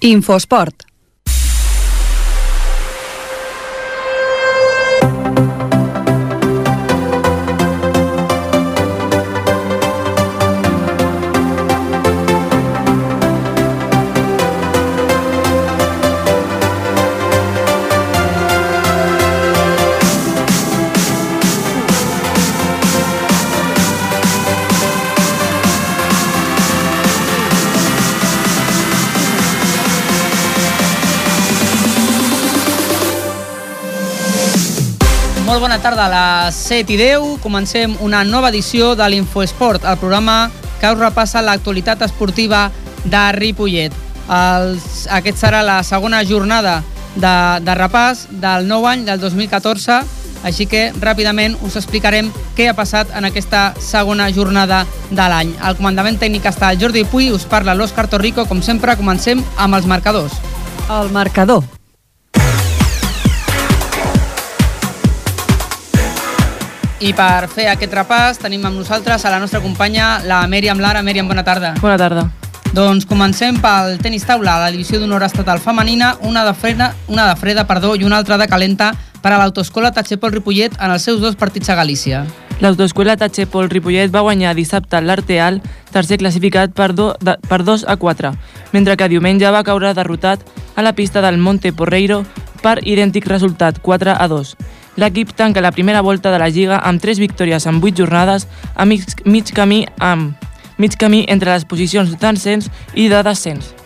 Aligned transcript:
Infosport. 0.00 0.87
7 36.68 36.92
i 36.92 36.96
10 37.00 37.38
comencem 37.40 37.94
una 38.04 38.20
nova 38.28 38.50
edició 38.52 38.90
de 38.92 39.06
l'Infoesport, 39.08 39.86
el 39.88 39.96
programa 39.96 40.50
que 40.82 40.90
us 40.92 40.98
repassa 41.00 41.40
l'actualitat 41.40 42.02
esportiva 42.04 42.66
de 43.08 43.22
Ripollet. 43.32 43.94
Els, 44.28 45.06
aquest 45.08 45.40
serà 45.40 45.62
la 45.64 45.78
segona 45.80 46.20
jornada 46.28 46.82
de, 47.16 47.32
de 47.64 47.76
repàs 47.78 48.26
del 48.42 48.68
nou 48.68 48.84
any 48.84 49.06
del 49.08 49.16
2014, 49.22 50.02
així 50.44 50.68
que 50.68 50.90
ràpidament 51.00 51.56
us 51.64 51.80
explicarem 51.80 52.28
què 52.52 52.68
ha 52.68 52.76
passat 52.76 53.16
en 53.16 53.24
aquesta 53.30 53.70
segona 53.80 54.28
jornada 54.28 54.82
de 55.08 55.24
l'any. 55.24 55.56
Al 55.64 55.80
comandament 55.80 56.20
tècnic 56.20 56.52
està 56.52 56.68
el 56.68 56.84
Jordi 56.84 57.06
Puy, 57.08 57.32
us 57.32 57.48
parla 57.48 57.72
l'Òscar 57.72 58.10
Torrico, 58.12 58.44
com 58.44 58.60
sempre 58.60 58.98
comencem 59.00 59.40
amb 59.56 59.80
els 59.80 59.88
marcadors. 59.88 60.36
El 60.92 61.16
marcador. 61.16 61.64
I 66.98 67.12
per 67.14 67.46
fer 67.46 67.68
aquest 67.70 67.92
repàs 67.94 68.40
tenim 68.42 68.64
amb 68.66 68.74
nosaltres 68.74 69.22
a 69.22 69.30
la 69.30 69.38
nostra 69.38 69.60
companya, 69.62 70.16
la 70.26 70.40
Mèriam 70.50 70.80
Lara. 70.82 70.98
Mèriam, 71.06 71.28
bona 71.30 71.44
tarda. 71.46 71.76
Bona 71.78 71.94
tarda. 71.94 72.24
Doncs 72.74 73.06
comencem 73.06 73.60
pel 73.62 74.00
tenis 74.02 74.26
taula, 74.26 74.56
a 74.56 74.64
la 74.64 74.72
divisió 74.74 74.98
d'honor 74.98 75.22
estatal 75.22 75.62
femenina, 75.62 76.16
una 76.26 76.42
de 76.44 76.52
freda, 76.58 76.90
una 77.06 77.28
de 77.30 77.36
freda 77.38 77.64
perdó, 77.70 77.94
i 77.94 78.02
una 78.02 78.18
altra 78.18 78.36
de 78.36 78.48
calenta 78.50 78.90
per 79.22 79.30
a 79.32 79.38
l'autoescola 79.38 79.92
Tachepol 79.94 80.34
Ripollet 80.34 80.74
en 80.74 80.90
els 80.90 81.06
seus 81.06 81.20
dos 81.22 81.38
partits 81.38 81.70
a 81.70 81.76
Galícia. 81.78 82.24
L'autoescola 82.58 83.14
Tachepol 83.16 83.70
Ripollet 83.70 84.10
va 84.10 84.24
guanyar 84.26 84.56
dissabte 84.58 84.98
l'Arteal, 85.00 85.62
tercer 85.94 86.18
classificat 86.18 86.74
per, 86.74 86.90
do, 86.98 87.12
de, 87.22 87.36
per 87.46 87.62
2 87.62 87.86
a 87.86 87.94
4, 87.96 88.34
mentre 88.74 88.98
que 88.98 89.08
diumenge 89.08 89.54
va 89.54 89.62
caure 89.62 89.94
derrotat 89.94 90.42
a 90.74 90.82
la 90.82 90.96
pista 90.98 91.22
del 91.22 91.38
Monte 91.38 91.72
Porreiro 91.72 92.24
per 92.58 92.80
idèntic 92.82 93.30
resultat, 93.30 93.78
4 93.86 94.18
a 94.18 94.28
2. 94.28 94.56
L'equip 94.98 95.30
tanca 95.38 95.62
la 95.62 95.70
primera 95.70 96.02
volta 96.02 96.32
de 96.34 96.40
la 96.42 96.48
Lliga 96.50 96.80
amb 96.82 96.98
3 96.98 97.20
victòries 97.22 97.68
en 97.70 97.78
8 97.78 97.94
jornades 98.02 98.48
a 98.74 98.84
mig, 98.84 99.06
mig 99.24 99.54
camí 99.54 99.84
amb 100.02 100.34
mig 100.78 100.94
camí 100.98 101.24
entre 101.28 101.54
les 101.54 101.66
posicions 101.66 102.18
d'ascens 102.18 102.70
i 102.94 103.06
de 103.10 103.22
descens. 103.22 103.77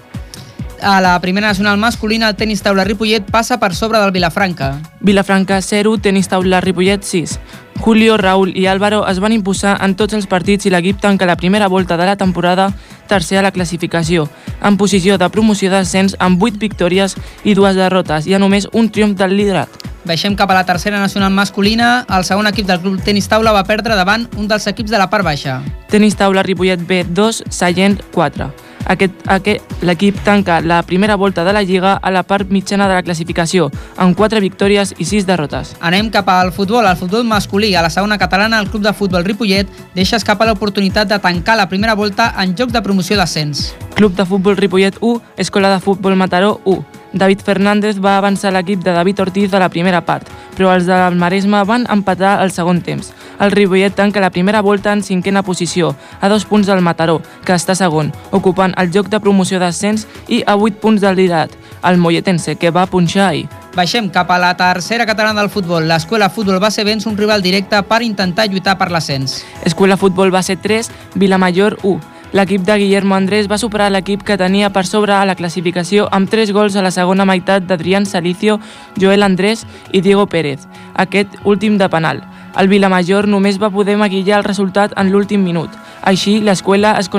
A 0.83 1.01
la 1.01 1.21
primera 1.21 1.47
nacional 1.47 1.79
masculina, 1.79 2.29
el 2.29 2.35
tenis 2.35 2.61
taula 2.67 2.83
Ripollet 2.83 3.23
passa 3.31 3.61
per 3.63 3.71
sobre 3.73 4.01
del 4.03 4.11
Vilafranca. 4.11 4.81
Vilafranca 4.99 5.61
0, 5.63 5.99
tenis 6.03 6.27
taula 6.27 6.61
Ripollet 6.61 7.05
6. 7.07 7.39
Julio, 7.79 8.17
Raúl 8.17 8.51
i 8.57 8.67
Álvaro 8.67 9.07
es 9.07 9.21
van 9.23 9.33
imposar 9.33 9.77
en 9.81 9.95
tots 9.95 10.15
els 10.19 10.27
partits 10.27 10.67
i 10.67 10.73
l'equip 10.75 10.99
tanca 10.99 11.27
la 11.27 11.37
primera 11.37 11.69
volta 11.69 11.97
de 11.97 12.07
la 12.07 12.17
temporada 12.17 12.73
tercer 13.07 13.39
a 13.39 13.43
la 13.43 13.53
classificació, 13.53 14.27
en 14.61 14.77
posició 14.77 15.19
de 15.19 15.29
promoció 15.31 15.71
d'ascens 15.71 16.17
amb 16.19 16.43
8 16.43 16.59
victòries 16.59 17.15
i 17.45 17.55
dues 17.55 17.79
derrotes 17.79 18.27
i 18.27 18.35
a 18.35 18.43
només 18.43 18.67
un 18.73 18.91
triomf 18.91 19.15
del 19.19 19.37
liderat. 19.39 19.71
Baixem 20.03 20.35
cap 20.35 20.51
a 20.51 20.59
la 20.59 20.67
tercera 20.67 20.99
nacional 20.99 21.31
masculina. 21.31 22.05
El 22.11 22.27
segon 22.27 22.51
equip 22.51 22.67
del 22.67 22.83
club 22.83 22.99
tenis 23.07 23.31
taula 23.31 23.55
va 23.55 23.63
perdre 23.63 23.95
davant 23.95 24.27
un 24.35 24.51
dels 24.51 24.67
equips 24.67 24.91
de 24.91 24.99
la 24.99 25.07
part 25.11 25.23
baixa. 25.23 25.61
Tenis 25.95 26.19
taula 26.19 26.43
Ripollet 26.43 26.83
B 26.83 27.05
2, 27.07 27.45
Sallent 27.51 28.03
4. 28.11 28.72
Aquest, 28.87 29.15
aquest, 29.27 29.73
L'equip 29.83 30.19
tanca 30.23 30.61
la 30.61 30.83
primera 30.87 31.17
volta 31.17 31.45
de 31.45 31.53
la 31.53 31.63
Lliga 31.63 31.95
a 31.95 32.11
la 32.11 32.23
part 32.23 32.51
mitjana 32.51 32.87
de 32.89 32.95
la 32.95 33.03
classificació, 33.03 33.69
amb 33.97 34.17
4 34.17 34.41
victòries 34.41 34.95
i 34.99 35.05
6 35.05 35.27
derrotes. 35.27 35.75
Anem 35.81 36.11
cap 36.15 36.29
al 36.31 36.53
futbol, 36.55 36.87
al 36.87 36.97
futbol 36.97 37.27
masculí. 37.27 37.75
A 37.75 37.83
la 37.83 37.91
segona 37.91 38.19
catalana, 38.19 38.61
el 38.61 38.71
club 38.71 38.87
de 38.87 38.95
futbol 38.95 39.25
Ripollet 39.25 39.67
deixa 39.95 40.17
escapar 40.17 40.47
l'oportunitat 40.47 41.11
de 41.11 41.19
tancar 41.19 41.59
la 41.59 41.69
primera 41.69 41.95
volta 41.99 42.33
en 42.39 42.55
joc 42.57 42.71
de 42.71 42.83
promoció 42.83 43.19
d'ascens. 43.19 43.73
Club 43.95 44.15
de 44.15 44.27
futbol 44.27 44.57
Ripollet 44.57 44.99
1, 45.01 45.23
Escola 45.37 45.75
de 45.75 45.81
futbol 45.81 46.17
Mataró 46.17 46.61
1. 46.65 47.02
David 47.13 47.41
Fernández 47.45 47.99
va 48.01 48.17
avançar 48.19 48.53
l'equip 48.53 48.83
de 48.83 48.93
David 48.93 49.21
Ortiz 49.21 49.53
a 49.53 49.61
la 49.61 49.69
primera 49.69 50.01
part, 50.07 50.29
però 50.57 50.73
els 50.75 50.87
del 50.89 51.17
Maresme 51.21 51.63
van 51.69 51.87
empatar 51.93 52.39
al 52.41 52.53
segon 52.53 52.81
temps. 52.81 53.13
El 53.41 53.53
Ripollet 53.53 53.95
tanca 53.95 54.21
la 54.21 54.31
primera 54.31 54.63
volta 54.63 54.93
en 54.93 55.03
cinquena 55.03 55.43
posició, 55.43 55.95
a 56.21 56.29
dos 56.29 56.45
punts 56.45 56.67
del 56.67 56.81
Mataró, 56.81 57.21
que 57.45 57.57
està 57.57 57.75
segon, 57.75 58.13
ocupant 58.31 58.75
el 58.79 58.93
joc 58.93 59.09
de 59.13 59.21
promoció 59.21 59.59
d'ascens 59.59 60.07
i 60.29 60.43
a 60.47 60.57
8 60.57 60.81
punts 60.81 61.03
del 61.03 61.17
liderat, 61.17 61.53
el 61.83 61.99
Molletense, 61.99 62.57
que 62.57 62.71
va 62.71 62.87
punxar 62.87 63.29
ahir. 63.29 63.49
Baixem 63.75 64.11
cap 64.13 64.31
a 64.31 64.39
la 64.39 64.53
tercera 64.57 65.07
catalana 65.09 65.41
del 65.41 65.51
futbol. 65.51 65.87
L'escola 65.89 66.29
futbol 66.29 66.61
base 66.61 66.85
vence 66.85 67.09
un 67.09 67.17
rival 67.17 67.43
directe 67.43 67.81
per 67.89 68.03
intentar 68.05 68.47
lluitar 68.49 68.77
per 68.79 68.91
l'ascens. 68.93 69.41
Escola 69.65 69.97
Futbol 69.97 70.31
Base 70.31 70.57
3, 70.57 70.91
Vilamajor 71.15 71.79
1. 71.83 72.01
L'equip 72.33 72.63
de 72.65 72.79
Guillermo 72.81 73.15
Andrés 73.15 73.45
va 73.45 73.59
superar 73.61 73.91
l'equip 73.93 74.23
que 74.25 74.39
tenia 74.41 74.71
per 74.73 74.87
sobre 74.89 75.13
a 75.13 75.27
la 75.29 75.35
classificació 75.37 76.07
amb 76.17 76.31
3 76.33 76.53
gols 76.57 76.77
a 76.77 76.83
la 76.85 76.91
segona 76.91 77.27
meitat 77.29 77.67
d'Adrián 77.69 78.07
Salicio, 78.09 78.59
Joel 78.97 79.23
Andrés 79.23 79.67
i 79.93 80.01
Diego 80.01 80.25
Pérez, 80.27 80.65
aquest 80.95 81.37
últim 81.45 81.77
de 81.77 81.91
penal. 81.93 82.23
El 82.57 82.69
Vilamajor 82.73 83.29
només 83.29 83.61
va 83.61 83.71
poder 83.73 83.99
maquillar 84.01 84.39
el 84.39 84.47
resultat 84.49 84.95
en 84.97 85.13
l'últim 85.13 85.45
minut. 85.45 85.69
Així, 86.03 86.39
l'escola 86.41 86.95
es, 87.01 87.11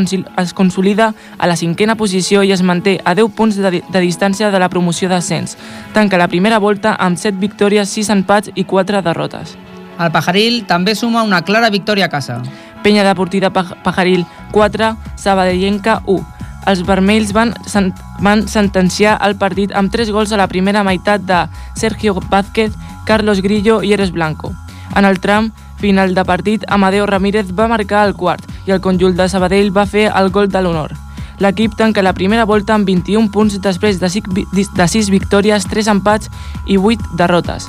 es 0.41 0.53
consolida 0.53 1.13
a 1.37 1.47
la 1.47 1.57
cinquena 1.57 1.93
posició 1.95 2.41
i 2.41 2.51
es 2.51 2.63
manté 2.65 2.99
a 3.05 3.13
10 3.13 3.37
punts 3.37 3.61
de, 3.61 3.83
de 3.85 4.01
distància 4.01 4.49
de 4.49 4.59
la 4.59 4.69
promoció 4.69 5.09
d'ascens. 5.09 5.57
Tanca 5.93 6.17
la 6.17 6.27
primera 6.27 6.57
volta 6.57 6.97
amb 6.97 7.21
7 7.21 7.37
victòries, 7.37 7.93
6 7.93 8.09
empats 8.17 8.53
i 8.55 8.65
4 8.65 9.05
derrotes. 9.05 9.57
El 10.01 10.09
Pajaril 10.09 10.63
també 10.65 10.95
suma 10.97 11.21
una 11.21 11.43
clara 11.45 11.69
victòria 11.69 12.09
a 12.09 12.13
casa. 12.13 12.41
Penya 12.83 13.03
Deportiva 13.03 13.49
Pajaril 13.49 14.27
4, 14.51 14.97
Sabadellenca 15.15 16.01
1. 16.05 16.21
Els 16.67 16.83
vermells 16.87 17.33
van, 17.35 17.53
sen 17.67 17.91
van 18.23 18.45
sentenciar 18.47 19.17
el 19.25 19.35
partit 19.39 19.73
amb 19.75 19.91
3 19.91 20.11
gols 20.15 20.31
a 20.31 20.39
la 20.39 20.47
primera 20.51 20.83
meitat 20.83 21.23
de 21.27 21.45
Sergio 21.75 22.13
Vázquez, 22.29 22.75
Carlos 23.05 23.41
Grillo 23.41 23.81
i 23.83 23.93
Eres 23.93 24.11
Blanco. 24.11 24.53
En 24.95 25.05
el 25.05 25.19
tram 25.19 25.51
final 25.79 26.13
de 26.15 26.23
partit, 26.23 26.63
Amadeo 26.67 27.05
Ramírez 27.05 27.51
va 27.55 27.67
marcar 27.67 28.05
el 28.07 28.13
quart 28.15 28.45
i 28.67 28.71
el 28.71 28.79
conjunt 28.79 29.17
de 29.17 29.27
Sabadell 29.27 29.73
va 29.75 29.87
fer 29.87 30.09
el 30.11 30.29
gol 30.29 30.51
de 30.51 30.61
l'honor. 30.61 30.93
L'equip 31.39 31.75
tanca 31.75 32.03
la 32.03 32.13
primera 32.13 32.45
volta 32.45 32.75
amb 32.75 32.87
21 32.87 33.31
punts 33.31 33.59
després 33.59 33.99
de 33.99 34.07
6 34.11 35.09
victòries, 35.09 35.67
3 35.67 35.91
empats 35.97 36.29
i 36.67 36.77
8 36.77 37.17
derrotes 37.17 37.67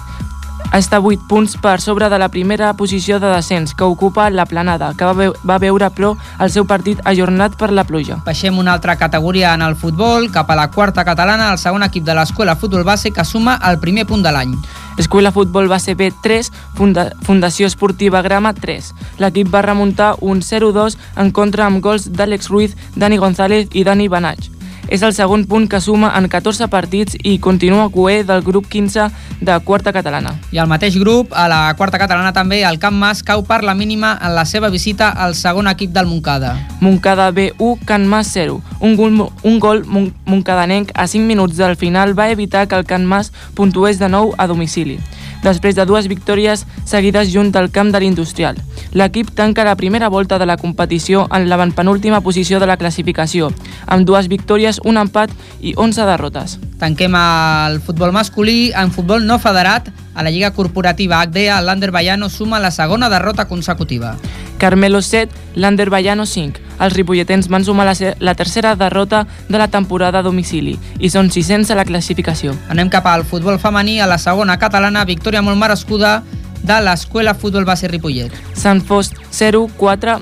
està 0.73 1.01
8 1.01 1.29
punts 1.29 1.57
per 1.61 1.81
sobre 1.81 2.09
de 2.09 2.19
la 2.19 2.29
primera 2.29 2.73
posició 2.75 3.21
de 3.21 3.29
descens, 3.33 3.75
que 3.75 3.85
ocupa 3.85 4.31
la 4.31 4.47
planada, 4.47 4.93
que 4.95 5.05
va, 5.05 5.13
ve 5.13 5.31
va 5.45 5.59
veure 5.59 5.91
però 5.91 6.15
el 6.41 6.51
seu 6.51 6.67
partit 6.67 7.01
ajornat 7.05 7.59
per 7.61 7.71
la 7.73 7.85
pluja. 7.85 8.21
Baixem 8.25 8.59
una 8.59 8.73
altra 8.73 8.97
categoria 8.97 9.55
en 9.55 9.63
el 9.63 9.77
futbol, 9.77 10.31
cap 10.33 10.51
a 10.51 10.57
la 10.57 10.71
quarta 10.71 11.05
catalana, 11.05 11.51
el 11.53 11.59
segon 11.59 11.85
equip 11.87 12.05
de 12.05 12.15
l'Escola 12.15 12.57
Futbol 12.57 12.85
Base, 12.85 13.13
que 13.13 13.25
suma 13.25 13.59
el 13.69 13.79
primer 13.79 14.07
punt 14.07 14.25
de 14.25 14.33
l'any. 14.33 14.57
Escola 14.99 15.33
Futbol 15.33 15.69
Base 15.69 15.95
B 15.95 16.13
3, 16.23 16.53
Funda 16.75 17.11
Fundació 17.23 17.67
Esportiva 17.67 18.23
Grama 18.23 18.55
3. 18.55 18.93
L'equip 19.19 19.51
va 19.51 19.65
remuntar 19.67 20.15
un 20.21 20.43
0-2 20.43 20.99
en 21.19 21.33
contra 21.35 21.67
amb 21.67 21.83
gols 21.83 22.11
d'Àlex 22.15 22.51
Ruiz, 22.51 22.77
Dani 22.95 23.19
González 23.19 23.69
i 23.73 23.83
Dani 23.83 24.09
Banach. 24.09 24.54
És 24.89 25.03
el 25.03 25.15
segon 25.17 25.47
punt 25.49 25.69
que 25.71 25.81
suma 25.81 26.12
en 26.19 26.28
14 26.28 26.69
partits 26.72 27.17
i 27.22 27.38
continua 27.38 27.88
coer 27.93 28.25
del 28.26 28.43
grup 28.43 28.69
15 28.69 29.09
de 29.41 29.59
quarta 29.64 29.93
catalana. 29.93 30.35
I 30.53 30.61
al 30.61 30.69
mateix 30.69 30.99
grup, 31.00 31.32
a 31.32 31.49
la 31.49 31.61
quarta 31.79 31.99
catalana 31.99 32.32
també, 32.37 32.62
el 32.64 32.79
Camp 32.79 32.97
Mas 33.00 33.23
cau 33.23 33.44
per 33.44 33.62
la 33.64 33.75
mínima 33.75 34.14
en 34.20 34.35
la 34.35 34.44
seva 34.44 34.70
visita 34.70 35.09
al 35.11 35.35
segon 35.35 35.69
equip 35.73 35.93
del 35.93 36.06
Moncada. 36.06 36.55
Moncada 36.81 37.31
B1, 37.32 37.85
Can 37.85 38.06
Mas 38.06 38.32
0. 38.35 38.61
Un 38.81 38.97
gol, 38.97 39.19
un 39.43 39.61
gol 39.61 39.85
moncadanenc 39.87 40.93
a 40.94 41.06
5 41.09 41.26
minuts 41.26 41.56
del 41.56 41.76
final 41.76 42.19
va 42.19 42.31
evitar 42.31 42.69
que 42.69 42.76
el 42.76 42.85
Can 42.85 43.06
Mas 43.06 43.32
puntués 43.55 43.99
de 43.99 44.09
nou 44.09 44.35
a 44.38 44.47
domicili 44.47 45.00
després 45.44 45.76
de 45.76 45.85
dues 45.87 46.08
victòries 46.08 46.64
seguides 46.88 47.31
junt 47.32 47.52
al 47.55 47.70
camp 47.70 47.93
de 47.93 48.00
l'Industrial. 48.00 48.56
L'equip 48.96 49.31
tanca 49.37 49.64
la 49.67 49.76
primera 49.76 50.08
volta 50.08 50.38
de 50.38 50.46
la 50.46 50.56
competició 50.56 51.26
en 51.31 51.49
l'avantpenúltima 51.50 52.23
posició 52.25 52.61
de 52.61 52.67
la 52.70 52.79
classificació, 52.81 53.50
amb 53.87 54.06
dues 54.08 54.29
victòries, 54.32 54.81
un 54.85 54.99
empat 54.99 55.31
i 55.61 55.75
11 55.76 56.08
derrotes. 56.08 56.58
Tanquem 56.81 57.14
el 57.19 57.81
futbol 57.85 58.12
masculí. 58.12 58.73
En 58.75 58.91
futbol 58.91 59.26
no 59.26 59.38
federat, 59.38 59.91
a 60.14 60.22
la 60.22 60.31
Lliga 60.31 60.52
Corporativa 60.52 61.25
HDA, 61.26 61.61
l'Ander 61.61 61.90
Bayano 61.90 62.28
suma 62.28 62.61
la 62.61 62.70
segona 62.70 63.08
derrota 63.08 63.46
consecutiva. 63.46 64.16
Carmelo 64.58 65.02
7, 65.02 65.32
l'Ander 65.56 65.90
Bayano 65.90 66.26
5. 66.26 66.61
Els 66.81 66.94
ripolletens 66.94 67.49
van 67.49 67.64
sumar 67.64 67.87
la, 67.87 67.94
la 68.19 68.34
tercera 68.34 68.75
derrota 68.76 69.26
de 69.49 69.58
la 69.58 69.69
temporada 69.69 70.20
a 70.20 70.26
domicili 70.26 70.78
i 70.99 71.11
són 71.11 71.31
600 71.31 71.75
a 71.75 71.78
la 71.78 71.84
classificació. 71.84 72.55
Anem 72.70 72.90
cap 72.90 73.06
al 73.06 73.26
futbol 73.26 73.58
femení, 73.58 74.00
a 74.00 74.08
la 74.11 74.19
segona 74.19 74.56
catalana, 74.58 75.05
victòria 75.05 75.43
molt 75.43 75.61
merescuda 75.61 76.22
de 76.64 76.81
l'Escuela 76.81 77.34
Futbol 77.34 77.66
Base 77.69 77.88
Ripollet. 77.88 78.32
Sant 78.56 78.81
Fost 78.81 79.20
0, 79.31 79.69
4, 79.76 80.19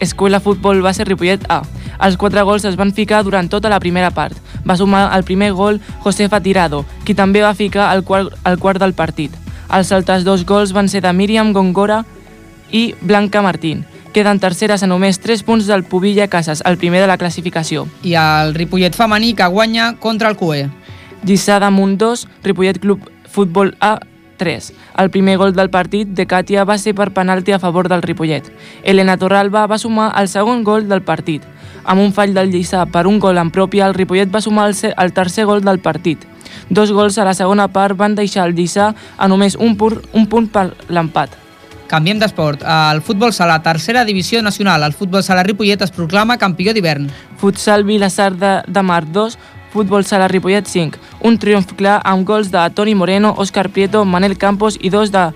Escuela 0.00 0.40
Futbol 0.40 0.82
Base 0.82 1.04
Ripollet 1.04 1.44
A. 1.48 1.62
Els 2.00 2.16
quatre 2.16 2.42
gols 2.42 2.64
es 2.64 2.76
van 2.80 2.92
ficar 2.96 3.22
durant 3.24 3.48
tota 3.48 3.68
la 3.68 3.80
primera 3.80 4.10
part. 4.10 4.36
Va 4.66 4.76
sumar 4.76 5.10
el 5.16 5.24
primer 5.24 5.52
gol 5.52 5.80
Josefa 6.04 6.40
Tirado, 6.40 6.84
qui 7.04 7.14
també 7.14 7.42
va 7.44 7.54
ficar 7.54 7.90
el 7.94 8.04
quart, 8.04 8.32
el 8.44 8.58
quart 8.58 8.80
del 8.80 8.94
partit. 8.94 9.34
Els 9.70 9.92
altres 9.92 10.24
dos 10.24 10.44
gols 10.44 10.72
van 10.72 10.88
ser 10.88 11.02
de 11.04 11.12
Míriam 11.12 11.52
Gongora 11.52 12.04
i 12.72 12.94
Blanca 13.00 13.42
Martín. 13.42 13.84
Queden 14.12 14.40
terceres 14.42 14.82
a 14.82 14.88
només 14.90 15.20
3 15.22 15.44
punts 15.46 15.68
del 15.70 15.84
Pubilla 15.84 16.26
Casas, 16.26 16.64
el 16.66 16.78
primer 16.78 17.00
de 17.00 17.06
la 17.06 17.18
classificació. 17.18 17.86
I 18.02 18.16
el 18.18 18.56
Ripollet 18.56 18.96
femení 18.98 19.34
que 19.38 19.46
guanya 19.46 19.94
contra 20.02 20.28
el 20.28 20.36
CUE. 20.36 20.66
Lliçà 21.22 21.60
damunt 21.62 21.94
2, 22.00 22.26
Ripollet 22.42 22.80
Club 22.82 23.06
Futbol 23.30 23.76
A 23.78 24.00
3. 24.40 24.72
El 24.98 25.10
primer 25.12 25.36
gol 25.36 25.52
del 25.52 25.68
partit 25.70 26.08
de 26.16 26.24
Càtia 26.26 26.64
va 26.64 26.78
ser 26.80 26.94
per 26.96 27.10
penalti 27.16 27.52
a 27.52 27.60
favor 27.60 27.90
del 27.92 28.02
Ripollet. 28.02 28.48
Elena 28.82 29.18
Torralba 29.20 29.66
va 29.68 29.78
sumar 29.78 30.10
el 30.20 30.30
segon 30.32 30.64
gol 30.64 30.88
del 30.88 31.04
partit. 31.04 31.44
Amb 31.84 32.00
un 32.00 32.14
fall 32.16 32.32
del 32.36 32.48
Lliçà 32.52 32.86
per 32.88 33.06
un 33.10 33.20
gol 33.20 33.38
en 33.40 33.52
pròpia, 33.52 33.86
el 33.86 33.96
Ripollet 33.98 34.32
va 34.32 34.40
sumar 34.40 34.70
el, 34.70 35.12
tercer 35.12 35.44
gol 35.44 35.60
del 35.64 35.82
partit. 35.84 36.24
Dos 36.70 36.92
gols 36.96 37.18
a 37.18 37.28
la 37.28 37.36
segona 37.36 37.68
part 37.68 38.00
van 38.00 38.16
deixar 38.16 38.48
el 38.48 38.56
Lliçà 38.56 38.94
a 39.16 39.28
només 39.28 39.58
un, 39.60 39.76
pur, 39.76 40.00
un 40.16 40.26
punt 40.26 40.48
per 40.48 40.70
l'empat. 40.88 41.36
Canviem 41.90 42.20
d'esport. 42.22 42.62
El 42.62 43.00
futbol 43.02 43.32
sala, 43.34 43.56
tercera 43.64 44.04
divisió 44.06 44.44
nacional. 44.46 44.84
El 44.86 44.94
futbol 44.94 45.24
sala 45.26 45.42
Ripollet 45.42 45.82
es 45.82 45.90
proclama 45.90 46.38
campió 46.38 46.72
d'hivern. 46.72 47.08
Futsal 47.40 47.82
Vilassar 47.84 48.36
de, 48.38 48.52
de 48.66 48.82
Mar 48.86 49.02
2, 49.10 49.36
Futbol 49.72 50.04
Sala 50.04 50.28
Ripollet 50.28 50.66
5. 50.66 50.98
Un 51.22 51.38
triomf 51.38 51.74
clar 51.78 52.00
amb 52.04 52.26
gols 52.26 52.50
de 52.50 52.62
Toni 52.74 52.94
Moreno, 52.94 53.34
Òscar 53.38 53.68
Prieto, 53.70 54.04
Manel 54.04 54.36
Campos 54.36 54.78
i 54.80 54.90
dos 54.90 55.12
de 55.12 55.30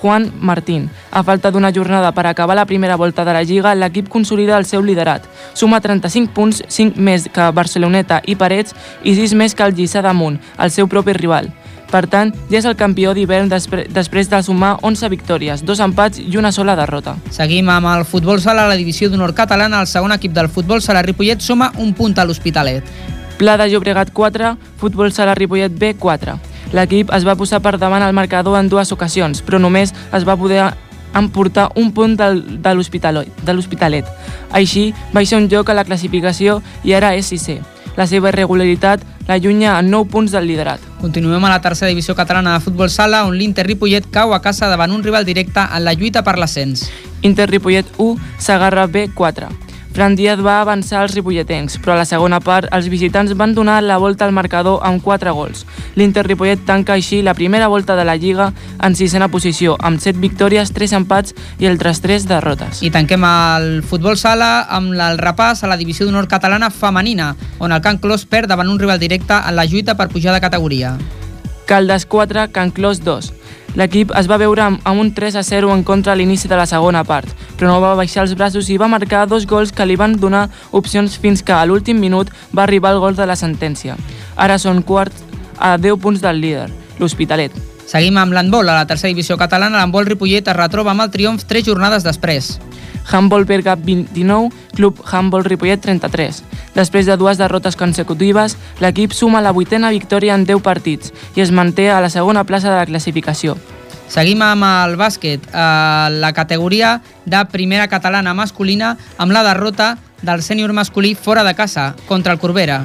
Juan 0.00 0.30
Martín. 0.40 0.88
A 1.10 1.22
falta 1.22 1.50
d'una 1.50 1.72
jornada 1.72 2.12
per 2.12 2.26
acabar 2.26 2.56
la 2.56 2.66
primera 2.66 2.96
volta 2.96 3.24
de 3.24 3.32
la 3.32 3.42
Lliga, 3.42 3.74
l'equip 3.74 4.08
consolida 4.08 4.58
el 4.58 4.64
seu 4.64 4.82
liderat. 4.82 5.26
Suma 5.54 5.80
35 5.80 6.32
punts, 6.32 6.62
5 6.68 6.96
més 6.96 7.28
que 7.32 7.50
Barceloneta 7.50 8.22
i 8.26 8.36
Parets 8.36 8.74
i 9.02 9.16
6 9.18 9.34
més 9.34 9.54
que 9.54 9.66
el 9.66 9.74
Lliçà 9.74 10.02
d'Amunt, 10.02 10.38
el 10.58 10.70
seu 10.70 10.88
propi 10.88 11.12
rival. 11.18 11.50
Per 11.90 12.06
tant, 12.06 12.30
ja 12.46 12.60
és 12.60 12.66
el 12.70 12.78
campió 12.78 13.12
d'hivern 13.12 13.50
després 13.50 14.30
de 14.30 14.42
sumar 14.46 14.76
11 14.86 15.08
victòries, 15.10 15.64
dos 15.66 15.80
empats 15.82 16.22
i 16.22 16.36
una 16.38 16.52
sola 16.54 16.76
derrota. 16.78 17.16
Seguim 17.34 17.68
amb 17.68 17.90
el 17.90 18.06
futbol 18.06 18.40
sala, 18.40 18.68
la 18.70 18.78
divisió 18.78 19.10
d'honor 19.10 19.34
catalana. 19.34 19.82
El 19.82 19.90
segon 19.90 20.14
equip 20.14 20.32
del 20.32 20.48
futbol 20.48 20.80
sala 20.80 21.02
Ripollet 21.02 21.42
suma 21.42 21.72
un 21.82 21.92
punt 21.98 22.14
a 22.16 22.24
l'Hospitalet. 22.24 23.18
Pla 23.40 23.56
de 23.56 23.70
Llobregat 23.70 24.10
4, 24.12 24.58
Futbol 24.76 25.14
Sala 25.16 25.34
Ripollet 25.34 25.72
B 25.72 25.94
4. 25.96 26.34
L'equip 26.76 27.08
es 27.16 27.24
va 27.24 27.38
posar 27.40 27.62
per 27.64 27.78
davant 27.80 28.02
al 28.04 28.12
marcador 28.12 28.58
en 28.58 28.68
dues 28.68 28.92
ocasions, 28.92 29.40
però 29.40 29.56
només 29.56 29.94
es 30.12 30.26
va 30.28 30.36
poder 30.36 30.66
emportar 31.16 31.70
un 31.80 31.88
punt 31.96 32.18
del, 32.20 32.42
de 32.60 32.74
l'Hospitalet. 32.76 34.10
Així, 34.52 34.90
baixa 35.14 35.40
un 35.40 35.48
lloc 35.48 35.72
a 35.72 35.78
la 35.78 35.86
classificació 35.88 36.58
i 36.84 36.92
ara 36.92 37.14
és 37.16 37.32
sisè. 37.32 37.56
La 37.96 38.04
seva 38.04 38.28
irregularitat 38.28 39.08
l'allunya 39.24 39.78
a 39.78 39.80
9 39.88 40.12
punts 40.12 40.36
del 40.36 40.44
liderat. 40.44 40.84
Continuem 41.00 41.48
a 41.48 41.54
la 41.54 41.62
tercera 41.64 41.88
divisió 41.88 42.12
catalana 42.12 42.58
de 42.58 42.66
futbol 42.66 42.92
sala, 42.92 43.24
on 43.24 43.40
l'Inter 43.40 43.64
Ripollet 43.64 44.12
cau 44.12 44.36
a 44.36 44.42
casa 44.44 44.68
davant 44.68 44.92
un 44.92 45.00
rival 45.00 45.24
directe 45.24 45.64
en 45.64 45.88
la 45.88 45.96
lluita 45.96 46.20
per 46.20 46.36
l'ascens. 46.36 46.90
Inter 47.24 47.48
Ripollet 47.48 47.88
1, 47.96 48.20
Sagarra 48.36 48.84
B 48.84 49.08
4. 49.16 49.69
Fran 49.92 50.14
Díaz 50.14 50.38
va 50.38 50.60
avançar 50.60 51.00
als 51.02 51.16
ripolletens, 51.16 51.74
però 51.82 51.96
a 51.96 51.98
la 51.98 52.06
segona 52.06 52.38
part 52.40 52.68
els 52.70 52.86
visitants 52.88 53.32
van 53.34 53.56
donar 53.56 53.80
la 53.82 53.96
volta 53.98 54.24
al 54.24 54.32
marcador 54.32 54.78
amb 54.86 55.02
4 55.02 55.32
gols. 55.34 55.64
L'Inter 55.98 56.22
Ripollet 56.28 56.62
tanca 56.64 56.94
així 56.94 57.20
la 57.26 57.34
primera 57.34 57.66
volta 57.68 57.96
de 57.98 58.04
la 58.06 58.14
Lliga 58.14 58.52
en 58.78 58.94
sisena 58.94 59.28
posició, 59.28 59.74
amb 59.80 59.98
7 59.98 60.22
victòries, 60.22 60.70
3 60.72 60.94
empats 61.00 61.34
i 61.58 61.66
altres 61.66 62.00
3 62.06 62.28
derrotes. 62.30 62.84
I 62.86 62.92
tanquem 62.94 63.26
el 63.26 63.82
futbol 63.82 64.16
sala 64.16 64.68
amb 64.70 64.94
el 64.94 65.18
repàs 65.18 65.64
a 65.64 65.72
la 65.72 65.80
divisió 65.80 66.06
d'honor 66.06 66.30
catalana 66.30 66.70
femenina, 66.70 67.34
on 67.58 67.74
el 67.74 67.82
Can 67.82 67.98
Clos 67.98 68.28
perd 68.30 68.48
davant 68.48 68.70
un 68.70 68.78
rival 68.78 69.02
directe 69.02 69.42
en 69.42 69.58
la 69.58 69.66
lluita 69.66 69.98
per 69.98 70.08
pujar 70.08 70.32
de 70.34 70.40
categoria. 70.40 70.94
Caldes 71.66 72.06
4, 72.06 72.52
Can 72.52 72.70
Clos 72.70 73.02
2. 73.02 73.39
L'equip 73.78 74.10
es 74.18 74.26
va 74.26 74.38
veure 74.40 74.64
amb 74.66 74.98
un 74.98 75.12
3 75.14 75.36
a 75.38 75.44
0 75.46 75.70
en 75.74 75.84
contra 75.86 76.12
a 76.12 76.18
l'inici 76.18 76.48
de 76.50 76.56
la 76.58 76.66
segona 76.66 77.04
part, 77.06 77.28
però 77.56 77.70
no 77.70 77.80
va 77.82 77.94
baixar 77.94 78.24
els 78.24 78.34
braços 78.34 78.68
i 78.70 78.78
va 78.80 78.90
marcar 78.90 79.28
dos 79.30 79.46
gols 79.46 79.70
que 79.70 79.86
li 79.86 79.96
van 79.96 80.16
donar 80.18 80.48
opcions 80.72 81.16
fins 81.18 81.42
que 81.42 81.54
a 81.54 81.64
l'últim 81.66 82.00
minut 82.02 82.32
va 82.56 82.64
arribar 82.64 82.94
el 82.94 83.02
gol 83.02 83.14
de 83.14 83.26
la 83.30 83.38
sentència. 83.38 83.96
Ara 84.36 84.58
són 84.58 84.82
quarts 84.82 85.22
a 85.58 85.76
10 85.78 86.00
punts 86.02 86.22
del 86.24 86.40
líder, 86.42 86.70
l'Hospitalet. 86.98 87.54
Seguim 87.86 88.18
amb 88.18 88.34
l'handbol. 88.34 88.68
A 88.68 88.74
la 88.78 88.86
tercera 88.86 89.10
divisió 89.10 89.36
catalana, 89.38 89.78
l'handbol 89.78 90.06
Ripollet 90.06 90.46
es 90.46 90.56
retroba 90.56 90.92
amb 90.92 91.02
el 91.02 91.10
triomf 91.10 91.46
tres 91.46 91.66
jornades 91.66 92.06
després. 92.06 92.58
Handball 93.10 93.44
Berga 93.44 93.76
29, 93.76 94.50
Club 94.74 95.00
Handball 95.04 95.44
Ripollet 95.44 95.80
33. 95.80 96.42
Després 96.74 97.06
de 97.06 97.16
dues 97.16 97.38
derrotes 97.38 97.76
consecutives, 97.76 98.56
l'equip 98.80 99.12
suma 99.12 99.42
la 99.42 99.52
vuitena 99.52 99.90
victòria 99.90 100.34
en 100.34 100.46
10 100.46 100.62
partits 100.62 101.12
i 101.36 101.42
es 101.44 101.50
manté 101.50 101.90
a 101.90 102.00
la 102.00 102.10
segona 102.10 102.44
plaça 102.44 102.70
de 102.70 102.78
la 102.78 102.86
classificació. 102.86 103.56
Seguim 104.10 104.40
amb 104.42 104.66
el 104.66 104.96
bàsquet, 104.98 105.44
a 105.54 106.10
la 106.10 106.32
categoria 106.34 106.96
de 107.26 107.44
primera 107.52 107.86
catalana 107.86 108.34
masculina, 108.34 108.96
amb 109.18 109.30
la 109.30 109.44
derrota 109.46 109.98
del 110.22 110.42
sènior 110.42 110.72
masculí 110.74 111.14
fora 111.14 111.44
de 111.44 111.54
casa, 111.54 111.94
contra 112.08 112.32
el 112.32 112.40
Corbera. 112.40 112.82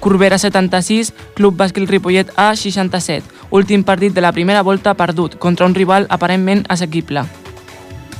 Corbera 0.00 0.38
76, 0.38 1.12
Club 1.36 1.58
Bàsquet 1.60 1.84
Ripollet 1.88 2.32
A 2.36 2.54
67. 2.56 3.28
Últim 3.50 3.84
partit 3.84 4.14
de 4.14 4.24
la 4.24 4.32
primera 4.32 4.62
volta 4.62 4.94
perdut 4.94 5.36
contra 5.38 5.66
un 5.66 5.74
rival 5.74 6.06
aparentment 6.08 6.64
assequible. 6.68 7.26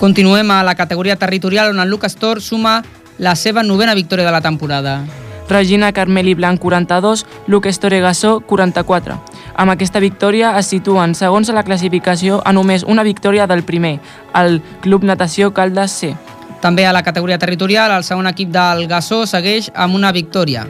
Continuem 0.01 0.51
a 0.51 0.63
la 0.65 0.75
categoria 0.77 1.17
territorial, 1.17 1.75
on 1.75 1.81
el 1.81 1.91
Lucas 1.91 2.17
Tor 2.17 2.41
suma 2.41 2.83
la 3.19 3.35
seva 3.37 3.63
novena 3.63 3.93
victòria 3.93 4.25
de 4.25 4.33
la 4.33 4.41
temporada. 4.41 5.05
Regina 5.47 5.93
Carmeli 5.93 6.33
Blanc 6.33 6.59
42, 6.59 7.27
Lucas 7.47 7.81
Toregassó 7.81 8.41
44. 8.41 9.19
Amb 9.61 9.75
aquesta 9.75 10.01
victòria 10.01 10.55
es 10.57 10.73
situen 10.73 11.13
segons 11.15 11.51
a 11.51 11.53
la 11.53 11.67
classificació 11.69 12.41
a 12.49 12.55
només 12.57 12.87
una 12.89 13.05
victòria 13.05 13.45
del 13.47 13.61
primer, 13.63 13.99
el 14.33 14.63
Club 14.81 15.05
Natació 15.05 15.53
Caldes 15.53 15.93
C. 15.93 16.15
També 16.65 16.87
a 16.87 16.97
la 16.97 17.05
categoria 17.05 17.37
territorial, 17.37 17.93
el 17.93 18.09
segon 18.09 18.33
equip 18.33 18.49
del 18.57 18.87
Gassó 18.89 19.27
segueix 19.29 19.69
amb 19.75 20.01
una 20.01 20.17
victòria. 20.17 20.65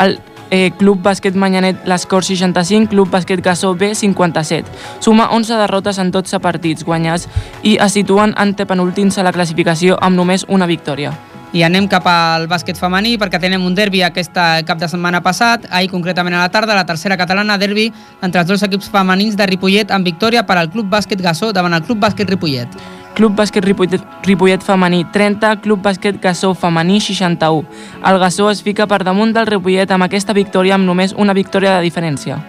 El 0.00 0.16
eh, 0.52 0.70
Club 0.78 1.02
Bàsquet 1.02 1.34
Manyanet 1.34 1.88
l'Escor 1.88 2.22
65, 2.22 2.92
Club 2.92 3.10
Bàsquet 3.10 3.40
Gassó 3.42 3.74
B 3.74 3.94
57. 3.96 4.68
Suma 5.00 5.30
11 5.32 5.58
derrotes 5.64 5.98
en 5.98 6.12
12 6.12 6.38
partits 6.44 6.84
guanyats 6.84 7.26
i 7.64 7.78
es 7.80 7.96
situen 7.96 8.36
antepenúltims 8.36 9.18
a 9.18 9.26
la 9.26 9.32
classificació 9.32 9.98
amb 10.00 10.20
només 10.20 10.46
una 10.48 10.68
victòria. 10.68 11.16
I 11.52 11.66
anem 11.66 11.84
cap 11.84 12.06
al 12.08 12.46
bàsquet 12.48 12.78
femení 12.80 13.18
perquè 13.20 13.36
tenem 13.40 13.64
un 13.66 13.74
derbi 13.76 14.00
aquest 14.06 14.38
cap 14.64 14.78
de 14.80 14.88
setmana 14.88 15.20
passat, 15.20 15.66
ahir 15.68 15.90
concretament 15.92 16.36
a 16.38 16.46
la 16.46 16.52
tarda, 16.52 16.76
la 16.76 16.86
tercera 16.88 17.18
catalana 17.20 17.58
derbi 17.60 17.90
entre 18.22 18.40
els 18.40 18.48
dos 18.48 18.64
equips 18.64 18.88
femenins 18.92 19.36
de 19.36 19.46
Ripollet 19.50 19.92
amb 19.92 20.08
victòria 20.08 20.46
per 20.48 20.56
al 20.56 20.70
Club 20.72 20.88
Bàsquet 20.88 21.20
Gassó 21.20 21.52
davant 21.52 21.76
el 21.76 21.84
Club 21.84 22.00
Bàsquet 22.00 22.30
Ripollet. 22.30 22.72
Club 23.14 23.36
Bàsquet 23.36 23.64
Ripollet, 23.64 24.00
Ripollet 24.24 24.62
femení 24.64 25.04
30, 25.12 25.60
Club 25.60 25.82
Bàsquet 25.84 26.16
Gassó 26.20 26.54
femení 26.54 27.00
61. 27.00 27.66
El 28.08 28.18
Gassó 28.18 28.48
es 28.50 28.62
fica 28.62 28.86
per 28.88 29.02
damunt 29.04 29.34
del 29.36 29.46
Ripollet 29.46 29.90
amb 29.92 30.06
aquesta 30.08 30.32
victòria 30.32 30.78
amb 30.78 30.88
només 30.88 31.12
una 31.12 31.36
victòria 31.36 31.76
de 31.76 31.84
diferència. 31.84 32.40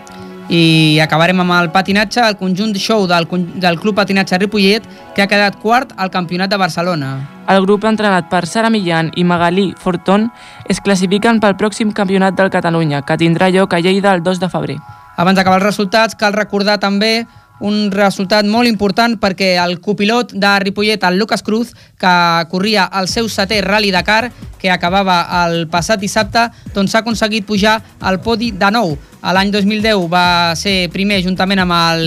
I 0.49 0.99
acabarem 1.03 1.39
amb 1.39 1.55
el 1.55 1.69
patinatge, 1.71 2.23
el 2.23 2.37
conjunt 2.39 2.75
show 2.79 3.07
del, 3.07 3.27
del 3.59 3.79
Club 3.79 3.95
Patinatge 3.95 4.39
Ripollet, 4.39 4.87
que 5.15 5.23
ha 5.23 5.27
quedat 5.27 5.59
quart 5.59 5.93
al 5.97 6.11
Campionat 6.11 6.51
de 6.51 6.59
Barcelona. 6.59 7.13
El 7.47 7.63
grup 7.65 7.83
entrenat 7.83 8.29
per 8.31 8.45
Sara 8.47 8.69
Millán 8.71 9.11
i 9.19 9.23
Magalí 9.27 9.73
Fortón 9.79 10.29
es 10.71 10.79
classifiquen 10.79 11.41
pel 11.43 11.57
pròxim 11.59 11.91
campionat 11.91 12.39
del 12.39 12.51
Catalunya, 12.51 13.03
que 13.03 13.19
tindrà 13.19 13.51
lloc 13.51 13.73
a 13.73 13.83
Lleida 13.83 14.15
el 14.15 14.23
2 14.23 14.39
de 14.39 14.49
febrer. 14.49 14.77
Abans 15.17 15.37
d'acabar 15.37 15.59
els 15.59 15.67
resultats, 15.67 16.15
cal 16.15 16.33
recordar 16.33 16.79
també 16.79 17.27
un 17.63 17.87
resultat 17.91 18.43
molt 18.45 18.67
important 18.67 19.15
perquè 19.21 19.53
el 19.63 19.77
copilot 19.83 20.33
de 20.35 20.51
Ripollet, 20.65 21.03
el 21.07 21.17
Lucas 21.17 21.43
Cruz, 21.43 21.71
que 21.99 22.15
corria 22.51 22.89
el 22.99 23.07
seu 23.07 23.29
setè 23.31 23.61
Rally 23.63 23.93
Dakar, 23.95 24.31
que 24.59 24.71
acabava 24.71 25.21
el 25.45 25.69
passat 25.71 26.01
dissabte, 26.01 26.49
doncs 26.75 26.95
ha 26.95 27.03
aconseguit 27.03 27.47
pujar 27.47 27.79
al 28.01 28.19
podi 28.23 28.51
de 28.51 28.71
nou. 28.71 28.97
L'any 29.23 29.53
2010 29.55 30.03
va 30.11 30.27
ser 30.59 30.91
primer 30.91 31.21
juntament 31.23 31.63
amb 31.63 31.75
el 31.79 32.05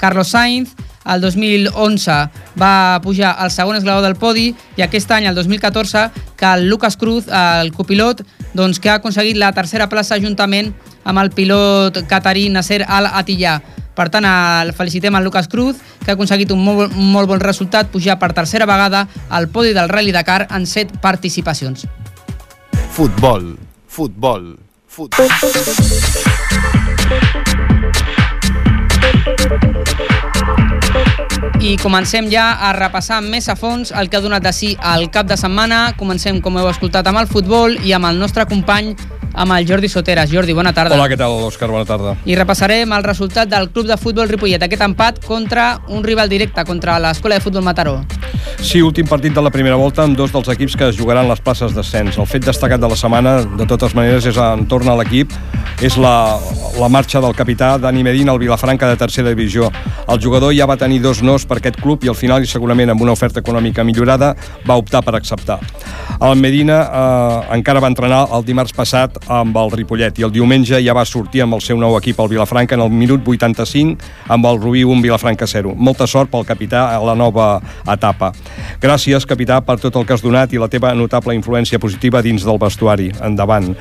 Carlos 0.00 0.32
Sainz, 0.32 0.72
el 1.04 1.20
2011 1.20 2.14
va 2.56 3.00
pujar 3.04 3.34
al 3.36 3.50
segon 3.52 3.76
esglaó 3.76 4.00
del 4.00 4.16
podi 4.16 4.54
i 4.78 4.82
aquest 4.82 5.10
any, 5.12 5.28
el 5.28 5.36
2014, 5.36 6.08
que 6.40 6.48
el 6.48 6.68
Lucas 6.70 6.96
Cruz, 6.96 7.28
el 7.28 7.74
copilot, 7.76 8.24
doncs, 8.56 8.80
que 8.80 8.88
ha 8.88 8.98
aconseguit 9.02 9.36
la 9.36 9.52
tercera 9.52 9.90
plaça 9.92 10.16
juntament 10.16 10.72
amb 11.04 11.20
el 11.20 11.30
pilot 11.36 12.06
catarí 12.08 12.48
Nasser 12.48 12.86
Al-Atiyah. 12.88 13.83
Per 13.94 14.08
tant, 14.10 14.26
el 14.26 14.72
felicitem 14.74 15.14
al 15.14 15.24
Lucas 15.24 15.48
Cruz, 15.48 15.76
que 16.04 16.10
ha 16.10 16.14
aconseguit 16.18 16.50
un 16.54 16.64
molt, 16.64 16.94
molt 16.94 17.30
bon 17.30 17.40
resultat, 17.40 17.90
pujar 17.92 18.18
per 18.18 18.32
tercera 18.34 18.66
vegada 18.66 19.06
al 19.30 19.48
podi 19.48 19.72
del 19.76 19.88
Rally 19.88 20.12
Dakar 20.12 20.48
en 20.50 20.66
set 20.66 20.90
participacions. 21.00 21.86
Futbol, 22.94 23.56
futbol, 23.86 24.58
futbol. 24.86 25.28
I 31.60 31.76
comencem 31.80 32.28
ja 32.32 32.52
a 32.60 32.72
repassar 32.76 33.20
més 33.24 33.48
a 33.48 33.56
fons 33.56 33.92
el 33.92 34.10
que 34.10 34.18
ha 34.18 34.24
donat 34.24 34.44
de 34.44 34.52
si 34.52 34.74
al 34.80 35.10
cap 35.10 35.26
de 35.30 35.36
setmana. 35.40 35.94
Comencem, 35.98 36.40
com 36.44 36.56
heu 36.58 36.70
escoltat, 36.70 37.06
amb 37.08 37.22
el 37.22 37.30
futbol 37.30 37.78
i 37.84 37.94
amb 37.96 38.10
el 38.10 38.20
nostre 38.20 38.46
company 38.50 38.94
amb 39.34 39.52
el 39.52 39.66
Jordi 39.66 39.88
Soteres. 39.88 40.30
Jordi, 40.30 40.54
bona 40.54 40.72
tarda. 40.72 40.94
Hola, 40.94 41.08
què 41.10 41.18
tal, 41.18 41.34
Òscar? 41.48 41.68
Bona 41.70 41.84
tarda. 41.88 42.14
I 42.24 42.36
repassarem 42.38 42.92
el 42.94 43.04
resultat 43.04 43.50
del 43.50 43.68
Club 43.74 43.88
de 43.90 43.98
Futbol 43.98 44.30
Ripollet, 44.30 44.62
aquest 44.62 44.84
empat 44.86 45.20
contra 45.26 45.80
un 45.88 46.04
rival 46.06 46.30
directe, 46.30 46.64
contra 46.64 46.96
l'Escola 47.02 47.38
de 47.38 47.44
Futbol 47.44 47.66
Mataró. 47.66 47.98
Sí, 48.62 48.80
últim 48.80 49.08
partit 49.10 49.34
de 49.34 49.42
la 49.42 49.50
primera 49.52 49.76
volta 49.76 50.04
amb 50.04 50.16
dos 50.16 50.32
dels 50.32 50.48
equips 50.54 50.76
que 50.78 50.88
es 50.88 50.96
jugaran 50.96 51.28
les 51.28 51.42
places 51.42 51.74
d'ascens. 51.74 52.18
El 52.18 52.30
fet 52.30 52.46
destacat 52.46 52.80
de 52.80 52.88
la 52.88 52.96
setmana, 52.96 53.40
de 53.44 53.66
totes 53.68 53.94
maneres, 53.98 54.26
és 54.30 54.38
entorn 54.40 54.88
a 54.88 54.96
l'equip, 55.00 55.34
és 55.82 55.98
la, 56.00 56.38
la 56.78 56.88
marxa 56.88 57.20
del 57.20 57.34
capità 57.36 57.74
Dani 57.82 58.04
Medina 58.06 58.32
al 58.32 58.38
Vilafranca 58.38 58.88
de 58.88 58.96
tercera 58.96 59.34
divisió. 59.34 59.72
El 60.08 60.22
jugador 60.22 60.54
ja 60.54 60.68
va 60.70 60.78
tenir 60.80 61.02
dos 61.02 61.22
nos 61.34 61.44
per 61.48 61.58
aquest 61.58 61.80
club 61.82 62.04
i 62.06 62.10
al 62.10 62.18
final, 62.18 62.44
i 62.44 62.50
segurament 62.50 62.92
amb 62.94 63.02
una 63.02 63.14
oferta 63.14 63.42
econòmica 63.42 63.84
millorada, 63.86 64.32
va 64.68 64.78
optar 64.78 65.02
per 65.04 65.16
acceptar. 65.18 65.58
El 66.22 66.38
Medina 66.38 66.78
eh, 66.84 67.54
encara 67.56 67.82
va 67.82 67.90
entrenar 67.90 68.22
el 68.36 68.46
dimarts 68.46 68.74
passat 68.76 69.18
amb 69.32 69.56
el 69.58 69.72
Ripollet 69.74 70.20
i 70.20 70.26
el 70.26 70.32
diumenge 70.34 70.78
ja 70.84 70.94
va 70.96 71.04
sortir 71.08 71.42
amb 71.44 71.58
el 71.58 71.64
seu 71.64 71.80
nou 71.80 71.96
equip 71.98 72.20
al 72.22 72.30
Vilafranca 72.30 72.78
en 72.78 72.84
el 72.84 72.92
minut 72.94 73.26
85 73.26 74.30
amb 74.34 74.46
el 74.50 74.60
Rubí 74.62 74.84
1 74.86 75.02
Vilafranca 75.04 75.48
0. 75.50 75.74
Molta 75.74 76.06
sort 76.10 76.30
pel 76.30 76.46
capità 76.46 76.86
a 76.94 77.02
la 77.04 77.16
nova 77.18 77.58
etapa. 77.90 78.32
Gràcies, 78.82 79.26
capità, 79.26 79.60
per 79.64 79.80
tot 79.82 79.96
el 79.98 80.06
que 80.06 80.14
has 80.14 80.24
donat 80.24 80.54
i 80.54 80.62
la 80.62 80.70
teva 80.70 80.94
notable 80.94 81.34
influència 81.34 81.82
positiva 81.82 82.22
dins 82.22 82.46
del 82.46 82.60
vestuari. 82.62 83.10
Endavant. 83.24 83.74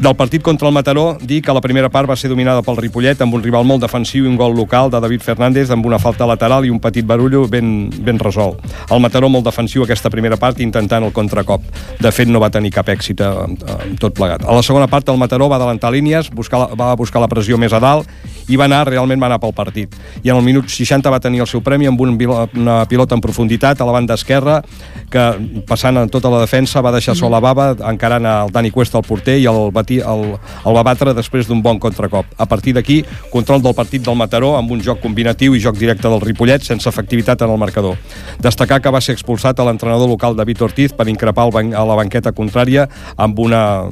Del 0.00 0.16
partit 0.16 0.40
contra 0.40 0.66
el 0.66 0.72
Mataró, 0.72 1.18
dir 1.20 1.42
que 1.42 1.52
la 1.52 1.60
primera 1.60 1.90
part 1.92 2.08
va 2.08 2.14
ser 2.16 2.30
dominada 2.32 2.62
pel 2.64 2.78
Ripollet 2.78 3.20
amb 3.20 3.34
un 3.36 3.42
rival 3.44 3.66
molt 3.68 3.82
defensiu 3.84 4.24
i 4.24 4.30
un 4.30 4.38
gol 4.40 4.54
local 4.56 4.88
de 4.88 4.96
David 4.96 5.20
Fernández 5.20 5.68
amb 5.74 5.84
una 5.84 5.98
falta 6.00 6.24
lateral 6.24 6.64
i 6.64 6.72
un 6.72 6.80
petit 6.80 7.04
barullo 7.04 7.42
ben, 7.52 7.90
ben 8.00 8.18
resolt. 8.18 8.64
El 8.88 9.04
Mataró 9.04 9.28
molt 9.28 9.44
defensiu 9.44 9.84
aquesta 9.84 10.08
primera 10.08 10.38
part 10.40 10.64
intentant 10.64 11.04
el 11.04 11.12
contracop. 11.12 11.68
De 12.00 12.14
fet, 12.16 12.32
no 12.32 12.40
va 12.40 12.48
tenir 12.48 12.72
cap 12.72 12.88
èxit 12.88 13.20
amb, 13.26 13.60
amb 13.60 14.00
tot 14.00 14.16
plegat. 14.16 14.48
A 14.48 14.56
la 14.56 14.64
segona 14.64 14.88
part, 14.88 15.12
el 15.12 15.20
Mataró 15.20 15.50
va 15.52 15.60
adelantar 15.60 15.92
línies, 15.92 16.32
buscar 16.32 16.70
va 16.72 16.94
buscar 16.96 17.20
la 17.20 17.28
pressió 17.28 17.60
més 17.60 17.76
a 17.76 17.84
dalt 17.84 18.08
i 18.48 18.56
va 18.56 18.66
anar, 18.66 18.86
realment 18.88 19.20
va 19.20 19.28
anar 19.28 19.38
pel 19.42 19.52
partit. 19.54 19.94
I 20.24 20.32
en 20.32 20.40
el 20.40 20.46
minut 20.46 20.72
60 20.72 21.12
va 21.12 21.20
tenir 21.20 21.44
el 21.44 21.48
seu 21.50 21.60
premi 21.62 21.86
amb 21.86 22.00
un, 22.00 22.16
una 22.56 22.80
pilota 22.88 23.14
en 23.14 23.20
profunditat 23.20 23.80
a 23.80 23.86
la 23.86 23.94
banda 23.94 24.16
esquerra 24.18 24.62
que, 25.10 25.24
passant 25.68 25.98
en 25.98 26.10
tota 26.10 26.30
la 26.32 26.40
defensa, 26.42 26.80
va 26.80 26.92
deixar 26.94 27.16
sola 27.18 27.40
bava 27.42 27.72
encarant 27.90 28.26
el 28.26 28.52
Dani 28.54 28.70
Cuesta, 28.70 28.98
el 28.98 29.06
porter, 29.06 29.36
i 29.42 29.46
el, 29.50 29.60
batí, 29.74 29.89
el, 29.98 30.22
el 30.38 30.76
va 30.76 30.84
batre 30.86 31.14
després 31.16 31.48
d'un 31.48 31.62
bon 31.62 31.80
contracop. 31.82 32.26
A 32.38 32.46
partir 32.46 32.74
d'aquí, 32.76 33.00
control 33.32 33.62
del 33.62 33.74
partit 33.74 34.04
del 34.06 34.14
Mataró 34.14 34.54
amb 34.56 34.70
un 34.70 34.80
joc 34.80 35.00
combinatiu 35.02 35.54
i 35.54 35.60
joc 35.60 35.76
directe 35.76 36.08
del 36.08 36.22
Ripollet 36.22 36.62
sense 36.62 36.88
efectivitat 36.88 37.42
en 37.42 37.50
el 37.50 37.58
marcador. 37.58 37.98
Destacar 38.38 38.80
que 38.80 38.94
va 38.94 39.00
ser 39.00 39.16
expulsat 39.18 39.58
a 39.58 39.66
l'entrenador 39.66 40.08
local 40.08 40.36
David 40.36 40.62
Ortiz 40.62 40.94
per 40.94 41.08
increpar 41.08 41.48
el 41.48 41.74
a 41.74 41.84
la 41.84 41.98
banqueta 41.98 42.32
contrària 42.32 42.86
amb, 43.16 43.38
una, 43.38 43.90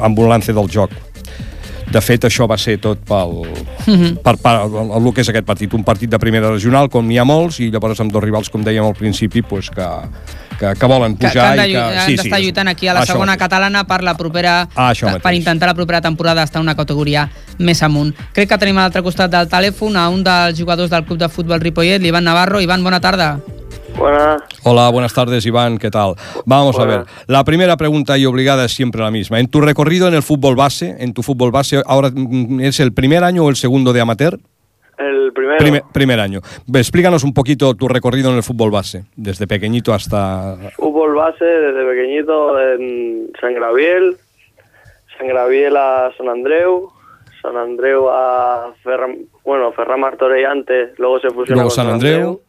amb 0.00 0.18
un 0.18 0.28
lance 0.28 0.52
del 0.52 0.68
joc. 0.68 0.90
De 1.92 2.00
fet, 2.00 2.24
això 2.24 2.46
va 2.48 2.56
ser 2.56 2.78
tot 2.80 2.98
pel, 3.04 3.42
mm 3.86 3.94
-hmm. 3.94 4.16
per, 4.24 4.36
per 4.40 4.54
el, 4.64 4.92
el 4.96 5.12
que 5.12 5.20
és 5.20 5.28
aquest 5.28 5.44
partit. 5.44 5.72
Un 5.74 5.84
partit 5.84 6.10
de 6.10 6.18
primera 6.18 6.50
regional, 6.50 6.88
com 6.88 7.06
n'hi 7.06 7.18
ha 7.18 7.24
molts, 7.24 7.60
i 7.60 7.70
llavors 7.70 8.00
amb 8.00 8.12
dos 8.12 8.22
rivals, 8.22 8.48
com 8.48 8.64
dèiem 8.64 8.84
al 8.84 8.94
principi, 8.94 9.42
pues, 9.42 9.68
que, 9.70 9.86
que, 10.62 10.72
que 10.78 10.86
volen 10.86 11.16
pujar 11.16 11.32
que, 11.32 11.38
que 11.38 11.46
han 11.46 11.56
de, 11.58 11.68
i 11.68 11.72
que... 11.74 11.80
Han 11.82 12.06
sí, 12.06 12.16
d'estar 12.20 12.38
sí, 12.38 12.44
lluitant 12.46 12.70
aquí 12.72 12.88
a 12.88 12.94
la 12.94 13.02
això 13.02 13.16
segona 13.16 13.32
mateix. 13.34 13.42
catalana 13.48 13.84
per 13.90 14.00
la 14.06 14.14
propera 14.16 14.54
Ah, 14.74 14.90
això 14.92 15.08
per 15.10 15.18
mateix. 15.18 15.38
intentar 15.40 15.68
la 15.68 15.74
propera 15.74 16.00
temporada 16.00 16.42
estar 16.46 16.60
en 16.62 16.68
una 16.68 16.76
categoria 16.78 17.26
més 17.58 17.82
amunt. 17.82 18.14
Crec 18.32 18.48
que 18.48 18.58
tenim 18.62 18.78
a 18.78 18.86
l'altre 18.86 19.02
costat 19.02 19.30
del 19.32 19.48
telèfon 19.50 19.96
a 19.98 20.08
un 20.08 20.22
dels 20.24 20.58
jugadors 20.58 20.90
del 20.90 21.04
Club 21.04 21.18
de 21.18 21.28
Futbol 21.28 21.60
Ripollet, 21.60 22.00
l'Ivan 22.00 22.24
Navarro. 22.24 22.60
Ivan, 22.60 22.82
bona 22.84 23.00
tarda. 23.00 23.38
Buenas. 23.98 24.40
Hola, 24.62 24.88
buenas 24.88 25.12
tardes, 25.12 25.44
Iván, 25.44 25.76
¿qué 25.76 25.90
tal? 25.90 26.14
Vamos 26.46 26.78
a 26.78 26.84
ver. 26.86 27.04
La 27.26 27.44
primera 27.44 27.76
pregunta 27.76 28.16
y 28.16 28.24
obligada 28.24 28.64
es 28.64 28.72
siempre 28.72 29.02
la 29.02 29.10
misma. 29.10 29.38
En 29.38 29.48
tu 29.48 29.60
recorrido 29.60 30.08
en 30.08 30.14
el 30.14 30.22
fútbol 30.22 30.56
base, 30.56 30.96
en 30.98 31.12
tu 31.12 31.22
fútbol 31.22 31.50
base, 31.50 31.82
ahora 31.86 32.10
mm, 32.10 32.60
es 32.60 32.80
el 32.80 32.94
primer 32.94 33.22
año 33.22 33.44
o 33.44 33.50
el 33.50 33.56
segundo 33.56 33.92
de 33.92 34.00
amateur? 34.00 34.38
El 34.98 35.32
primero. 35.32 35.58
Primer, 35.58 35.82
primer 35.92 36.20
año. 36.20 36.40
Explícanos 36.72 37.24
un 37.24 37.32
poquito 37.32 37.74
tu 37.74 37.88
recorrido 37.88 38.30
en 38.30 38.36
el 38.36 38.42
fútbol 38.42 38.70
base, 38.70 39.04
desde 39.16 39.46
pequeñito 39.46 39.94
hasta... 39.94 40.56
Fútbol 40.76 41.14
base 41.14 41.44
desde 41.44 41.84
pequeñito 41.84 42.60
en 42.60 43.30
San 43.40 43.54
Gabriel, 43.54 44.16
San 45.18 45.28
Gabriel 45.28 45.76
a 45.76 46.10
San 46.16 46.28
Andreu, 46.28 46.90
San 47.40 47.56
Andreu 47.56 48.08
a 48.10 48.72
Ferran, 48.82 49.16
bueno, 49.44 49.72
Ferran 49.72 50.00
Martorell 50.00 50.46
antes, 50.46 50.98
luego 50.98 51.20
se 51.20 51.30
fusionó 51.30 51.62
Luego 51.62 51.68
con 51.68 51.76
San 51.76 51.88
Andreu. 51.88 52.40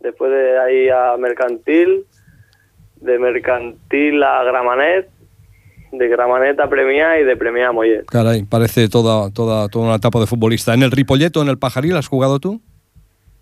Después 0.00 0.32
de 0.32 0.58
ahí 0.58 0.88
a 0.88 1.16
Mercantil, 1.16 2.04
de 2.96 3.18
Mercantil 3.18 4.22
a 4.22 4.42
Gramanet, 4.42 5.08
de 5.92 6.08
Gramanet 6.08 6.58
a 6.58 6.68
Premià 6.68 7.20
y 7.20 7.24
de 7.24 7.36
Premià 7.36 7.68
a 7.68 7.72
Mollet. 7.72 8.04
Caray, 8.06 8.44
parece 8.44 8.88
toda, 8.88 9.30
toda, 9.30 9.68
toda 9.68 9.84
una 9.86 9.94
etapa 9.96 10.18
de 10.20 10.26
futbolista. 10.26 10.72
¿En 10.74 10.82
el 10.82 10.90
Ripolleto, 10.90 11.42
en 11.42 11.48
el 11.48 11.58
Pajaril, 11.58 11.96
has 11.96 12.08
jugado 12.08 12.40
tú? 12.40 12.60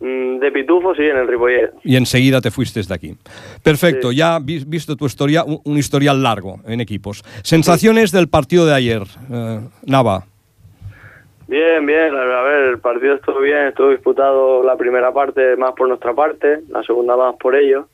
Mm, 0.01 0.39
De 0.41 0.51
Pitufo 0.51 0.95
sí, 0.95 1.03
en 1.03 1.17
el 1.19 1.29
Ripollet. 1.29 1.71
Y 1.85 1.97
enseguida 1.97 2.41
te 2.41 2.51
fuiste 2.51 2.83
de 2.83 2.95
aquí. 2.95 3.17
Perfecto, 3.63 4.11
Sí. 4.11 4.17
ya 4.17 4.39
vi- 4.41 4.65
visto 4.67 4.97
tu 4.97 5.07
historia, 5.07 5.45
un, 5.45 5.61
un 5.65 5.77
historial 5.79 6.23
largo 6.23 6.59
en 6.67 6.81
equipos. 6.81 7.23
Sensaciones 7.43 8.11
del 8.11 8.29
partido 8.29 8.67
de 8.67 8.75
ayer, 8.75 9.03
eh, 9.31 9.61
Nava. 9.87 10.25
Bien, 11.47 11.85
bien, 11.85 12.15
a 12.15 12.43
ver, 12.43 12.69
el 12.71 12.79
partido 12.79 13.15
estuvo 13.17 13.41
bien, 13.41 13.67
estuvo 13.69 13.91
disputado 13.91 14.63
la 14.63 14.77
primera 14.77 15.13
parte 15.13 15.57
más 15.57 15.73
por 15.77 15.89
nuestra 15.89 16.15
parte, 16.15 16.61
la 16.69 16.83
segunda 16.85 17.17
más 17.17 17.35
por 17.41 17.57
ellos, 17.57 17.87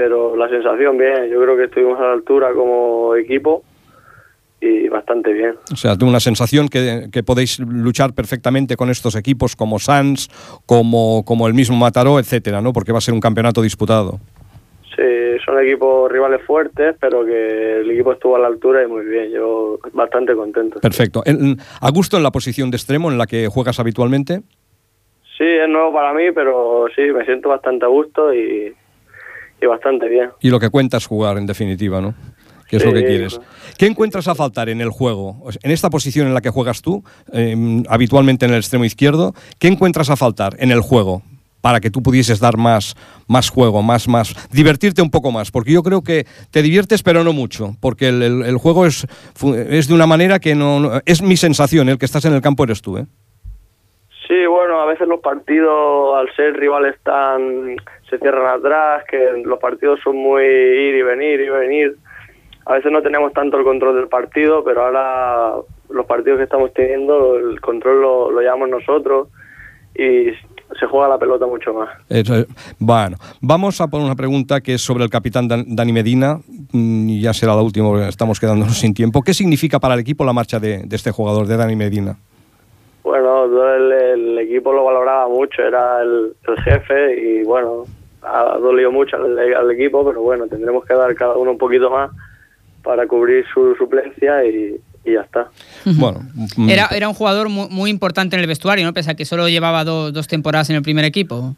pero 0.00 0.34
la 0.34 0.48
sensación 0.48 0.96
bien, 0.96 1.28
yo 1.30 1.42
creo 1.42 1.58
que 1.58 1.64
estuvimos 1.64 2.00
a 2.00 2.04
la 2.04 2.12
altura 2.12 2.54
como 2.54 3.14
equipo 3.16 3.62
y 4.58 4.88
bastante 4.88 5.30
bien. 5.30 5.56
O 5.70 5.76
sea, 5.76 5.94
tengo 5.94 6.08
una 6.08 6.20
sensación 6.20 6.70
que, 6.70 7.08
que 7.12 7.22
podéis 7.22 7.58
luchar 7.58 8.14
perfectamente 8.14 8.76
con 8.76 8.88
estos 8.88 9.14
equipos 9.14 9.56
como 9.56 9.78
Sans, 9.78 10.30
como, 10.64 11.22
como 11.26 11.46
el 11.46 11.52
mismo 11.52 11.76
Mataró, 11.76 12.18
etcétera, 12.18 12.62
¿no? 12.62 12.72
Porque 12.72 12.92
va 12.92 12.98
a 12.98 13.02
ser 13.02 13.12
un 13.12 13.20
campeonato 13.20 13.60
disputado. 13.60 14.20
Sí, 14.96 15.36
son 15.44 15.60
equipos 15.62 16.10
rivales 16.10 16.40
fuertes, 16.46 16.96
pero 16.98 17.22
que 17.26 17.80
el 17.80 17.90
equipo 17.90 18.14
estuvo 18.14 18.36
a 18.36 18.38
la 18.38 18.46
altura 18.46 18.82
y 18.82 18.86
muy 18.86 19.04
bien, 19.04 19.30
yo 19.32 19.78
bastante 19.92 20.34
contento. 20.34 20.80
Perfecto. 20.80 21.22
¿A 21.82 21.90
gusto 21.90 22.16
en 22.16 22.22
la 22.22 22.30
posición 22.30 22.70
de 22.70 22.78
extremo 22.78 23.10
en 23.10 23.18
la 23.18 23.26
que 23.26 23.48
juegas 23.48 23.78
habitualmente? 23.78 24.40
Sí, 25.36 25.44
es 25.44 25.68
nuevo 25.68 25.92
para 25.92 26.14
mí, 26.14 26.32
pero 26.34 26.86
sí, 26.96 27.02
me 27.12 27.26
siento 27.26 27.50
bastante 27.50 27.84
a 27.84 27.88
gusto 27.88 28.32
y, 28.32 28.74
y 29.60 29.66
bastante 29.66 30.08
bien. 30.08 30.30
Y 30.40 30.50
lo 30.50 30.58
que 30.60 30.70
cuentas 30.70 31.06
jugar, 31.06 31.38
en 31.38 31.46
definitiva, 31.46 32.00
¿no? 32.00 32.14
Que 32.68 32.76
es 32.76 32.84
lo 32.84 32.92
que 32.92 33.04
quieres. 33.04 33.34
claro. 33.34 33.50
¿Qué 33.76 33.86
encuentras 33.86 34.28
a 34.28 34.34
faltar 34.36 34.68
en 34.68 34.80
el 34.80 34.90
juego? 34.90 35.44
En 35.62 35.70
esta 35.72 35.90
posición 35.90 36.28
en 36.28 36.34
la 36.34 36.40
que 36.40 36.50
juegas 36.50 36.82
tú, 36.82 37.02
eh, 37.32 37.82
habitualmente 37.88 38.46
en 38.46 38.52
el 38.52 38.58
extremo 38.58 38.84
izquierdo, 38.84 39.34
¿qué 39.58 39.66
encuentras 39.68 40.08
a 40.10 40.16
faltar 40.16 40.56
en 40.58 40.70
el 40.70 40.80
juego? 40.80 41.22
para 41.62 41.78
que 41.80 41.90
tú 41.90 42.02
pudieses 42.02 42.40
dar 42.40 42.56
más, 42.56 42.94
más 43.28 43.50
juego, 43.50 43.82
más, 43.82 44.08
más, 44.08 44.34
divertirte 44.50 45.02
un 45.02 45.10
poco 45.10 45.30
más, 45.30 45.50
porque 45.50 45.72
yo 45.72 45.82
creo 45.82 46.00
que 46.00 46.26
te 46.50 46.62
diviertes 46.62 47.02
pero 47.02 47.22
no 47.22 47.34
mucho, 47.34 47.76
porque 47.80 48.08
el, 48.08 48.22
el- 48.22 48.42
el 48.44 48.56
juego 48.56 48.86
es, 48.86 49.06
es 49.68 49.86
de 49.86 49.92
una 49.92 50.06
manera 50.06 50.38
que 50.38 50.54
no, 50.54 50.80
no- 50.80 51.02
es 51.04 51.20
mi 51.20 51.36
sensación, 51.36 51.90
el 51.90 51.98
que 51.98 52.06
estás 52.06 52.24
en 52.24 52.32
el 52.32 52.40
campo 52.40 52.64
eres 52.64 52.80
tú, 52.80 52.96
¿eh? 52.96 53.04
Sí, 54.30 54.46
bueno, 54.46 54.80
a 54.80 54.86
veces 54.86 55.08
los 55.08 55.18
partidos, 55.18 56.16
al 56.16 56.32
ser 56.36 56.54
rivales 56.54 56.94
tan, 57.02 57.74
se 58.08 58.16
cierran 58.20 58.60
atrás, 58.60 59.02
que 59.10 59.18
los 59.44 59.58
partidos 59.58 59.98
son 60.04 60.14
muy 60.18 60.44
ir 60.44 60.94
y 60.94 61.02
venir, 61.02 61.40
ir 61.40 61.46
y 61.46 61.48
venir. 61.50 61.96
A 62.64 62.74
veces 62.74 62.92
no 62.92 63.02
tenemos 63.02 63.32
tanto 63.32 63.58
el 63.58 63.64
control 63.64 63.96
del 63.96 64.06
partido, 64.06 64.62
pero 64.62 64.84
ahora 64.84 65.54
los 65.88 66.06
partidos 66.06 66.38
que 66.38 66.44
estamos 66.44 66.72
teniendo, 66.74 67.36
el 67.38 67.60
control 67.60 68.00
lo, 68.02 68.30
lo 68.30 68.40
llevamos 68.40 68.68
nosotros 68.68 69.26
y 69.96 70.26
se 70.78 70.86
juega 70.88 71.08
la 71.08 71.18
pelota 71.18 71.46
mucho 71.46 71.74
más. 71.74 71.88
Eso 72.08 72.36
es. 72.36 72.46
Bueno, 72.78 73.16
vamos 73.40 73.80
a 73.80 73.88
poner 73.88 74.06
una 74.06 74.14
pregunta 74.14 74.60
que 74.60 74.74
es 74.74 74.80
sobre 74.80 75.02
el 75.02 75.10
capitán 75.10 75.48
Dan- 75.48 75.64
Dani 75.74 75.92
Medina, 75.92 76.38
mm, 76.72 77.18
ya 77.18 77.32
será 77.34 77.56
la 77.56 77.62
última, 77.62 77.88
porque 77.88 78.06
estamos 78.06 78.38
quedándonos 78.38 78.78
sin 78.78 78.94
tiempo. 78.94 79.22
¿Qué 79.22 79.34
significa 79.34 79.80
para 79.80 79.94
el 79.94 80.00
equipo 80.00 80.24
la 80.24 80.32
marcha 80.32 80.60
de 80.60 80.86
este 80.92 81.10
jugador, 81.10 81.48
de 81.48 81.56
Dani 81.56 81.74
Medina? 81.74 82.14
Bueno, 83.10 83.46
no, 83.46 83.52
todo 83.52 83.74
el, 83.74 83.92
el 83.92 84.38
equipo 84.38 84.72
lo 84.72 84.84
valoraba 84.84 85.28
mucho, 85.28 85.62
era 85.62 86.00
el, 86.02 86.32
el 86.46 86.60
jefe 86.62 87.20
y 87.20 87.42
bueno, 87.44 87.84
ha 88.22 88.56
dolido 88.58 88.92
mucho 88.92 89.16
al, 89.16 89.36
al 89.54 89.70
equipo, 89.72 90.04
pero 90.06 90.22
bueno, 90.22 90.46
tendremos 90.46 90.84
que 90.84 90.94
dar 90.94 91.12
cada 91.14 91.34
uno 91.34 91.50
un 91.50 91.58
poquito 91.58 91.90
más 91.90 92.10
para 92.84 93.06
cubrir 93.08 93.44
su 93.52 93.74
suplencia 93.74 94.44
y, 94.44 94.76
y 95.04 95.12
ya 95.14 95.22
está. 95.22 95.48
Bueno, 95.84 96.20
mm, 96.56 96.68
Era, 96.70 96.86
era 96.94 97.08
un 97.08 97.14
jugador 97.14 97.48
muy, 97.48 97.68
muy 97.70 97.90
importante 97.90 98.36
en 98.36 98.42
el 98.42 98.46
vestuario, 98.46 98.84
¿no? 98.86 98.92
Pese 98.92 99.10
a 99.10 99.14
que 99.14 99.24
solo 99.24 99.48
llevaba 99.48 99.82
do- 99.84 100.12
dos 100.12 100.28
temporadas 100.28 100.70
en 100.70 100.76
el 100.76 100.82
primer 100.82 101.04
equipo. 101.04 101.54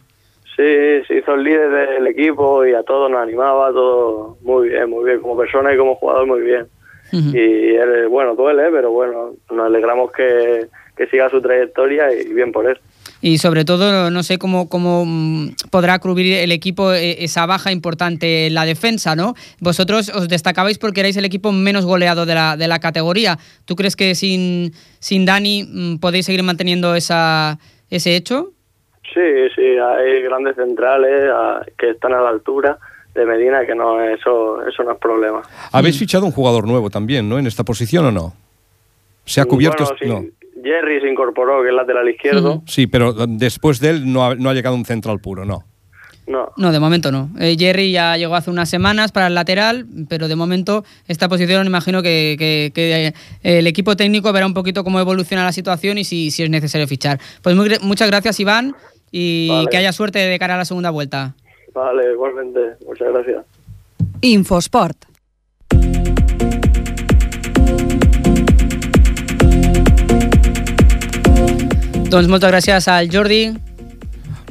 Sí, 0.56 0.62
se 1.06 1.18
hizo 1.18 1.34
el 1.34 1.44
líder 1.44 1.70
del 1.70 2.06
equipo 2.06 2.64
y 2.64 2.72
a 2.74 2.82
todos 2.82 3.10
nos 3.10 3.20
animaba, 3.20 3.70
todo 3.72 4.36
muy 4.42 4.68
bien, 4.70 4.88
muy 4.88 5.04
bien, 5.04 5.20
como 5.20 5.36
persona 5.36 5.72
y 5.74 5.76
como 5.76 5.96
jugador 5.96 6.26
muy 6.26 6.40
bien. 6.40 6.66
Y 7.14 7.74
él, 7.74 8.08
bueno, 8.08 8.34
duele, 8.34 8.70
pero 8.70 8.90
bueno, 8.90 9.32
nos 9.50 9.66
alegramos 9.66 10.10
que, 10.12 10.66
que 10.96 11.06
siga 11.06 11.28
su 11.30 11.40
trayectoria 11.40 12.12
y 12.12 12.32
bien 12.32 12.52
por 12.52 12.68
él. 12.68 12.78
Y 13.20 13.38
sobre 13.38 13.64
todo, 13.64 14.10
no 14.10 14.22
sé 14.24 14.36
cómo, 14.38 14.68
cómo 14.68 15.04
mm, 15.06 15.54
podrá 15.70 15.98
cubrir 16.00 16.34
el 16.38 16.50
equipo 16.52 16.92
eh, 16.92 17.22
esa 17.24 17.46
baja 17.46 17.70
importante 17.70 18.46
en 18.48 18.54
la 18.54 18.64
defensa, 18.64 19.14
¿no? 19.14 19.34
Vosotros 19.60 20.08
os 20.08 20.28
destacabais 20.28 20.78
porque 20.78 21.00
erais 21.00 21.16
el 21.16 21.24
equipo 21.24 21.52
menos 21.52 21.84
goleado 21.84 22.26
de 22.26 22.34
la, 22.34 22.56
de 22.56 22.66
la 22.68 22.80
categoría. 22.80 23.38
¿Tú 23.64 23.76
crees 23.76 23.94
que 23.96 24.14
sin, 24.16 24.72
sin 24.98 25.24
Dani 25.24 25.64
mm, 25.64 25.98
podéis 25.98 26.26
seguir 26.26 26.42
manteniendo 26.42 26.94
esa, 26.96 27.58
ese 27.90 28.16
hecho? 28.16 28.52
Sí, 29.14 29.20
sí, 29.54 29.62
hay 29.62 30.22
grandes 30.22 30.56
centrales 30.56 31.22
ah, 31.32 31.60
que 31.78 31.90
están 31.90 32.12
a 32.14 32.22
la 32.22 32.30
altura 32.30 32.78
de 33.14 33.24
Medina, 33.26 33.64
que 33.66 33.74
no, 33.74 34.02
eso, 34.02 34.66
eso 34.66 34.82
no 34.82 34.92
es 34.92 34.98
problema. 34.98 35.42
habéis 35.70 35.98
fichado 35.98 36.24
un 36.24 36.32
jugador 36.32 36.66
nuevo 36.66 36.88
también, 36.90 37.28
¿no? 37.28 37.38
En 37.38 37.46
esta 37.46 37.62
posición 37.62 38.06
o 38.06 38.10
no? 38.10 38.34
¿Se 39.26 39.40
ha 39.40 39.44
cubierto? 39.44 39.84
Bueno, 39.84 39.94
est- 39.94 40.02
sí, 40.02 40.08
no. 40.08 40.41
Jerry 40.62 41.00
se 41.00 41.08
incorporó, 41.10 41.62
que 41.62 41.68
es 41.68 41.74
lateral 41.74 42.08
izquierdo. 42.08 42.62
Sí, 42.66 42.86
pero 42.86 43.12
después 43.26 43.80
de 43.80 43.90
él 43.90 44.12
no 44.12 44.24
ha, 44.24 44.34
no 44.34 44.50
ha 44.50 44.54
llegado 44.54 44.74
un 44.76 44.84
central 44.84 45.20
puro, 45.20 45.44
no. 45.44 45.64
No, 46.24 46.52
No, 46.56 46.70
de 46.70 46.78
momento 46.78 47.10
no. 47.10 47.30
Eh, 47.40 47.56
Jerry 47.58 47.90
ya 47.90 48.16
llegó 48.16 48.36
hace 48.36 48.48
unas 48.48 48.70
semanas 48.70 49.10
para 49.10 49.26
el 49.26 49.34
lateral, 49.34 49.86
pero 50.08 50.28
de 50.28 50.36
momento 50.36 50.84
esta 51.08 51.28
posición 51.28 51.66
imagino 51.66 52.00
que, 52.00 52.36
que- 52.38 52.70
que, 52.72 53.06
eh, 53.08 53.12
el 53.42 53.66
equipo 53.66 53.96
técnico 53.96 54.32
verá 54.32 54.46
un 54.46 54.54
poquito 54.54 54.84
cómo 54.84 55.00
evoluciona 55.00 55.42
la 55.44 55.50
situación 55.50 55.98
y 55.98 56.04
si, 56.04 56.30
si 56.30 56.44
es 56.44 56.48
necesario 56.50 56.86
fichar. 56.86 57.18
Pues 57.42 57.56
muy 57.56 57.68
muchas 57.82 58.08
gracias 58.08 58.38
Iván 58.38 58.76
y 59.10 59.48
Vale. 59.48 59.66
que 59.68 59.76
haya 59.78 59.92
suerte 59.92 60.20
de 60.20 60.38
cara 60.38 60.54
a 60.54 60.58
la 60.58 60.64
segunda 60.64 60.90
vuelta. 60.90 61.34
vale, 61.74 62.12
igualmente, 62.12 62.60
muchas 62.86 63.08
gracias. 63.12 63.44
Infosport. 64.20 64.96
Doncs 72.12 72.28
moltes 72.28 72.50
gràcies 72.50 72.86
al 72.92 73.06
Jordi 73.08 73.54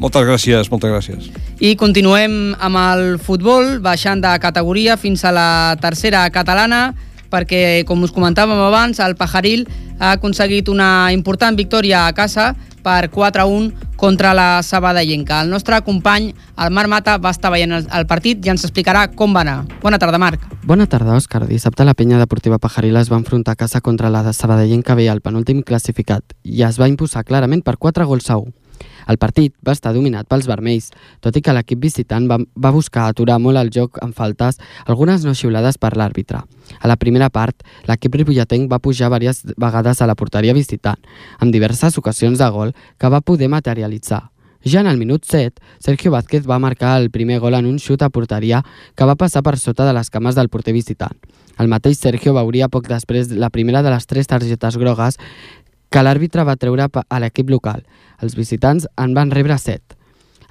Moltes 0.01 0.23
gràcies, 0.25 0.69
moltes 0.73 0.89
gràcies. 0.89 1.27
i 1.61 1.75
continuem 1.77 2.55
amb 2.57 2.79
el 2.81 3.19
futbol, 3.21 3.75
baixant 3.85 4.23
de 4.23 4.31
categoria 4.41 4.95
fins 4.97 5.21
a 5.23 5.31
la 5.31 5.75
tercera 5.77 6.23
catalana, 6.33 6.95
perquè, 7.29 7.83
com 7.85 8.01
us 8.01 8.09
comentàvem 8.15 8.57
abans, 8.65 8.97
el 8.97 9.13
Pajaril 9.15 9.67
ha 10.01 10.15
aconseguit 10.17 10.67
una 10.73 11.13
important 11.13 11.55
victòria 11.55 12.07
a 12.07 12.13
casa 12.17 12.55
per 12.81 13.11
4-1 13.13 13.93
contra 13.95 14.33
la 14.33 14.63
Sabadellenca. 14.65 15.43
El 15.45 15.51
nostre 15.53 15.77
company, 15.85 16.31
el 16.57 16.71
Marc 16.73 16.89
Mata, 16.89 17.17
va 17.21 17.29
estar 17.29 17.51
veient 17.53 17.75
el, 17.77 17.85
el 17.85 18.07
partit 18.09 18.41
i 18.41 18.49
ens 18.49 18.65
explicarà 18.65 19.05
com 19.13 19.35
va 19.37 19.43
anar. 19.45 19.59
Bona 19.83 19.99
tarda, 20.01 20.17
Marc. 20.17 20.47
Bona 20.65 20.87
tarda, 20.89 21.13
Òscar. 21.13 21.45
Dissabte 21.45 21.85
la 21.85 21.93
penya 21.93 22.17
deportiva 22.17 22.57
Pajaril 22.57 22.97
es 22.97 23.13
va 23.13 23.21
enfrontar 23.21 23.53
a 23.53 23.61
casa 23.61 23.81
contra 23.85 24.09
la 24.09 24.23
de 24.25 24.33
Sabadellenca 24.33 24.97
B, 24.97 25.05
el 25.05 25.21
penúltim 25.21 25.61
classificat, 25.61 26.33
i 26.41 26.65
es 26.65 26.81
va 26.81 26.89
imposar 26.89 27.23
clarament 27.23 27.61
per 27.61 27.77
4 27.77 28.09
gols 28.09 28.33
a 28.33 28.41
1. 28.41 28.60
El 29.07 29.17
partit 29.21 29.53
va 29.65 29.75
estar 29.75 29.93
dominat 29.95 30.27
pels 30.29 30.47
vermells, 30.49 30.91
tot 31.21 31.37
i 31.37 31.41
que 31.41 31.53
l'equip 31.55 31.79
visitant 31.81 32.27
va, 32.29 32.39
va 32.55 32.73
buscar 32.75 33.07
aturar 33.09 33.39
molt 33.39 33.61
el 33.61 33.71
joc 33.73 34.01
amb 34.01 34.15
faltes, 34.17 34.59
algunes 34.85 35.25
no 35.25 35.35
xiulades 35.37 35.79
per 35.81 35.95
l'àrbitre. 35.97 36.43
A 36.79 36.87
la 36.87 36.97
primera 36.97 37.29
part, 37.29 37.63
l'equip 37.89 38.15
ripolletenc 38.21 38.69
va 38.71 38.79
pujar 38.79 39.09
diverses 39.11 39.55
vegades 39.57 40.01
a 40.01 40.09
la 40.09 40.15
porteria 40.15 40.53
visitant, 40.53 40.99
amb 41.39 41.51
diverses 41.51 41.97
ocasions 41.97 42.39
de 42.39 42.51
gol 42.51 42.75
que 42.97 43.09
va 43.09 43.21
poder 43.21 43.49
materialitzar. 43.49 44.27
Ja 44.63 44.81
en 44.81 44.87
el 44.87 44.97
minut 44.97 45.25
7, 45.25 45.57
Sergio 45.79 46.11
Vázquez 46.11 46.45
va 46.47 46.59
marcar 46.59 46.99
el 47.01 47.09
primer 47.09 47.39
gol 47.39 47.55
en 47.57 47.65
un 47.65 47.79
xut 47.79 48.03
a 48.05 48.11
porteria 48.13 48.61
que 48.95 49.05
va 49.09 49.17
passar 49.17 49.41
per 49.41 49.57
sota 49.57 49.87
de 49.87 49.93
les 49.97 50.11
cames 50.13 50.37
del 50.37 50.49
porter 50.53 50.73
visitant. 50.73 51.17
El 51.57 51.67
mateix 51.67 51.97
Sergio 51.97 52.35
veuria 52.37 52.69
poc 52.69 52.87
després 52.87 53.31
la 53.33 53.49
primera 53.49 53.81
de 53.81 53.89
les 53.89 54.05
tres 54.05 54.29
targetes 54.29 54.77
grogues 54.77 55.17
que 55.91 56.01
l'àrbitre 56.03 56.45
va 56.47 56.55
treure 56.55 56.87
pa- 56.89 57.03
a 57.09 57.19
l'equip 57.19 57.49
local. 57.51 57.83
Els 58.23 58.35
visitants 58.35 58.87
en 58.97 59.13
van 59.13 59.31
rebre 59.31 59.57
7. 59.57 59.97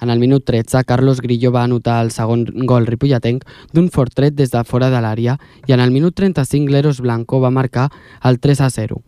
En 0.01 0.09
el 0.09 0.19
minut 0.19 0.43
13, 0.45 0.83
Carlos 0.85 1.19
Grillo 1.21 1.51
va 1.51 1.63
anotar 1.63 1.99
el 2.03 2.09
segon 2.11 2.45
gol 2.65 2.87
ripolletenc 2.87 3.43
d'un 3.73 3.89
fort 3.93 4.13
tret 4.17 4.33
des 4.33 4.49
de 4.49 4.63
fora 4.63 4.89
de 4.89 4.97
l'àrea 5.01 5.35
i 5.67 5.73
en 5.73 5.79
el 5.79 5.91
minut 5.91 6.15
35 6.15 6.71
l'Eros 6.71 7.01
Blanco 7.01 7.39
va 7.39 7.51
marcar 7.51 7.89
el 8.23 8.39
3 8.39 8.61
a 8.61 8.69
0. 8.69 9.01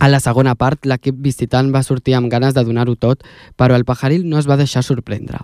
A 0.00 0.08
la 0.08 0.20
segona 0.20 0.54
part, 0.56 0.86
l'equip 0.86 1.16
visitant 1.20 1.68
va 1.74 1.82
sortir 1.82 2.14
amb 2.16 2.30
ganes 2.32 2.54
de 2.54 2.64
donar-ho 2.64 2.96
tot, 2.96 3.20
però 3.56 3.76
el 3.76 3.84
Pajaril 3.84 4.26
no 4.28 4.38
es 4.38 4.48
va 4.48 4.56
deixar 4.56 4.82
sorprendre. 4.82 5.38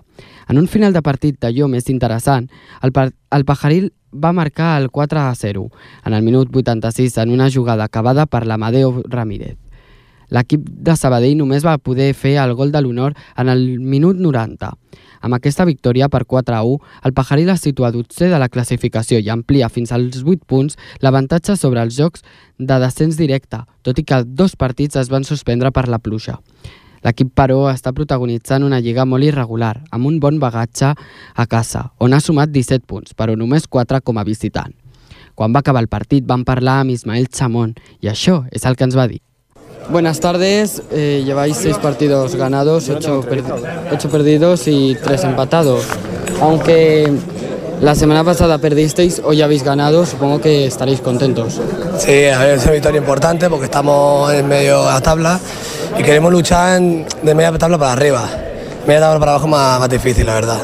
En 0.48 0.56
un 0.56 0.66
final 0.68 0.92
de 0.94 1.02
partit 1.02 1.36
d'allò 1.40 1.68
més 1.68 1.90
interessant, 1.92 2.48
el, 2.82 2.92
par 2.92 3.10
el 3.32 3.44
Pajaril 3.44 3.92
va 4.14 4.32
marcar 4.32 4.80
el 4.80 4.88
4 4.90 5.20
a 5.20 5.34
0, 5.34 5.68
en 6.06 6.12
el 6.14 6.22
minut 6.22 6.48
86 6.56 7.18
en 7.18 7.30
una 7.30 7.50
jugada 7.50 7.84
acabada 7.84 8.24
per 8.24 8.46
l'Amadeo 8.46 9.02
Ramírez. 9.04 9.56
L'equip 10.34 10.64
de 10.66 10.96
Sabadell 10.96 11.36
només 11.38 11.64
va 11.66 11.78
poder 11.78 12.12
fer 12.14 12.36
el 12.42 12.54
gol 12.58 12.72
de 12.72 12.82
l'honor 12.82 13.14
en 13.36 13.50
el 13.52 13.78
minut 13.78 14.18
90. 14.18 14.72
Amb 15.26 15.36
aquesta 15.36 15.64
victòria 15.66 16.08
per 16.08 16.24
4 16.26 16.54
a 16.54 16.62
1, 16.62 16.78
el 17.04 17.14
Pajaril 17.16 17.50
es 17.50 17.62
situa 17.64 17.90
12 17.94 18.30
de 18.30 18.38
la 18.38 18.48
classificació 18.48 19.18
i 19.18 19.30
amplia 19.32 19.68
fins 19.68 19.92
als 19.92 20.22
8 20.22 20.46
punts 20.46 20.76
l'avantatge 21.02 21.56
sobre 21.56 21.82
els 21.82 21.96
jocs 21.96 22.24
de 22.58 22.80
descens 22.82 23.18
directe, 23.18 23.62
tot 23.82 23.98
i 23.98 24.04
que 24.04 24.22
dos 24.26 24.56
partits 24.56 24.96
es 24.96 25.10
van 25.10 25.24
suspendre 25.24 25.72
per 25.72 25.88
la 25.88 25.98
pluja. 25.98 26.40
L'equip, 27.06 27.30
però, 27.38 27.68
està 27.70 27.92
protagonitzant 27.94 28.64
una 28.66 28.80
lliga 28.82 29.04
molt 29.06 29.26
irregular, 29.26 29.76
amb 29.94 30.08
un 30.08 30.18
bon 30.18 30.40
bagatge 30.42 30.90
a 30.90 31.46
casa, 31.46 31.90
on 32.02 32.16
ha 32.16 32.20
sumat 32.20 32.50
17 32.50 32.86
punts, 32.88 33.14
però 33.14 33.36
només 33.38 33.68
4 33.70 34.02
com 34.02 34.18
a 34.18 34.26
visitant. 34.26 34.74
Quan 35.36 35.52
va 35.52 35.60
acabar 35.60 35.84
el 35.84 35.92
partit 35.92 36.24
vam 36.26 36.46
parlar 36.48 36.80
amb 36.80 36.94
Ismael 36.96 37.28
Chamón 37.28 37.76
i 38.00 38.08
això 38.08 38.44
és 38.50 38.64
el 38.64 38.74
que 38.74 38.88
ens 38.88 38.96
va 38.96 39.06
dir. 39.06 39.20
Buenas 39.88 40.18
tardes, 40.20 40.82
eh, 40.90 41.22
lleváis 41.24 41.56
seis 41.56 41.76
partidos 41.78 42.34
ganados, 42.34 42.88
ocho, 42.88 43.20
per- 43.20 43.42
ocho 43.92 44.08
perdidos 44.10 44.66
y 44.66 44.96
tres 45.02 45.22
empatados. 45.24 45.84
Aunque 46.40 47.12
la 47.80 47.94
semana 47.94 48.24
pasada 48.24 48.58
perdisteis, 48.58 49.22
hoy 49.24 49.42
habéis 49.42 49.62
ganado, 49.62 50.04
supongo 50.04 50.40
que 50.40 50.66
estaréis 50.66 51.00
contentos. 51.00 51.60
Sí, 51.98 52.10
es 52.12 52.62
una 52.64 52.72
victoria 52.72 52.98
importante 52.98 53.48
porque 53.48 53.66
estamos 53.66 54.32
en 54.32 54.48
medio 54.48 54.80
de 54.84 54.92
la 54.92 55.00
tabla 55.00 55.38
y 55.98 56.02
queremos 56.02 56.32
luchar 56.32 56.78
en- 56.78 57.06
de 57.22 57.34
media 57.34 57.52
tabla 57.56 57.78
para 57.78 57.92
arriba. 57.92 58.28
Media 58.86 59.00
tabla 59.00 59.20
para 59.20 59.32
abajo 59.32 59.46
más, 59.46 59.78
más 59.80 59.88
difícil, 59.88 60.26
la 60.26 60.34
verdad. 60.34 60.58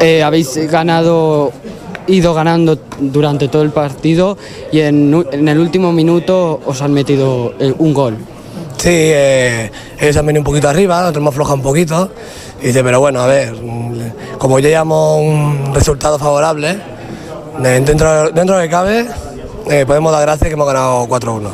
Eh, 0.00 0.22
habéis 0.22 0.56
ganado, 0.70 1.52
ido 2.10 2.34
ganando 2.34 2.78
durante 2.98 3.48
todo 3.48 3.62
el 3.62 3.70
partido 3.70 4.36
y 4.72 4.80
en, 4.80 5.26
en 5.32 5.48
el 5.48 5.58
último 5.58 5.92
minuto 5.92 6.60
os 6.64 6.82
han 6.82 6.92
metido 6.92 7.54
eh, 7.58 7.72
un 7.78 7.94
gol. 7.94 8.16
Sí, 8.80 8.88
eh, 8.90 9.70
ellos 9.98 10.16
han 10.16 10.24
venido 10.24 10.40
un 10.40 10.44
poquito 10.44 10.66
arriba, 10.68 11.00
nosotros 11.00 11.20
hemos 11.20 11.34
aflojado 11.34 11.56
un 11.56 11.62
poquito. 11.62 12.10
Y 12.62 12.68
dice, 12.68 12.82
pero 12.82 12.98
bueno, 12.98 13.20
a 13.20 13.26
ver, 13.26 13.52
mm, 13.52 14.38
como 14.38 14.58
ya 14.58 14.70
llevamos 14.70 15.20
un 15.20 15.74
resultado 15.74 16.18
favorable, 16.18 16.78
eh, 17.62 17.82
dentro, 17.84 18.30
dentro 18.30 18.56
de 18.56 18.62
lo 18.62 18.68
que 18.68 18.70
cabe, 18.70 19.06
eh, 19.70 19.84
podemos 19.86 20.12
dar 20.12 20.22
gracias 20.22 20.48
que 20.48 20.54
hemos 20.54 20.66
ganado 20.66 21.06
4-1. 21.08 21.50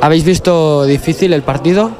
¿Habéis 0.00 0.24
visto 0.24 0.84
difícil 0.84 1.32
el 1.32 1.42
partido? 1.42 1.92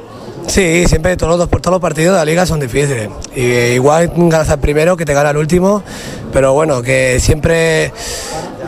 Sí, 0.47 0.85
siempre 0.87 1.17
todos 1.17 1.37
los, 1.37 1.49
todos 1.49 1.73
los 1.73 1.81
partidos 1.81 2.13
de 2.13 2.19
la 2.19 2.25
liga 2.25 2.45
son 2.45 2.59
difíciles. 2.59 3.09
Y, 3.35 3.41
igual 3.75 4.11
ganas 4.15 4.49
al 4.49 4.59
primero 4.59 4.95
que 4.95 5.05
te 5.05 5.13
gana 5.13 5.31
el 5.31 5.37
último, 5.37 5.83
pero 6.31 6.53
bueno, 6.53 6.81
que 6.81 7.19
siempre 7.19 7.85
eh, 7.85 7.91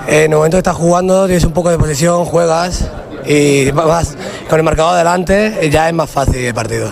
en 0.08 0.32
el 0.32 0.38
momento 0.38 0.56
que 0.58 0.60
estás 0.60 0.76
jugando 0.76 1.26
tienes 1.26 1.44
un 1.44 1.54
poco 1.54 1.70
de 1.70 1.78
posesión, 1.78 2.26
juegas 2.26 2.90
y 3.26 3.72
vas 3.72 4.16
con 4.50 4.60
el 4.60 4.64
marcador 4.64 4.96
adelante 4.96 5.58
eh, 5.62 5.70
ya 5.70 5.88
es 5.88 5.94
más 5.94 6.10
fácil 6.10 6.38
el 6.38 6.54
partido. 6.54 6.92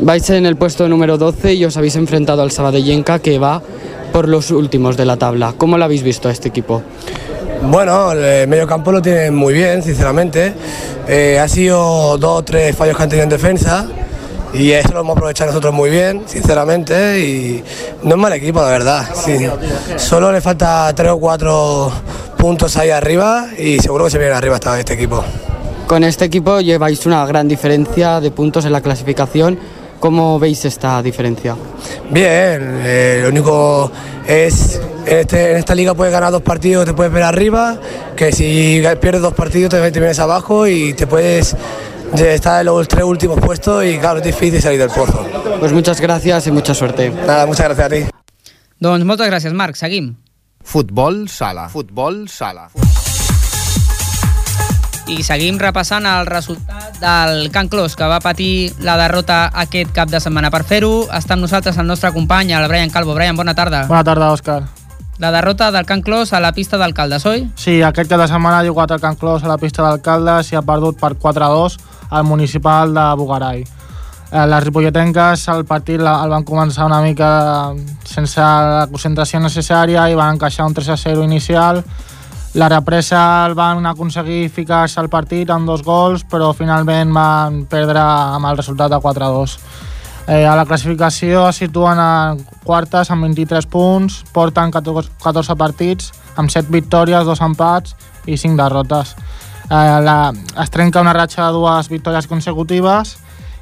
Vais 0.00 0.28
en 0.30 0.46
el 0.46 0.56
puesto 0.56 0.88
número 0.88 1.18
12 1.18 1.54
y 1.54 1.64
os 1.64 1.76
habéis 1.76 1.96
enfrentado 1.96 2.42
al 2.42 2.50
Sabadellenca 2.50 3.18
que 3.18 3.38
va 3.38 3.60
por 4.12 4.28
los 4.28 4.50
últimos 4.50 4.96
de 4.96 5.04
la 5.04 5.16
tabla. 5.16 5.54
¿Cómo 5.56 5.78
lo 5.78 5.84
habéis 5.84 6.02
visto 6.02 6.28
a 6.28 6.32
este 6.32 6.48
equipo? 6.48 6.82
Bueno, 7.62 8.12
el 8.12 8.48
medio 8.48 8.66
campo 8.66 8.90
lo 8.92 9.02
tienen 9.02 9.34
muy 9.34 9.52
bien, 9.54 9.82
sinceramente. 9.82 10.52
Eh, 11.08 11.38
ha 11.38 11.48
sido 11.48 12.16
dos 12.18 12.38
o 12.38 12.42
tres 12.42 12.74
fallos 12.76 12.96
que 12.96 13.02
han 13.02 13.08
tenido 13.08 13.24
en 13.24 13.30
defensa 13.30 13.86
y 14.54 14.70
eso 14.72 14.92
lo 14.92 15.00
hemos 15.00 15.16
aprovechado 15.16 15.50
nosotros 15.50 15.72
muy 15.74 15.90
bien, 15.90 16.22
sinceramente. 16.26 17.20
Y 17.20 17.62
no 18.02 18.10
es 18.10 18.16
mal 18.16 18.32
equipo, 18.32 18.60
la 18.60 18.68
verdad. 18.68 19.08
Sí. 19.14 19.36
Solo 19.96 20.32
le 20.32 20.40
falta 20.40 20.92
tres 20.94 21.10
o 21.12 21.18
cuatro 21.20 21.92
puntos 22.38 22.76
ahí 22.78 22.90
arriba 22.90 23.48
y 23.58 23.78
seguro 23.78 24.04
que 24.06 24.10
se 24.10 24.18
viene 24.18 24.32
arriba 24.32 24.54
esta- 24.56 24.78
este 24.78 24.94
equipo. 24.94 25.22
Con 25.86 26.04
este 26.04 26.24
equipo 26.24 26.60
lleváis 26.60 27.04
una 27.04 27.26
gran 27.26 27.46
diferencia 27.48 28.20
de 28.20 28.30
puntos 28.30 28.64
en 28.64 28.72
la 28.72 28.80
clasificación. 28.80 29.58
¿Cómo 30.00 30.38
veis 30.38 30.64
esta 30.64 31.02
diferencia? 31.02 31.54
Bien, 32.10 32.80
eh, 32.84 33.20
lo 33.22 33.28
único 33.28 33.92
es 34.26 34.80
en, 35.06 35.18
este- 35.18 35.52
en 35.52 35.56
esta 35.58 35.74
liga 35.74 35.94
puedes 35.94 36.12
ganar 36.12 36.32
dos 36.32 36.42
partidos, 36.42 36.86
te 36.86 36.94
puedes 36.94 37.12
ver 37.12 37.22
arriba, 37.22 37.78
que 38.16 38.32
si 38.32 38.82
pierdes 39.00 39.20
dos 39.22 39.34
partidos 39.34 39.70
te, 39.70 39.90
te 39.92 40.00
vienes 40.00 40.18
abajo 40.18 40.66
y 40.66 40.94
te 40.94 41.06
puedes 41.06 41.54
de 42.14 42.34
estar 42.34 42.60
en 42.60 42.66
los 42.66 42.88
tres 42.88 43.04
últimos 43.04 43.38
puestos 43.38 43.84
y 43.84 43.98
claro, 43.98 44.18
es 44.18 44.24
difícil 44.24 44.60
salir 44.60 44.78
del 44.80 44.88
pozo. 44.90 45.24
Pues 45.60 45.70
muchas 45.72 46.00
gracias 46.00 46.46
y 46.46 46.50
mucha 46.50 46.74
suerte. 46.74 47.10
Nada, 47.10 47.46
muchas 47.46 47.66
gracias 47.66 47.86
a 47.86 47.90
ti. 47.90 48.16
Doncs 48.80 49.04
moltes 49.04 49.28
gràcies, 49.28 49.52
Marc. 49.52 49.76
Seguim. 49.76 50.14
Futbol 50.64 51.28
sala. 51.28 51.68
Futbol 51.68 52.28
sala. 52.30 52.70
I 55.10 55.24
seguim 55.26 55.58
repassant 55.58 56.06
el 56.06 56.26
resultat 56.28 57.00
del 57.02 57.48
Can 57.50 57.68
Clos, 57.68 57.96
que 57.98 58.06
va 58.06 58.20
patir 58.22 58.72
la 58.86 58.94
derrota 59.00 59.48
aquest 59.62 59.90
cap 59.96 60.08
de 60.08 60.20
setmana. 60.22 60.52
Per 60.54 60.62
fer-ho, 60.64 61.08
està 61.10 61.34
amb 61.34 61.42
nosaltres 61.42 61.78
el 61.82 61.88
nostre 61.88 62.12
company, 62.14 62.52
el 62.54 62.68
Brian 62.70 62.92
Calvo. 62.94 63.16
Brian, 63.18 63.36
bona 63.36 63.54
tarda. 63.58 63.86
Bona 63.90 64.04
tarda, 64.06 64.30
Òscar. 64.30 64.60
La 65.18 65.32
derrota 65.34 65.70
del 65.74 65.84
Can 65.84 66.00
Clos 66.00 66.32
a 66.32 66.40
la 66.40 66.52
pista 66.56 66.78
d'alcaldes, 66.80 67.26
oi? 67.26 67.42
Sí, 67.58 67.80
aquest 67.82 68.08
cap 68.08 68.22
de 68.22 68.28
setmana 68.30 68.60
ha 68.60 68.68
jugat 68.68 68.94
el 68.94 69.02
Can 69.02 69.18
Clos 69.20 69.42
a 69.44 69.50
la 69.50 69.58
pista 69.58 69.82
d'alcaldes 69.82 70.52
i 70.52 70.56
ha 70.56 70.62
perdut 70.62 71.00
per 71.00 71.16
4-2 71.18 71.76
al 72.10 72.24
municipal 72.24 72.94
de 72.94 73.08
Bugarai. 73.18 73.60
Eh, 74.30 74.46
Les 74.46 74.64
ripolletenques 74.64 75.48
el 75.50 75.66
partit 75.66 75.98
el 76.00 76.30
van 76.30 76.46
començar 76.46 76.86
una 76.86 77.02
mica 77.02 77.74
sense 78.06 78.40
la 78.40 78.86
concentració 78.86 79.42
necessària 79.42 80.06
i 80.08 80.14
van 80.14 80.36
encaixar 80.38 80.70
un 80.70 80.74
3-0 80.74 81.24
inicial. 81.26 81.82
La 82.54 82.68
represa 82.68 83.46
el 83.46 83.54
van 83.54 83.86
aconseguir 83.86 84.48
ficar-se 84.50 84.98
al 84.98 85.08
partit 85.08 85.50
amb 85.54 85.68
dos 85.70 85.84
gols, 85.86 86.24
però 86.26 86.48
finalment 86.50 87.12
van 87.14 87.60
perdre 87.70 88.02
amb 88.02 88.48
el 88.48 88.56
resultat 88.58 88.90
de 88.90 88.98
4-2. 88.98 89.54
Eh, 90.26 90.46
a 90.46 90.56
la 90.58 90.64
classificació 90.66 91.44
es 91.48 91.60
situen 91.62 91.98
a 92.02 92.34
quartes 92.66 93.12
amb 93.14 93.22
23 93.28 93.68
punts, 93.70 94.24
porten 94.34 94.74
14, 94.74 95.14
14 95.22 95.56
partits, 95.62 96.10
amb 96.34 96.50
7 96.50 96.74
victòries, 96.74 97.22
2 97.26 97.44
empats 97.46 97.94
i 98.26 98.36
5 98.36 98.58
derrotes. 98.58 99.14
Eh, 99.70 100.00
la, 100.02 100.18
es 100.34 100.74
trenca 100.74 101.06
una 101.06 101.14
ratxa 101.14 101.46
de 101.46 101.54
dues 101.54 101.88
victòries 101.88 102.26
consecutives 102.26 103.14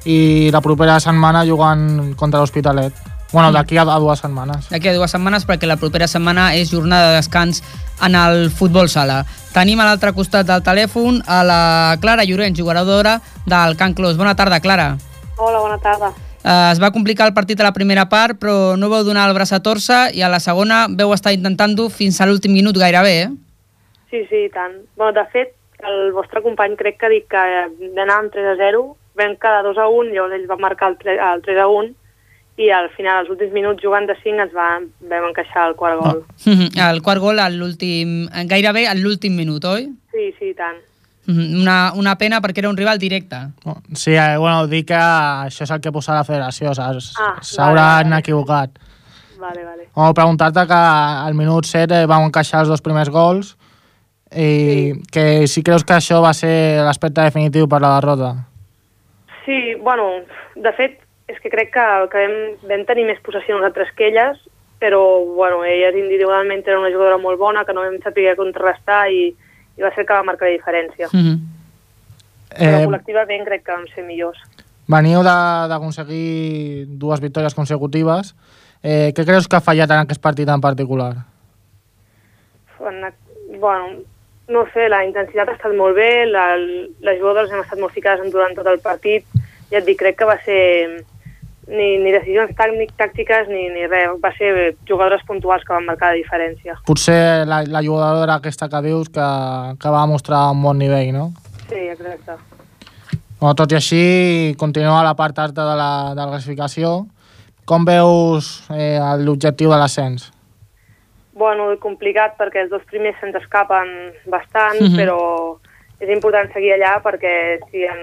i 0.09 0.49
la 0.49 0.65
propera 0.65 0.97
setmana 0.99 1.45
jugant 1.45 2.15
contra 2.17 2.41
l'Hospitalet. 2.41 3.08
Bueno, 3.31 3.51
d'aquí 3.53 3.77
a, 3.77 3.83
a 3.83 3.99
dues 4.01 4.23
setmanes. 4.23 4.69
D'aquí 4.71 4.89
a 4.89 4.95
dues 4.95 5.11
setmanes, 5.13 5.45
perquè 5.45 5.67
la 5.69 5.77
propera 5.77 6.07
setmana 6.09 6.49
és 6.57 6.71
jornada 6.73 7.11
de 7.11 7.19
descans 7.19 7.61
en 8.01 8.15
el 8.17 8.49
futbol 8.49 8.89
sala. 8.89 9.21
Tenim 9.53 9.79
a 9.79 9.85
l'altre 9.85 10.15
costat 10.17 10.47
del 10.49 10.63
telèfon 10.65 11.21
a 11.29 11.43
la 11.45 11.61
Clara 12.01 12.25
Llorenç, 12.25 12.57
jugadora 12.57 13.19
del 13.45 13.77
Can 13.77 13.93
Clos. 13.93 14.17
Bona 14.17 14.33
tarda, 14.35 14.59
Clara. 14.59 14.95
Hola, 15.37 15.59
bona 15.59 15.77
tarda. 15.77 16.09
Eh, 16.43 16.71
es 16.71 16.81
va 16.81 16.91
complicar 16.95 17.27
el 17.27 17.35
partit 17.35 17.59
a 17.61 17.67
la 17.67 17.75
primera 17.75 18.07
part, 18.09 18.39
però 18.41 18.75
no 18.79 18.89
vau 18.89 19.03
donar 19.05 19.27
el 19.29 19.35
braç 19.37 19.53
a 19.53 19.61
torça 19.61 20.07
i 20.15 20.23
a 20.23 20.31
la 20.31 20.39
segona 20.39 20.87
veu 20.89 21.13
estar 21.13 21.35
intentant-ho 21.35 21.89
fins 21.93 22.17
a 22.17 22.25
l'últim 22.25 22.55
minut 22.55 22.79
gairebé, 22.79 23.15
eh? 23.27 23.29
Sí, 24.09 24.23
sí, 24.29 24.45
i 24.47 24.49
tant. 24.49 24.79
Bueno, 24.97 25.13
de 25.19 25.25
fet, 25.29 25.53
el 25.85 26.11
vostre 26.15 26.41
company 26.41 26.75
crec 26.79 26.97
que 26.97 27.05
ha 27.05 27.13
dit 27.13 27.27
que 27.29 27.43
d'anar 27.95 28.23
amb 28.23 28.33
3 28.33 28.55
a 28.55 28.57
0, 28.57 28.83
vam 29.19 29.35
quedar 29.37 29.61
2 29.67 29.77
a 29.77 29.87
1, 29.87 30.13
llavors 30.15 30.37
ell 30.39 30.47
va 30.49 30.57
marcar 30.57 30.93
el 30.93 30.97
3, 30.97 31.19
el 31.35 31.43
3 31.45 31.61
a 31.61 31.67
1, 31.67 31.93
i 32.59 32.67
al 32.75 32.89
final, 32.91 33.21
als 33.23 33.29
últims 33.31 33.53
minuts, 33.55 33.79
jugant 33.83 34.05
de 34.09 34.15
5, 34.19 34.41
ens 34.43 34.51
va, 34.55 34.67
vam 35.07 35.29
encaixar 35.29 35.69
el 35.69 35.75
quart 35.79 35.99
gol. 36.01 36.17
El 36.89 37.01
quart 37.05 37.21
gol 37.23 37.39
a 37.39 37.47
l'últim, 37.53 38.25
gairebé 38.51 38.85
a 38.91 38.95
l'últim 38.97 39.37
minut, 39.39 39.63
oi? 39.69 39.85
Sí, 40.11 40.25
sí, 40.39 40.51
i 40.51 40.55
tant. 40.57 40.81
Mhm, 41.29 41.61
Una, 41.61 41.77
una 41.95 42.15
pena 42.17 42.39
perquè 42.41 42.63
era 42.63 42.69
un 42.71 42.77
rival 42.77 42.97
directe. 42.99 43.37
Sí, 43.93 44.11
eh, 44.17 44.35
bueno, 44.41 44.65
dic 44.67 44.87
que 44.89 44.97
això 44.97 45.63
és 45.67 45.71
el 45.71 45.79
que 45.83 45.91
posa 45.93 46.15
la 46.17 46.23
federació, 46.27 46.73
saps? 46.75 47.11
Ah, 47.21 47.35
S'hauran 47.39 47.75
vale, 47.85 48.09
vale. 48.09 48.19
equivocat. 48.25 48.79
Vale, 49.39 49.63
vale. 49.63 49.87
Bueno, 49.95 50.13
preguntar-te 50.13 50.65
que 50.67 50.79
al 51.27 51.33
minut 51.37 51.65
7 51.69 52.01
vam 52.11 52.25
encaixar 52.27 52.65
els 52.65 52.71
dos 52.73 52.81
primers 52.83 53.09
gols 53.13 53.53
i 54.35 54.91
que 55.13 55.47
si 55.47 55.63
creus 55.63 55.85
que 55.87 55.95
això 55.95 56.19
va 56.21 56.33
ser 56.35 56.81
l'aspecte 56.83 57.21
definitiu 57.23 57.69
per 57.71 57.79
la 57.81 57.93
derrota. 57.99 58.33
Sí, 59.45 59.75
bueno, 59.81 60.09
de 60.55 60.73
fet, 60.77 60.99
és 61.29 61.37
que 61.39 61.49
crec 61.53 61.69
que, 61.75 61.85
que 62.11 62.23
vam, 62.25 62.37
vam 62.71 62.85
tenir 62.89 63.05
més 63.05 63.19
possessió 63.21 63.55
nosaltres 63.55 63.91
que 63.95 64.07
elles, 64.09 64.39
però, 64.81 65.01
bueno, 65.35 65.63
elles 65.67 65.95
individualment 65.95 66.63
eren 66.65 66.79
una 66.81 66.89
jugadora 66.91 67.17
molt 67.21 67.37
bona, 67.39 67.65
que 67.67 67.73
no 67.75 67.83
vam 67.85 67.99
saber 68.01 68.35
contrarrestar 68.39 69.03
i, 69.13 69.27
i 69.77 69.81
va 69.83 69.91
ser 69.95 70.05
que 70.07 70.13
va 70.15 70.23
marcar 70.25 70.47
la 70.49 70.55
diferència. 70.57 71.07
Mm 71.13 71.19
-hmm. 71.25 71.37
Però 72.49 72.79
Eh, 72.79 72.85
col·lectivament 72.87 73.45
crec 73.45 73.63
que 73.63 73.71
vam 73.71 73.85
ser 73.93 74.03
millors. 74.03 74.39
veniu 74.87 75.21
d'aconseguir 75.21 76.85
dues 76.97 77.19
victòries 77.21 77.53
consecutives. 77.53 78.33
Eh, 78.81 79.13
què 79.13 79.23
creus 79.25 79.47
que 79.47 79.55
ha 79.57 79.61
fallat 79.61 79.91
en 79.91 79.99
aquest 79.99 80.21
partit 80.21 80.49
en 80.49 80.61
particular? 80.61 81.13
En- 82.79 83.13
Bueno, 83.59 83.87
no 84.47 84.65
sé, 84.73 84.87
la 84.89 85.03
intensitat 85.03 85.49
ha 85.49 85.53
estat 85.53 85.73
molt 85.73 85.95
bé, 85.95 86.25
la, 86.27 86.55
les 86.55 87.19
jugadores 87.19 87.51
hem 87.51 87.61
estat 87.63 87.79
molt 87.79 87.93
ficades 87.93 88.31
durant 88.31 88.53
tot 88.55 88.67
el 88.67 88.77
partit, 88.79 89.25
ja 89.71 89.79
et 89.79 89.85
dic, 89.85 89.97
crec 89.97 90.15
que 90.19 90.25
va 90.25 90.35
ser 90.45 91.03
ni, 91.69 91.97
ni 92.01 92.11
decisions 92.11 92.51
tàcnic, 92.57 92.91
tàctiques 92.97 93.47
ni, 93.51 93.67
ni 93.69 93.85
res, 93.87 94.15
va 94.23 94.31
ser 94.37 94.75
jugadores 94.89 95.21
puntuals 95.27 95.63
que 95.63 95.73
van 95.75 95.85
marcar 95.85 96.11
la 96.13 96.17
diferència. 96.19 96.75
Potser 96.87 97.45
la, 97.47 97.61
la 97.69 97.83
jugadora 97.85 98.39
aquesta 98.39 98.69
que 98.71 98.81
dius 98.87 99.09
que, 99.13 99.27
que 99.79 99.93
va 99.93 100.07
mostrar 100.09 100.47
un 100.55 100.63
bon 100.65 100.79
nivell, 100.81 101.11
no? 101.13 101.29
Sí, 101.69 101.85
exacte. 101.93 102.39
Bueno, 103.39 103.53
tot 103.55 103.71
i 103.71 103.77
així, 103.77 104.01
continua 104.59 105.03
la 105.05 105.13
part 105.15 105.37
alta 105.39 105.63
de 105.69 105.75
la, 105.79 105.91
de 106.11 106.19
la 106.19 106.31
classificació. 106.33 107.05
Com 107.69 107.85
veus 107.85 108.65
eh, 108.73 108.97
l'objectiu 109.21 109.69
de 109.71 109.77
l'ascens? 109.77 110.31
Bueno, 111.39 111.69
complicat 111.79 112.33
perquè 112.35 112.65
els 112.65 112.71
dos 112.73 112.81
primers 112.89 113.15
se'ns 113.21 113.37
escapen 113.39 113.93
bastant, 114.27 114.81
Mhm. 114.81 114.97
però 114.97 115.19
és 116.01 116.09
important 116.09 116.49
seguir 116.51 116.73
allà 116.73 116.97
perquè 117.03 117.59
si, 117.69 117.85
en, 117.85 118.01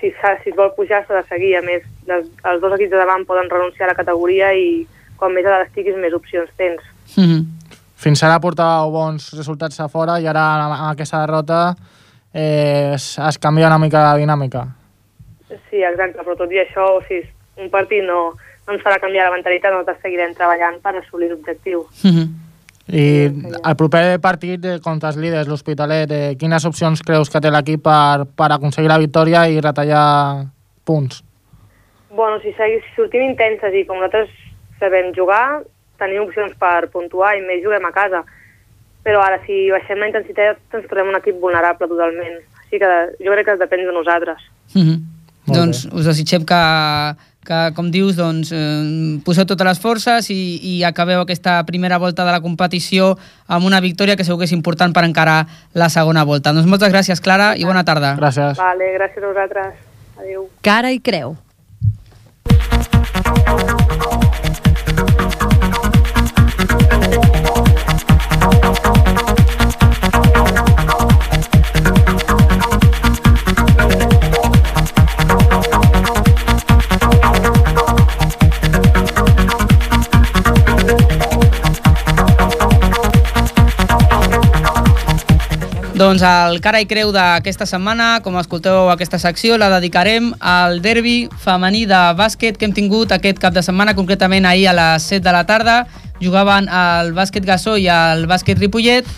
si, 0.00 0.10
s'ha- 0.20 0.36
si 0.42 0.50
es 0.50 0.56
vol 0.56 0.72
pujar 0.76 1.02
s'ha 1.06 1.20
de 1.20 1.24
seguir. 1.28 1.56
A 1.58 1.62
més, 1.62 1.82
les, 2.06 2.26
els 2.44 2.60
dos 2.62 2.72
equips 2.76 2.90
de 2.92 3.00
davant 3.00 3.24
poden 3.26 3.50
renunciar 3.50 3.88
a 3.88 3.92
la 3.92 3.98
categoria 3.98 4.52
i 4.54 4.86
quan 5.16 5.32
més 5.32 5.46
a 5.46 5.50
dalt 5.54 5.68
estiguis 5.68 5.96
més 5.96 6.12
opcions 6.14 6.50
tens. 6.56 6.82
Fins 7.96 8.22
ara 8.26 8.36
portàveu 8.44 8.90
bons 8.92 9.30
resultats 9.38 9.78
a 9.80 9.88
fora 9.88 10.18
i 10.20 10.26
ara 10.28 10.42
amb, 10.66 10.74
amb 10.76 10.90
aquesta 10.92 11.22
derrota 11.24 11.60
eh, 12.34 12.92
es, 12.94 13.16
es 13.18 13.38
canvia 13.40 13.70
una 13.70 13.78
mica 13.80 14.02
la 14.04 14.16
dinàmica. 14.20 14.66
Sí, 15.70 15.80
exacte, 15.80 16.20
però 16.22 16.36
tot 16.36 16.52
i 16.52 16.60
això, 16.60 16.84
si 17.08 17.22
un 17.56 17.70
partit 17.72 18.04
no, 18.04 18.34
no 18.66 18.74
ens 18.74 18.82
farà 18.84 18.98
canviar 19.00 19.30
la 19.30 19.36
mentalitat, 19.38 19.72
nosaltres 19.72 20.02
seguirem 20.04 20.34
treballant 20.36 20.76
per 20.84 20.96
assolir 21.00 21.30
l'objectiu. 21.32 21.86
I 22.86 23.04
el 23.26 23.74
proper 23.74 24.20
partit 24.22 24.66
contra 24.84 25.10
els 25.10 25.18
líders, 25.18 25.48
l'Hospitalet, 25.50 26.12
eh, 26.12 26.34
quines 26.38 26.64
opcions 26.68 27.02
creus 27.02 27.30
que 27.32 27.40
té 27.42 27.50
l'equip 27.50 27.82
per, 27.82 28.26
per 28.38 28.50
aconseguir 28.54 28.92
la 28.92 29.00
victòria 29.02 29.46
i 29.50 29.58
retallar 29.60 30.46
punts? 30.86 31.24
Bueno, 32.14 32.38
si, 32.44 32.54
segui, 32.54 32.78
si 32.84 32.94
sortim 32.94 33.26
intenses 33.26 33.74
i 33.74 33.82
com 33.88 33.98
nosaltres 33.98 34.30
sabem 34.78 35.10
jugar, 35.16 35.64
tenim 35.98 36.22
opcions 36.28 36.54
per 36.60 36.86
puntuar 36.94 37.34
i 37.36 37.42
més 37.42 37.64
juguem 37.64 37.84
a 37.88 37.92
casa. 37.96 38.22
Però 39.06 39.20
ara, 39.22 39.40
si 39.46 39.66
baixem 39.74 39.98
la 39.98 40.10
intensitat, 40.12 40.62
ens 40.74 40.86
trobem 40.86 41.10
un 41.10 41.18
equip 41.18 41.42
vulnerable 41.42 41.90
totalment. 41.90 42.40
Així 42.62 42.80
que 42.82 42.94
jo 43.18 43.34
crec 43.34 43.50
que 43.50 43.60
depèn 43.60 43.84
de 43.86 43.94
nosaltres. 43.94 44.42
Doncs 45.46 45.86
us 45.92 46.06
desitgem 46.08 46.44
que, 46.46 46.60
que 47.46 47.60
com 47.76 47.90
dius, 47.94 48.16
doncs, 48.18 48.50
eh, 48.52 49.20
poseu 49.26 49.46
totes 49.46 49.68
les 49.68 49.80
forces 49.82 50.30
i, 50.34 50.40
i 50.62 50.74
acabeu 50.84 51.22
aquesta 51.22 51.58
primera 51.68 51.98
volta 52.02 52.26
de 52.26 52.34
la 52.34 52.42
competició 52.42 53.14
amb 53.46 53.66
una 53.68 53.80
victòria 53.80 54.16
que 54.18 54.26
segur 54.26 54.42
que 54.42 54.50
és 54.50 54.56
important 54.56 54.92
per 54.96 55.06
encarar 55.06 55.46
la 55.74 55.90
segona 55.92 56.26
volta. 56.26 56.52
Doncs 56.52 56.68
moltes 56.68 56.92
gràcies, 56.92 57.22
Clara, 57.22 57.54
i 57.56 57.64
bona 57.68 57.86
tarda. 57.86 58.16
Gràcies. 58.18 58.58
Vale, 58.58 58.92
gràcies 58.98 59.22
a 59.22 59.26
vosaltres. 59.30 59.74
Adéu. 60.18 60.48
Cara 60.66 60.92
i 60.92 61.00
creu. 61.00 61.36
Doncs 85.96 86.20
el 86.28 86.58
cara 86.60 86.82
i 86.82 86.84
creu 86.84 87.08
d'aquesta 87.08 87.64
setmana, 87.64 88.18
com 88.20 88.34
escolteu 88.36 88.90
aquesta 88.92 89.16
secció, 89.16 89.54
la 89.56 89.70
dedicarem 89.72 90.26
al 90.44 90.82
derbi 90.84 91.30
femení 91.40 91.86
de 91.88 92.00
bàsquet 92.18 92.58
que 92.60 92.68
hem 92.68 92.74
tingut 92.76 93.14
aquest 93.16 93.40
cap 93.40 93.56
de 93.56 93.62
setmana, 93.64 93.94
concretament 93.96 94.44
ahir 94.44 94.66
a 94.68 94.74
les 94.76 95.06
7 95.08 95.24
de 95.24 95.32
la 95.32 95.46
tarda. 95.48 95.78
Jugaven 96.20 96.68
el 96.68 97.14
bàsquet 97.16 97.48
Gassó 97.48 97.78
i 97.80 97.88
el 97.88 98.26
bàsquet 98.28 98.60
Ripollet 98.60 99.08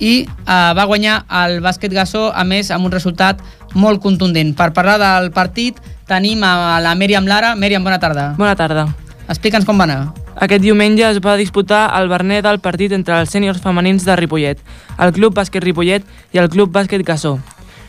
i 0.00 0.14
eh, 0.24 0.72
va 0.72 0.88
guanyar 0.88 1.20
el 1.44 1.60
bàsquet 1.60 1.92
Gassó, 1.92 2.30
a 2.32 2.48
més 2.48 2.72
amb 2.72 2.88
un 2.88 2.96
resultat 2.96 3.44
molt 3.76 4.00
contundent. 4.00 4.56
Per 4.56 4.72
parlar 4.72 4.96
del 5.04 5.34
partit 5.36 5.84
tenim 6.08 6.48
a 6.48 6.80
la 6.80 6.96
Mèriam 6.96 7.28
Lara. 7.28 7.52
Mèriam, 7.60 7.84
bona 7.84 8.00
tarda. 8.00 8.32
Bona 8.40 8.56
tarda. 8.56 8.88
Explica'ns 9.28 9.66
com 9.68 9.78
va 9.78 9.86
anar. 9.86 10.12
Aquest 10.42 10.62
diumenge 10.64 11.04
es 11.06 11.20
va 11.22 11.36
disputar 11.36 11.84
el 11.98 12.08
Bernet 12.10 12.42
del 12.44 12.58
partit 12.64 12.92
entre 12.96 13.20
els 13.20 13.30
sèniors 13.30 13.60
femenins 13.62 14.04
de 14.06 14.16
Ripollet, 14.18 14.58
el 14.98 15.12
Club 15.12 15.36
Bàsquet 15.36 15.62
Ripollet 15.62 16.06
i 16.32 16.40
el 16.42 16.50
Club 16.50 16.72
Bàsquet 16.74 17.04
Gassó. 17.06 17.36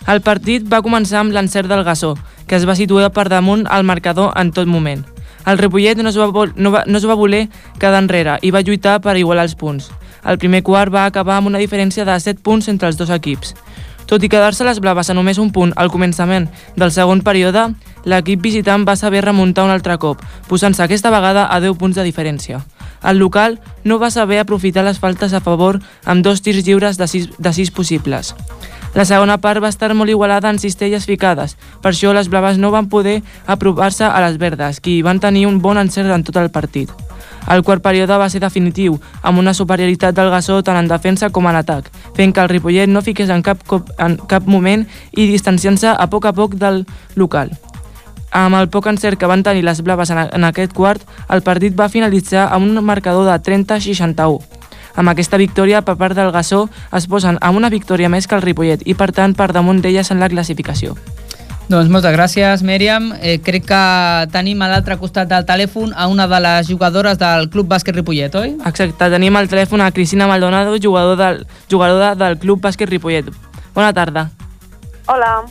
El 0.08 0.20
partit 0.22 0.66
va 0.68 0.84
començar 0.84 1.22
amb 1.22 1.32
l'encert 1.32 1.70
del 1.72 1.84
Gassó, 1.88 2.14
que 2.48 2.58
es 2.60 2.68
va 2.68 2.76
situar 2.76 3.10
per 3.16 3.30
damunt 3.32 3.66
al 3.72 3.88
marcador 3.88 4.34
en 4.36 4.52
tot 4.52 4.68
moment. 4.68 5.06
El 5.46 5.58
Ripollet 5.58 5.98
no 5.98 6.10
es 6.10 6.18
va, 6.20 6.28
no 6.56 6.72
va, 6.72 6.84
no 6.86 6.98
es 6.98 7.08
va 7.08 7.20
voler 7.20 7.48
quedar 7.80 8.04
enrere 8.04 8.38
i 8.42 8.52
va 8.52 8.62
lluitar 8.64 9.00
per 9.02 9.18
igualar 9.18 9.48
els 9.48 9.56
punts. 9.56 9.90
El 10.24 10.38
primer 10.40 10.62
quart 10.64 10.94
va 10.94 11.06
acabar 11.06 11.38
amb 11.38 11.50
una 11.52 11.60
diferència 11.60 12.06
de 12.08 12.20
7 12.20 12.40
punts 12.44 12.70
entre 12.72 12.88
els 12.88 13.00
dos 13.00 13.12
equips. 13.12 13.56
Tot 14.08 14.24
i 14.24 14.30
quedar-se 14.30 14.64
les 14.68 14.80
blaves 14.84 15.10
a 15.10 15.16
només 15.16 15.40
un 15.40 15.52
punt 15.52 15.74
al 15.76 15.92
començament 15.92 16.50
del 16.76 16.92
segon 16.92 17.24
període, 17.24 17.70
l'equip 18.06 18.42
visitant 18.42 18.86
va 18.88 18.96
saber 18.96 19.24
remuntar 19.24 19.66
un 19.66 19.72
altre 19.74 19.98
cop, 19.98 20.22
posant-se 20.48 20.84
aquesta 20.84 21.12
vegada 21.14 21.48
a 21.50 21.60
10 21.64 21.78
punts 21.80 21.96
de 21.96 22.04
diferència. 22.04 22.62
El 23.04 23.20
local 23.20 23.60
no 23.84 24.00
va 24.00 24.12
saber 24.12 24.40
aprofitar 24.40 24.84
les 24.84 25.00
faltes 25.00 25.34
a 25.34 25.42
favor 25.44 25.82
amb 26.06 26.24
dos 26.24 26.42
tirs 26.42 26.64
lliures 26.64 26.98
de 26.98 27.08
6, 27.08 27.30
de 27.38 27.54
6 27.54 27.72
possibles. 27.72 28.34
La 28.94 29.06
segona 29.10 29.40
part 29.42 29.64
va 29.64 29.72
estar 29.74 29.90
molt 29.98 30.12
igualada 30.14 30.52
en 30.54 30.60
cistelles 30.62 31.08
ficades, 31.10 31.58
per 31.82 31.92
això 31.92 32.14
les 32.14 32.30
blaves 32.30 32.60
no 32.62 32.70
van 32.72 32.90
poder 32.90 33.22
aprovar-se 33.48 34.06
a 34.06 34.22
les 34.28 34.38
verdes, 34.38 34.80
qui 34.80 35.02
van 35.02 35.20
tenir 35.20 35.48
un 35.48 35.60
bon 35.62 35.82
encert 35.82 36.14
en 36.14 36.24
tot 36.24 36.38
el 36.38 36.52
partit. 36.54 36.94
El 37.50 37.64
quart 37.66 37.84
període 37.84 38.16
va 38.22 38.30
ser 38.30 38.40
definitiu, 38.40 39.00
amb 39.22 39.42
una 39.42 39.56
superioritat 39.58 40.16
del 40.16 40.30
Gassó 40.32 40.62
tant 40.64 40.80
en 40.80 40.88
defensa 40.88 41.32
com 41.34 41.50
en 41.50 41.60
atac, 41.60 41.90
fent 42.16 42.32
que 42.32 42.46
el 42.46 42.54
Ripollet 42.54 42.88
no 42.88 43.02
fiqués 43.02 43.34
en 43.34 43.44
cap, 43.44 43.66
cop, 43.68 43.92
en 43.98 44.16
cap 44.30 44.48
moment 44.48 44.86
i 45.12 45.28
distanciant-se 45.28 45.92
a 45.92 46.10
poc 46.10 46.30
a 46.30 46.38
poc 46.38 46.56
del 46.56 46.86
local. 47.20 47.52
Amb 48.34 48.58
el 48.58 48.68
poc 48.74 48.88
encert 48.90 49.20
que 49.22 49.30
van 49.30 49.44
tenir 49.46 49.62
les 49.64 49.84
blaves 49.86 50.10
en, 50.10 50.24
en 50.26 50.46
aquest 50.48 50.74
quart, 50.74 51.04
el 51.30 51.44
partit 51.46 51.76
va 51.78 51.90
finalitzar 51.94 52.48
amb 52.50 52.66
un 52.66 52.84
marcador 52.86 53.30
de 53.30 53.36
30-61. 53.38 54.42
Amb 54.98 55.10
aquesta 55.10 55.38
victòria, 55.38 55.82
per 55.86 55.96
part 55.98 56.18
del 56.18 56.32
Gassó, 56.34 56.68
es 56.94 57.06
posen 57.10 57.38
amb 57.42 57.58
una 57.58 57.70
victòria 57.74 58.10
més 58.10 58.26
que 58.28 58.38
el 58.38 58.42
Ripollet 58.42 58.82
i, 58.86 58.94
per 58.98 59.12
tant, 59.14 59.34
per 59.38 59.52
damunt 59.54 59.82
d'elles 59.82 60.10
en 60.14 60.22
la 60.22 60.30
classificació. 60.30 60.98
Doncs 61.70 61.90
moltes 61.94 62.14
gràcies, 62.14 62.62
Mèriam. 62.66 63.12
Eh, 63.22 63.38
crec 63.42 63.66
que 63.70 63.84
tenim 64.34 64.62
a 64.62 64.68
l'altre 64.70 64.98
costat 65.02 65.30
del 65.30 65.46
telèfon 65.48 65.94
a 65.96 66.10
una 66.12 66.28
de 66.28 66.40
les 66.44 66.68
jugadores 66.68 67.18
del 67.22 67.50
Club 67.54 67.70
Bàsquet 67.72 67.96
Ripollet, 67.96 68.36
oi? 68.36 68.56
Exacte, 68.66 69.10
tenim 69.14 69.38
al 69.38 69.50
telèfon 69.50 69.82
a 69.82 69.92
Cristina 69.96 70.28
Maldonado, 70.28 70.76
jugador 70.82 71.18
del, 71.18 71.46
jugadora 71.72 72.14
del 72.16 72.38
Club 72.38 72.62
Bàsquet 72.66 72.90
Ripollet. 72.90 73.30
Bona 73.74 73.94
tarda. 73.94 74.30
Hola. 75.08 75.46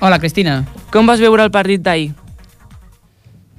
Hola, 0.00 0.18
Cristina. 0.18 0.64
Com 0.92 1.06
vas 1.06 1.22
veure 1.22 1.46
el 1.46 1.54
partit 1.54 1.82
d'ahir? 1.82 2.12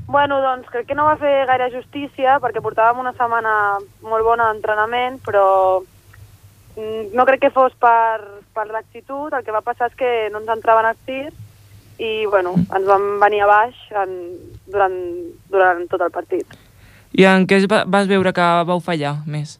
Bueno, 0.08 0.38
doncs 0.42 0.70
crec 0.70 0.86
que 0.88 0.96
no 0.96 1.08
va 1.08 1.18
fer 1.18 1.48
gaire 1.50 1.72
justícia 1.74 2.38
perquè 2.44 2.62
portàvem 2.62 3.02
una 3.02 3.14
setmana 3.18 3.56
molt 4.06 4.26
bona 4.28 4.52
d'entrenament, 4.52 5.18
però 5.26 5.46
mm, 5.82 7.10
no 7.18 7.26
crec 7.26 7.48
que 7.48 7.54
fos 7.56 7.74
per, 7.82 8.22
per 8.54 8.68
l'actitud. 8.70 9.34
El 9.34 9.44
que 9.44 9.56
va 9.56 9.66
passar 9.66 9.90
és 9.90 9.98
que 9.98 10.12
no 10.30 10.44
ens 10.44 10.54
entraven 10.54 10.92
els 10.92 11.02
tirs 11.10 11.42
i 11.98 12.26
bueno, 12.28 12.54
ens 12.60 12.86
vam 12.86 13.16
venir 13.24 13.42
a 13.46 13.50
baix 13.50 13.82
en, 14.04 14.16
durant, 14.68 14.96
durant 15.50 15.86
tot 15.90 16.04
el 16.06 16.14
partit. 16.14 16.54
I 17.16 17.26
en 17.32 17.46
què 17.48 17.64
vas 17.68 18.10
veure 18.10 18.34
que 18.36 18.48
vau 18.68 18.82
fallar 18.84 19.18
més? 19.26 19.58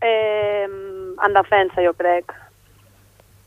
Eh, 0.00 0.68
en 1.20 1.34
defensa, 1.36 1.82
jo 1.84 1.92
crec. 1.98 2.32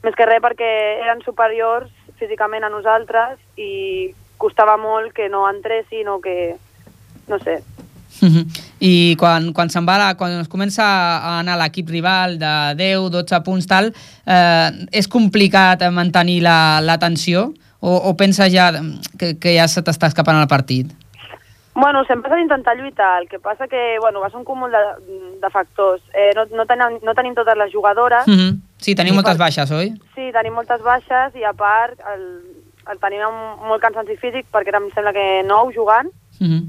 Més 0.04 0.18
que 0.20 0.28
res 0.28 0.44
perquè 0.44 0.70
eren 1.00 1.24
superiors 1.24 1.90
físicament 2.20 2.68
a 2.68 2.72
nosaltres 2.72 3.40
i 3.58 4.12
costava 4.38 4.78
molt 4.78 5.14
que 5.14 5.30
no 5.30 5.48
entressin 5.50 6.08
o 6.08 6.20
que... 6.22 6.56
no 7.28 7.40
sé. 7.40 7.62
I 8.80 9.16
quan, 9.20 9.52
quan 9.54 9.72
se'n 9.74 9.88
va, 9.88 9.98
la, 9.98 10.10
quan 10.20 10.36
es 10.42 10.50
comença 10.52 10.86
a 10.86 11.40
anar 11.40 11.58
l'equip 11.60 11.90
rival 11.90 12.38
de 12.42 12.54
10, 12.80 13.10
12 13.14 13.42
punts 13.46 13.70
tal, 13.70 13.92
eh, 14.26 14.70
és 14.92 15.10
complicat 15.10 15.86
mantenir 15.92 16.42
la, 16.46 16.82
la 16.84 17.00
tensió 17.02 17.52
o, 17.84 17.96
o 17.96 18.14
penses 18.16 18.52
ja 18.54 18.72
que, 19.20 19.36
que 19.40 19.56
ja 19.58 19.68
se 19.68 19.84
t'està 19.84 20.12
escapant 20.12 20.40
el 20.40 20.52
partit? 20.52 20.92
Bueno, 21.74 22.04
sempre 22.06 22.30
s'ha 22.30 22.38
d'intentar 22.38 22.76
lluitar, 22.78 23.24
el 23.24 23.28
que 23.28 23.40
passa 23.42 23.68
que 23.68 23.98
bueno, 24.00 24.22
va 24.22 24.30
ser 24.30 24.38
un 24.38 24.46
cúmul 24.46 24.72
de, 24.72 24.82
de 25.42 25.50
factors. 25.50 26.04
Eh, 26.14 26.30
no, 26.38 26.46
no, 26.54 26.68
tenim, 26.70 27.00
no 27.02 27.16
tenim 27.18 27.34
totes 27.34 27.58
les 27.58 27.74
jugadores. 27.74 28.28
Mm 28.28 28.38
-hmm. 28.38 28.60
Sí, 28.78 28.94
tenim 28.96 29.16
moltes 29.16 29.38
baixes, 29.38 29.72
oi? 29.72 29.90
Sí, 30.14 30.30
tenim 30.32 30.54
moltes 30.54 30.82
baixes 30.84 31.36
i 31.36 31.44
a 31.44 31.54
part 31.54 32.00
el, 32.14 32.22
el 32.92 33.00
tenim 33.00 33.40
molt 33.68 33.82
cansanci 33.82 34.18
físic 34.18 34.46
perquè 34.52 34.74
érem, 34.74 34.90
sembla 34.94 35.14
que 35.16 35.44
nou 35.48 35.72
jugant 35.72 36.12
Mm 36.40 36.48
-hmm. 36.48 36.64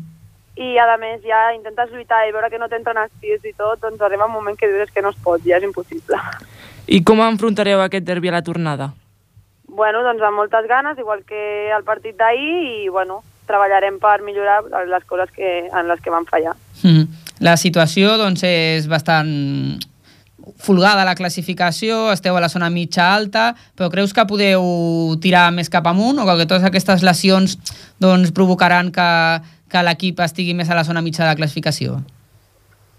i 0.57 0.79
a 0.79 0.97
més 0.97 1.21
ja 1.23 1.55
intentes 1.55 1.91
lluitar 1.91 2.29
i 2.29 2.33
veure 2.33 2.51
que 2.51 2.59
no 2.59 2.69
t'entren 2.69 2.97
els 2.97 3.13
tirs 3.21 3.45
i 3.45 3.53
tot, 3.53 3.81
doncs 3.81 4.01
arriba 4.01 4.27
un 4.27 4.33
moment 4.33 4.57
que 4.59 4.69
dius 4.69 4.91
que 4.91 5.03
no 5.03 5.09
es 5.11 5.17
pot, 5.17 5.41
ja 5.45 5.57
és 5.57 5.65
impossible. 5.65 6.17
I 6.87 7.03
com 7.03 7.21
enfrontareu 7.21 7.81
aquest 7.81 8.05
derbi 8.05 8.29
a 8.29 8.33
la 8.33 8.43
tornada? 8.43 8.93
Bueno, 9.67 10.03
doncs 10.03 10.23
amb 10.23 10.37
moltes 10.37 10.67
ganes, 10.69 10.99
igual 10.99 11.25
que 11.25 11.71
el 11.77 11.83
partit 11.83 12.17
d'ahir 12.17 12.85
i 12.85 12.89
bueno, 12.89 13.23
treballarem 13.47 13.99
per 13.99 14.23
millorar 14.23 14.63
les 14.87 15.05
coses 15.05 15.31
que, 15.31 15.67
en 15.67 15.89
les 15.89 16.01
que 16.01 16.11
vam 16.11 16.27
fallar. 16.27 16.55
Mm. 16.83 17.05
La 17.41 17.57
situació 17.57 18.17
doncs, 18.17 18.43
és 18.43 18.87
bastant 18.87 19.31
folgada 20.59 21.05
la 21.05 21.15
classificació, 21.15 22.11
esteu 22.13 22.37
a 22.37 22.43
la 22.43 22.51
zona 22.53 22.71
mitja 22.71 23.15
alta, 23.15 23.53
però 23.77 23.91
creus 23.93 24.13
que 24.15 24.27
podeu 24.29 24.65
tirar 25.23 25.51
més 25.53 25.71
cap 25.73 25.87
amunt 25.87 26.19
o 26.19 26.27
que 26.27 26.47
totes 26.47 26.65
aquestes 26.65 27.05
lesions 27.07 27.57
doncs, 28.01 28.33
provocaran 28.35 28.93
que, 28.93 29.09
que 29.71 29.87
l'equip 29.87 30.21
estigui 30.21 30.55
més 30.55 30.71
a 30.71 30.79
la 30.79 30.85
zona 30.85 31.03
mitja 31.03 31.25
de 31.25 31.31
la 31.33 31.39
classificació? 31.39 32.03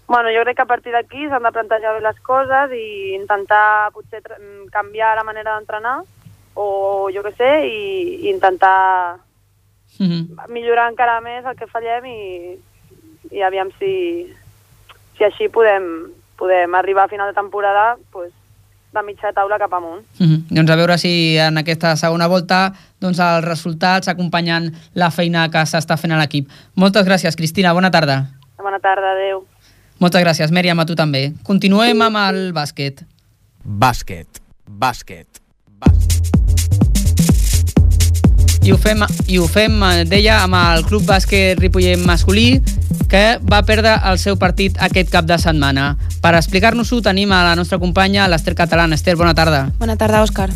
Bueno, 0.06 0.30
jo 0.30 0.44
crec 0.44 0.56
que 0.56 0.62
a 0.62 0.70
partir 0.70 0.92
d'aquí 0.94 1.26
s'han 1.26 1.42
de 1.42 1.50
plantejar 1.50 1.96
bé 1.96 2.02
les 2.04 2.18
coses 2.22 2.70
i 2.74 3.14
intentar 3.16 3.90
potser 3.94 4.22
canviar 4.70 5.16
la 5.18 5.24
manera 5.26 5.56
d'entrenar 5.56 5.98
o 6.54 7.10
jo 7.12 7.22
que 7.22 7.32
sé, 7.36 7.50
i, 7.66 8.26
i 8.26 8.30
intentar 8.30 9.18
mm 9.98 10.06
-hmm. 10.06 10.48
millorar 10.48 10.90
encara 10.90 11.20
més 11.20 11.44
el 11.44 11.56
que 11.56 11.66
fallem 11.66 12.04
i, 12.06 12.58
i 13.30 13.42
aviam 13.42 13.70
si, 13.78 14.32
si 15.16 15.24
així 15.24 15.48
podem, 15.48 16.12
podem 16.36 16.74
arribar 16.74 17.04
a 17.04 17.08
final 17.08 17.28
de 17.28 17.34
temporada 17.34 17.96
pues, 18.12 18.32
de 18.92 19.02
mitja 19.02 19.32
taula 19.32 19.58
cap 19.58 19.72
amunt. 19.72 20.04
Mm 20.18 20.26
-hmm. 20.26 20.42
Doncs 20.50 20.70
a 20.70 20.76
veure 20.76 20.98
si 20.98 21.36
en 21.38 21.58
aquesta 21.58 21.96
segona 21.96 22.26
volta 22.26 22.72
doncs, 23.00 23.18
els 23.18 23.44
resultats 23.44 24.08
acompanyen 24.08 24.72
la 24.94 25.10
feina 25.10 25.48
que 25.50 25.58
s'està 25.58 25.96
fent 25.96 26.12
a 26.12 26.18
l'equip. 26.18 26.48
Moltes 26.74 27.06
gràcies, 27.06 27.36
Cristina. 27.36 27.72
Bona 27.72 27.90
tarda. 27.90 28.26
Bona 28.58 28.78
tarda, 28.78 29.12
adeu. 29.12 29.46
Moltes 29.98 30.22
gràcies, 30.22 30.50
Mèriam, 30.50 30.80
a 30.80 30.84
tu 30.84 30.94
també. 30.94 31.32
Continuem 31.42 32.02
amb 32.02 32.16
el 32.16 32.52
bàsquet. 32.52 33.04
Bàsquet. 33.64 34.40
Bàsquet. 34.68 35.26
I 38.66 38.72
ho 38.72 38.76
fem, 38.82 38.98
i 39.30 39.36
ho 39.38 39.44
fem 39.46 39.76
deia, 40.10 40.40
amb 40.42 40.56
el 40.58 40.80
Club 40.88 41.04
Bàsquet 41.06 41.60
Ripollet 41.62 42.00
masculí, 42.02 42.56
que 43.06 43.38
va 43.46 43.60
perdre 43.62 43.92
el 44.10 44.18
seu 44.18 44.34
partit 44.40 44.80
aquest 44.82 45.12
cap 45.12 45.28
de 45.28 45.36
setmana. 45.38 45.92
Per 46.18 46.32
explicar-nos-ho 46.34 46.98
tenim 47.04 47.30
a 47.30 47.44
la 47.46 47.54
nostra 47.54 47.78
companya, 47.78 48.26
l'Ester 48.26 48.56
Catalana. 48.58 48.98
Ester, 48.98 49.14
bona 49.14 49.36
tarda. 49.38 49.68
Bona 49.78 49.94
tarda, 49.94 50.24
Òscar. 50.26 50.48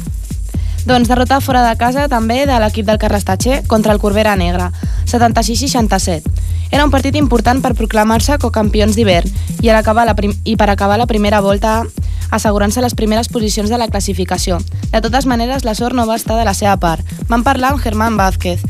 Doncs 0.89 1.07
derrota 1.07 1.39
fora 1.45 1.63
de 1.63 1.77
casa 1.79 2.09
també 2.11 2.41
de 2.51 2.59
l'equip 2.59 2.89
del 2.89 2.99
Carles 2.99 3.29
Tatxer 3.29 3.61
contra 3.71 3.95
el 3.95 4.03
Corbera 4.03 4.35
Negra, 4.35 4.73
76-67. 5.07 6.27
Era 6.73 6.83
un 6.83 6.91
partit 6.91 7.15
important 7.15 7.63
per 7.63 7.77
proclamar-se 7.79 8.41
cocampions 8.43 8.99
d'hivern 8.99 9.31
i, 9.63 9.71
i 9.71 10.57
per 10.57 10.71
acabar 10.71 10.99
la 10.99 11.07
primera 11.07 11.41
volta 11.41 11.85
assegurant-se 12.31 12.83
les 12.83 12.95
primeres 12.95 13.29
posicions 13.29 13.71
de 13.71 13.79
la 13.79 13.89
classificació. 13.89 14.59
De 14.93 15.01
totes 15.01 15.27
maneres, 15.27 15.65
la 15.65 15.75
sort 15.75 15.97
no 15.97 16.07
va 16.07 16.19
estar 16.19 16.39
de 16.39 16.47
la 16.47 16.55
seva 16.55 16.77
part. 16.83 17.07
Vam 17.29 17.45
parlar 17.47 17.75
amb 17.75 17.83
Germán 17.83 18.17
Vázquez 18.17 18.63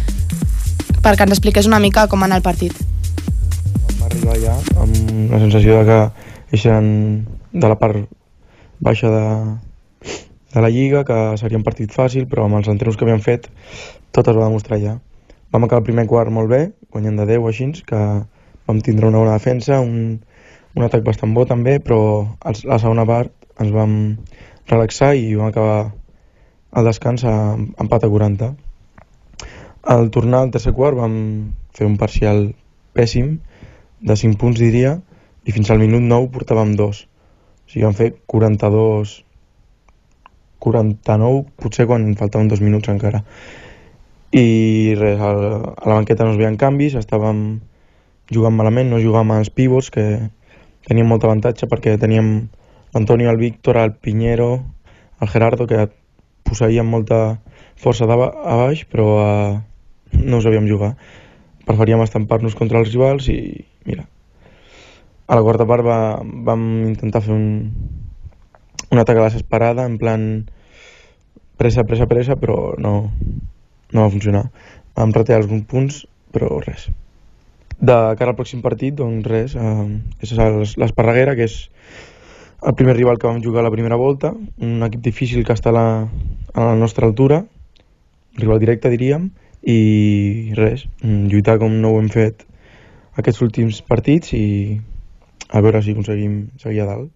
perquè 1.00 1.24
ens 1.24 1.36
expliqués 1.36 1.68
una 1.68 1.80
mica 1.80 2.06
com 2.12 2.22
anar 2.22 2.40
el 2.40 2.44
partit. 2.44 2.76
Vam 3.88 4.06
arribar 4.08 4.36
ja 4.40 4.56
amb 4.80 5.30
la 5.32 5.40
sensació 5.40 5.80
de 5.80 5.84
que 5.88 6.00
eixen 6.56 6.90
de 7.52 7.68
la 7.68 7.78
part 7.80 8.04
baixa 8.80 9.10
de, 9.12 9.24
de 10.54 10.60
la 10.60 10.70
Lliga, 10.70 11.04
que 11.04 11.16
seria 11.40 11.60
un 11.60 11.64
partit 11.64 11.92
fàcil, 11.94 12.26
però 12.28 12.46
amb 12.46 12.60
els 12.60 12.68
entrenos 12.68 12.98
que 12.98 13.06
havíem 13.06 13.22
fet 13.24 13.48
tot 14.12 14.28
es 14.28 14.36
va 14.36 14.48
demostrar 14.48 14.80
ja. 14.82 14.98
Vam 15.50 15.64
acabar 15.64 15.82
el 15.82 15.88
primer 15.88 16.06
quart 16.10 16.30
molt 16.30 16.50
bé, 16.50 16.60
guanyant 16.92 17.18
de 17.20 17.26
10 17.32 17.44
o 17.44 17.50
així, 17.50 17.70
que 17.86 18.00
vam 18.66 18.80
tindre 18.84 19.08
una 19.08 19.22
bona 19.22 19.36
defensa, 19.38 19.80
un, 19.80 20.20
un 20.76 20.86
atac 20.86 21.04
bastant 21.06 21.34
bo 21.34 21.46
també, 21.46 21.78
però 21.82 22.00
la 22.44 22.78
segona 22.78 23.06
part 23.06 23.32
ens 23.60 23.72
vam 23.74 23.94
relaxar 24.70 25.14
i 25.16 25.34
vam 25.36 25.50
acabar 25.50 25.92
el 26.76 26.86
descans 26.86 27.24
a 27.24 27.34
empat 27.56 28.06
a 28.06 28.10
40. 28.10 28.50
Al 29.94 30.10
tornar 30.14 30.44
al 30.44 30.52
tercer 30.54 30.74
quart 30.76 30.98
vam 30.98 31.14
fer 31.76 31.86
un 31.88 31.96
parcial 32.00 32.50
pèssim, 32.96 33.38
de 34.00 34.16
5 34.16 34.38
punts 34.40 34.60
diria, 34.60 34.98
i 35.44 35.52
fins 35.52 35.70
al 35.70 35.80
minut 35.82 36.04
9 36.04 36.30
portàvem 36.34 36.76
2. 36.76 37.02
O 37.04 37.72
sigui, 37.72 37.84
vam 37.86 37.96
fer 37.96 38.12
42 38.26 39.20
49, 40.60 41.48
potser 41.56 41.86
quan 41.88 42.04
faltaven 42.20 42.48
dos 42.52 42.60
minuts 42.60 42.92
encara. 42.92 43.24
I 44.30 44.94
res, 44.94 45.18
a 45.18 45.32
la 45.32 45.96
banqueta 45.96 46.26
no 46.26 46.34
es 46.36 46.38
veien 46.38 46.60
canvis, 46.60 46.94
estàvem 47.00 47.60
jugant 48.30 48.54
malament, 48.54 48.92
no 48.92 49.00
jugàvem 49.02 49.32
als 49.34 49.50
pivots, 49.50 49.90
que 49.90 50.04
teníem 50.86 51.08
molt 51.10 51.24
avantatge 51.26 51.66
perquè 51.66 51.96
teníem 51.98 52.50
l'Antonio, 52.94 53.30
el 53.30 53.36
Víctor, 53.36 53.76
el 53.76 53.94
Piñero, 53.94 54.64
el 55.20 55.28
Gerardo, 55.28 55.66
que 55.66 55.88
posseïen 56.46 56.88
molta 56.88 57.40
força 57.80 58.06
de 58.08 58.16
a 58.16 58.56
baix, 58.64 58.84
però 58.90 59.08
eh, 59.22 59.60
no 60.18 60.38
ho 60.38 60.44
sabíem 60.44 60.68
jugar. 60.68 60.94
Preferíem 61.66 62.02
estampar-nos 62.02 62.56
contra 62.58 62.80
els 62.80 62.90
rivals 62.92 63.28
i, 63.30 63.64
mira, 63.86 64.08
a 65.30 65.36
la 65.38 65.44
quarta 65.46 65.66
part 65.68 65.86
va, 65.86 65.98
vam 66.20 66.64
intentar 66.88 67.22
fer 67.22 67.36
un, 67.36 67.70
un 68.90 68.98
atac 68.98 69.16
a 69.16 69.22
la 69.22 69.28
desesperada, 69.30 69.86
en 69.86 69.98
plan 70.00 70.24
pressa, 71.60 71.84
pressa, 71.84 72.08
pressa, 72.10 72.36
però 72.40 72.74
no, 72.80 73.12
no 73.92 74.02
va 74.02 74.10
funcionar. 74.10 74.48
Vam 74.98 75.14
retallar 75.14 75.44
alguns 75.44 75.68
punts, 75.70 76.00
però 76.34 76.58
res. 76.64 76.88
De 77.80 77.96
cara 78.18 78.32
al 78.32 78.36
pròxim 78.36 78.64
partit, 78.64 78.96
doncs 78.98 79.28
res, 79.30 79.54
eh, 79.54 79.86
és 80.20 80.34
l'Es- 80.36 80.76
l'Esparreguera, 80.80 81.36
que 81.38 81.46
és 81.46 81.60
el 82.62 82.74
primer 82.74 82.96
rival 82.96 83.18
que 83.18 83.26
vam 83.26 83.42
jugar 83.42 83.62
la 83.64 83.70
primera 83.70 83.96
volta, 83.96 84.34
un 84.58 84.82
equip 84.84 85.00
difícil 85.02 85.44
que 85.46 85.54
està 85.56 85.70
a 85.70 85.76
la, 85.76 85.86
a 86.54 86.64
la 86.72 86.74
nostra 86.76 87.06
altura, 87.06 87.44
rival 88.36 88.60
directe 88.60 88.90
diríem, 88.92 89.30
i 89.62 90.52
res, 90.56 90.86
lluitar 91.02 91.58
com 91.60 91.72
no 91.80 91.92
ho 91.94 92.00
hem 92.00 92.08
fet 92.12 92.46
aquests 93.20 93.42
últims 93.44 93.80
partits 93.84 94.32
i 94.36 94.44
a 95.50 95.60
veure 95.60 95.82
si 95.82 95.92
aconseguim 95.92 96.46
seguir 96.60 96.82
a 96.84 96.90
dalt. 96.92 97.10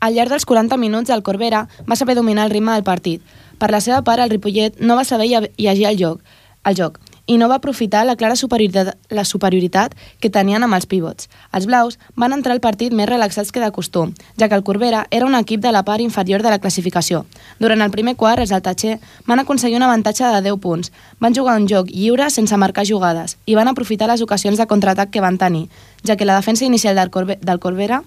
Al 0.00 0.14
llarg 0.16 0.32
dels 0.32 0.46
40 0.48 0.76
minuts, 0.80 1.10
el 1.12 1.22
Corbera 1.22 1.66
va 1.88 1.96
saber 1.96 2.14
dominar 2.16 2.46
el 2.48 2.52
ritme 2.54 2.72
del 2.72 2.84
partit. 2.84 3.20
Per 3.60 3.68
la 3.70 3.80
seva 3.84 4.00
part, 4.02 4.22
el 4.24 4.30
Ripollet 4.32 4.80
no 4.80 4.96
va 4.96 5.04
saber 5.04 5.28
lle- 5.28 5.50
llegir 5.60 5.86
el 5.90 5.98
joc, 6.00 6.22
el 6.64 6.76
joc 6.76 6.98
i 7.26 7.36
no 7.38 7.48
va 7.48 7.56
aprofitar 7.60 8.04
la 8.06 8.16
clara 8.16 8.36
superioritat, 8.36 8.96
la 9.10 9.24
superioritat 9.24 9.94
que 10.20 10.30
tenien 10.30 10.62
amb 10.62 10.74
els 10.74 10.86
pivots. 10.86 11.28
Els 11.52 11.66
blaus 11.66 11.98
van 12.16 12.32
entrar 12.32 12.54
al 12.56 12.62
partit 12.64 12.92
més 12.92 13.08
relaxats 13.08 13.52
que 13.52 13.60
de 13.62 13.70
costum, 13.70 14.14
ja 14.38 14.48
que 14.48 14.54
el 14.58 14.64
Corbera 14.64 15.06
era 15.10 15.26
un 15.26 15.34
equip 15.34 15.60
de 15.60 15.72
la 15.72 15.84
part 15.84 16.00
inferior 16.00 16.42
de 16.42 16.50
la 16.50 16.58
classificació. 16.58 17.24
Durant 17.58 17.82
el 17.82 17.90
primer 17.90 18.16
quart, 18.16 18.40
els 18.40 18.52
Altatxer 18.52 18.98
van 19.26 19.40
aconseguir 19.40 19.76
un 19.76 19.86
avantatge 19.86 20.24
de 20.24 20.42
10 20.48 20.60
punts. 20.60 20.92
Van 21.20 21.34
jugar 21.34 21.58
un 21.60 21.68
joc 21.68 21.90
lliure 21.90 22.30
sense 22.30 22.56
marcar 22.56 22.86
jugades 22.86 23.36
i 23.46 23.54
van 23.54 23.68
aprofitar 23.68 24.08
les 24.08 24.22
ocasions 24.22 24.58
de 24.58 24.66
contraatac 24.66 25.10
que 25.10 25.20
van 25.20 25.38
tenir, 25.38 25.68
ja 26.06 26.16
que 26.16 26.24
la 26.24 26.36
defensa 26.36 26.64
inicial 26.64 26.96
del, 26.96 27.10
Corbe 27.10 27.38
del 27.40 27.60
Corbera 27.60 28.02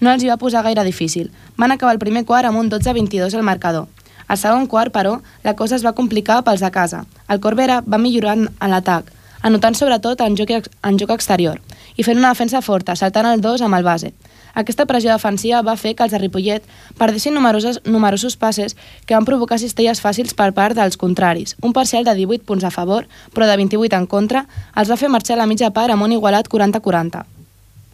no 0.00 0.12
els 0.12 0.22
hi 0.22 0.28
va 0.30 0.38
posar 0.38 0.62
gaire 0.62 0.84
difícil. 0.84 1.32
Van 1.56 1.72
acabar 1.72 1.94
el 1.94 2.02
primer 2.02 2.24
quart 2.24 2.46
amb 2.46 2.58
un 2.60 2.70
12-22 2.70 3.34
al 3.34 3.42
marcador. 3.42 3.88
Al 4.28 4.38
segon 4.38 4.66
quart, 4.68 4.92
però, 4.92 5.18
la 5.42 5.56
cosa 5.56 5.76
es 5.76 5.84
va 5.84 5.96
complicar 5.96 6.42
pels 6.44 6.60
de 6.60 6.70
casa. 6.70 7.04
El 7.28 7.40
Corbera 7.40 7.80
va 7.80 7.98
millorar 7.98 8.36
en 8.38 8.70
l'atac, 8.70 9.10
anotant 9.42 9.74
sobretot 9.74 10.20
en 10.20 10.36
joc, 10.36 10.68
en 10.82 10.98
joc 11.00 11.14
exterior 11.14 11.60
i 11.98 12.04
fent 12.06 12.18
una 12.20 12.30
defensa 12.30 12.60
forta, 12.62 12.94
saltant 12.96 13.26
el 13.26 13.40
2 13.42 13.64
amb 13.66 13.74
el 13.74 13.86
base. 13.86 14.12
Aquesta 14.58 14.86
pressió 14.90 15.12
defensiva 15.12 15.62
va 15.62 15.76
fer 15.76 15.94
que 15.94 16.04
els 16.06 16.14
de 16.14 16.18
Ripollet 16.18 16.64
perdessin 16.98 17.34
numerosos, 17.34 17.80
numerosos 17.84 18.36
passes 18.36 18.76
que 19.06 19.14
van 19.14 19.26
provocar 19.26 19.58
cistelles 19.62 20.02
fàcils 20.02 20.34
per 20.34 20.52
part 20.54 20.78
dels 20.78 20.98
contraris. 20.98 21.56
Un 21.62 21.74
parcial 21.74 22.06
de 22.06 22.14
18 22.18 22.46
punts 22.46 22.64
a 22.64 22.74
favor, 22.74 23.08
però 23.34 23.46
de 23.46 23.56
28 23.56 23.96
en 23.96 24.06
contra, 24.06 24.46
els 24.74 24.90
va 24.90 25.00
fer 25.00 25.10
marxar 25.10 25.36
a 25.36 25.42
la 25.42 25.50
mitja 25.50 25.70
part 25.74 25.94
amb 25.94 26.06
un 26.06 26.14
igualat 26.18 26.50
40-40. 26.50 27.37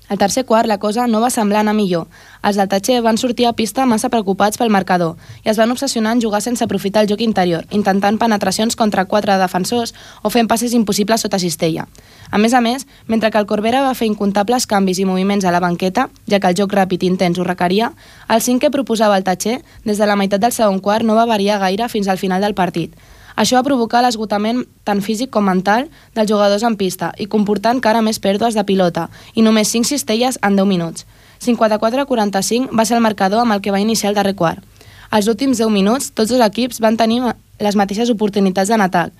Al 0.08 0.18
tercer 0.18 0.44
quart 0.44 0.68
la 0.68 0.76
cosa 0.76 1.06
no 1.06 1.20
va 1.22 1.30
semblar 1.32 1.62
anar 1.64 1.72
millor. 1.72 2.08
Els 2.44 2.58
del 2.60 2.68
Tatxer 2.68 2.98
van 3.00 3.16
sortir 3.16 3.46
a 3.48 3.54
pista 3.56 3.86
massa 3.88 4.10
preocupats 4.12 4.60
pel 4.60 4.68
marcador 4.68 5.14
i 5.46 5.48
es 5.48 5.56
van 5.56 5.72
obsessionar 5.72 6.12
en 6.12 6.20
jugar 6.20 6.42
sense 6.44 6.64
aprofitar 6.64 7.02
el 7.02 7.08
joc 7.08 7.22
interior, 7.24 7.64
intentant 7.70 8.18
penetracions 8.20 8.76
contra 8.76 9.06
quatre 9.08 9.38
defensors 9.40 9.94
o 10.22 10.28
fent 10.28 10.50
passes 10.50 10.76
impossibles 10.76 11.24
sota 11.24 11.40
cistella. 11.40 11.88
A 12.30 12.36
més 12.36 12.52
a 12.52 12.60
més, 12.60 12.84
mentre 13.06 13.30
que 13.30 13.40
el 13.40 13.48
Corbera 13.48 13.80
va 13.80 13.96
fer 13.96 14.10
incomptables 14.10 14.68
canvis 14.68 15.00
i 15.00 15.08
moviments 15.08 15.48
a 15.48 15.56
la 15.56 15.64
banqueta, 15.64 16.10
ja 16.28 16.40
que 16.40 16.52
el 16.52 16.60
joc 16.60 16.76
ràpid 16.76 17.02
i 17.02 17.08
intens 17.08 17.40
ho 17.40 17.48
requeria, 17.48 17.94
el 18.28 18.44
cinc 18.44 18.60
que 18.60 18.74
proposava 18.74 19.16
el 19.16 19.24
Tatxer 19.24 19.62
des 19.84 19.96
de 19.96 20.06
la 20.06 20.20
meitat 20.20 20.44
del 20.44 20.52
segon 20.52 20.84
quart 20.84 21.08
no 21.08 21.16
va 21.16 21.24
variar 21.24 21.62
gaire 21.64 21.88
fins 21.88 22.08
al 22.08 22.20
final 22.20 22.44
del 22.44 22.54
partit. 22.54 22.92
Això 23.36 23.58
va 23.58 23.66
provocar 23.66 24.02
l'esgotament 24.04 24.62
tant 24.86 25.00
físic 25.02 25.30
com 25.34 25.46
mental 25.48 25.88
dels 26.14 26.30
jugadors 26.30 26.62
en 26.62 26.76
pista 26.78 27.10
i 27.18 27.26
comportar 27.26 27.72
encara 27.74 28.02
més 28.02 28.20
pèrdues 28.22 28.54
de 28.54 28.62
pilota 28.64 29.08
i 29.34 29.42
només 29.42 29.72
5 29.74 29.90
cistelles 29.90 30.38
en 30.42 30.54
10 30.56 30.70
minuts. 30.70 31.06
54-45 31.42 32.70
va 32.70 32.84
ser 32.86 32.96
el 32.96 33.02
marcador 33.02 33.42
amb 33.42 33.56
el 33.56 33.60
que 33.60 33.74
va 33.74 33.82
iniciar 33.82 34.12
el 34.12 34.20
darrer 34.20 34.36
quart. 34.38 34.62
Als 35.10 35.26
últims 35.28 35.58
10 35.58 35.70
minuts, 35.70 36.12
tots 36.14 36.30
els 36.30 36.46
equips 36.46 36.80
van 36.80 36.96
tenir 36.96 37.20
les 37.58 37.76
mateixes 37.76 38.10
oportunitats 38.10 38.70
en 38.70 38.86
atac 38.86 39.12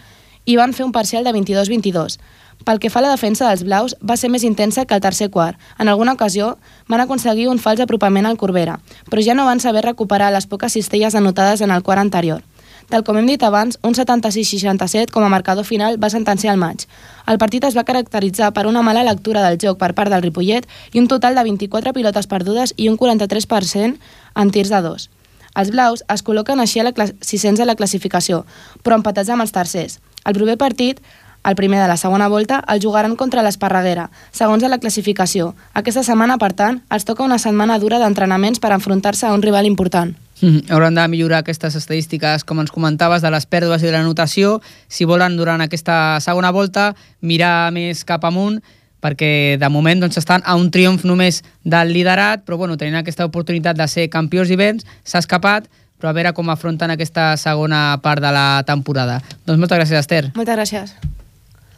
i 0.45 0.57
van 0.57 0.73
fer 0.73 0.87
un 0.87 0.93
parcial 0.93 1.25
de 1.25 1.33
22-22. 1.35 2.19
Pel 2.65 2.79
que 2.79 2.91
fa 2.91 3.01
a 3.01 3.05
la 3.05 3.11
defensa 3.11 3.49
dels 3.49 3.65
blaus, 3.67 3.97
va 3.99 4.17
ser 4.17 4.31
més 4.31 4.45
intensa 4.47 4.85
que 4.87 4.95
el 4.95 5.03
tercer 5.03 5.29
quart. 5.31 5.59
En 5.79 5.89
alguna 5.89 6.15
ocasió 6.15 6.55
van 6.89 7.03
aconseguir 7.03 7.49
un 7.51 7.59
fals 7.59 7.83
apropament 7.83 8.27
al 8.27 8.39
Corbera, 8.39 8.79
però 9.11 9.25
ja 9.25 9.35
no 9.35 9.45
van 9.45 9.61
saber 9.61 9.85
recuperar 9.85 10.31
les 10.33 10.47
poques 10.47 10.73
cistelles 10.73 11.15
anotades 11.15 11.61
en 11.61 11.75
el 11.75 11.83
quart 11.83 12.01
anterior. 12.01 12.45
Tal 12.91 13.03
com 13.03 13.17
hem 13.17 13.27
dit 13.27 13.43
abans, 13.43 13.79
un 13.83 13.95
76-67 13.97 15.11
com 15.11 15.25
a 15.25 15.31
marcador 15.33 15.65
final 15.65 15.97
va 16.03 16.11
sentenciar 16.13 16.53
el 16.55 16.61
maig. 16.61 16.85
El 17.27 17.39
partit 17.41 17.65
es 17.65 17.77
va 17.77 17.85
caracteritzar 17.89 18.53
per 18.53 18.67
una 18.69 18.83
mala 18.83 19.03
lectura 19.07 19.43
del 19.47 19.59
joc 19.63 19.79
per 19.81 19.95
part 19.97 20.13
del 20.13 20.23
Ripollet 20.23 20.69
i 20.93 21.01
un 21.01 21.09
total 21.09 21.35
de 21.35 21.45
24 21.49 21.95
pilotes 21.97 22.29
perdudes 22.29 22.75
i 22.77 22.89
un 22.93 22.99
43% 23.01 23.97
en 24.37 24.51
tirs 24.51 24.71
de 24.71 24.83
dos. 24.85 25.09
Els 25.55 25.71
blaus 25.71 26.03
es 26.11 26.25
col·loquen 26.27 26.61
així 26.61 26.81
a 26.81 26.85
la 26.85 26.93
clas- 26.93 27.15
sisens 27.23 27.61
a 27.61 27.65
la 27.65 27.77
classificació, 27.79 28.45
però 28.83 28.97
empatats 28.99 29.31
amb 29.31 29.43
els 29.47 29.53
tercers. 29.55 30.01
El 30.25 30.35
proper 30.35 30.57
partit, 30.59 31.01
el 31.45 31.55
primer 31.55 31.81
de 31.81 31.89
la 31.89 31.97
segona 31.97 32.29
volta, 32.29 32.63
el 32.69 32.81
jugaran 32.83 33.17
contra 33.17 33.43
l'Esparreguera, 33.43 34.11
segons 34.33 34.63
la 34.65 34.79
classificació. 34.79 35.55
Aquesta 35.75 36.03
setmana, 36.03 36.39
per 36.39 36.53
tant, 36.53 36.83
els 36.91 37.05
toca 37.05 37.25
una 37.25 37.39
setmana 37.39 37.79
dura 37.79 37.99
d'entrenaments 38.01 38.61
per 38.61 38.73
enfrontar-se 38.73 39.27
a 39.27 39.35
un 39.35 39.43
rival 39.43 39.67
important. 39.67 40.15
Mm, 40.41 40.71
hauran 40.71 40.95
de 40.95 41.07
millorar 41.09 41.43
aquestes 41.45 41.77
estadístiques, 41.77 42.45
com 42.45 42.61
ens 42.61 42.73
comentaves, 42.73 43.23
de 43.23 43.31
les 43.31 43.47
pèrdues 43.47 43.83
i 43.83 43.87
de 43.87 43.93
la 43.93 44.03
notació. 44.03 44.61
Si 44.89 45.05
volen, 45.05 45.37
durant 45.37 45.61
aquesta 45.61 46.19
segona 46.21 46.51
volta, 46.51 46.95
mirar 47.21 47.71
més 47.73 48.05
cap 48.05 48.25
amunt, 48.25 48.61
perquè 49.05 49.57
de 49.61 49.69
moment 49.69 50.01
doncs, 50.01 50.19
estan 50.19 50.43
a 50.45 50.57
un 50.57 50.71
triomf 50.73 51.05
només 51.05 51.43
del 51.63 51.93
liderat, 51.93 52.45
però 52.45 52.57
bueno, 52.57 52.79
tenint 52.81 52.97
aquesta 52.97 53.27
oportunitat 53.29 53.77
de 53.77 53.89
ser 53.89 54.09
campions 54.09 54.51
i 54.51 54.57
vents, 54.57 54.87
s'ha 55.05 55.21
escapat, 55.21 55.69
però 56.01 56.11
a 56.11 56.17
veure 56.17 56.33
com 56.37 56.49
afronten 56.51 56.91
aquesta 56.91 57.35
segona 57.41 58.01
part 58.03 58.25
de 58.25 58.33
la 58.33 58.63
temporada. 58.67 59.21
Doncs 59.45 59.61
moltes 59.61 59.79
gràcies, 59.79 60.01
Esther. 60.01 60.25
Moltes 60.35 60.57
gràcies. 60.57 61.14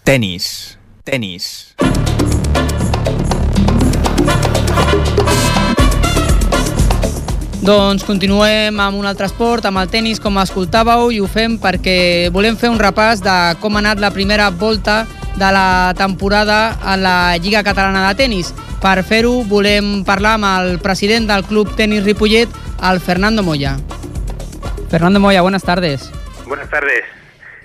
Tenis. 0.07 0.79
Tenis. 1.03 1.75
Doncs 7.67 8.05
continuem 8.07 8.79
amb 8.79 9.01
un 9.01 9.09
altre 9.11 9.27
esport, 9.27 9.67
amb 9.67 9.83
el 9.83 9.91
tennis, 9.91 10.21
com 10.23 10.39
escoltàveu, 10.39 11.11
i 11.11 11.19
ho 11.19 11.27
fem 11.27 11.57
perquè 11.59 11.97
volem 12.31 12.55
fer 12.55 12.71
un 12.71 12.79
repàs 12.79 13.25
de 13.27 13.35
com 13.59 13.75
ha 13.75 13.83
anat 13.83 13.99
la 13.99 14.13
primera 14.15 14.47
volta 14.55 15.01
de 15.35 15.51
la 15.59 15.91
temporada 15.99 16.79
a 16.79 16.95
la 16.95 17.19
Lliga 17.43 17.67
Catalana 17.67 18.07
de 18.07 18.15
Tenis. 18.23 18.55
Per 18.79 19.03
fer-ho 19.03 19.43
volem 19.51 20.05
parlar 20.07 20.37
amb 20.39 20.53
el 20.53 20.79
president 20.87 21.27
del 21.27 21.43
Club 21.51 21.75
Tenis 21.75 22.07
Ripollet, 22.07 22.55
el 22.93 23.03
Fernando 23.03 23.43
Moya. 23.43 23.75
Fernando 24.87 25.19
Moya, 25.19 25.43
buenas 25.43 25.67
tardes. 25.67 26.13
Buenas 26.47 26.71
tardes. 26.71 27.16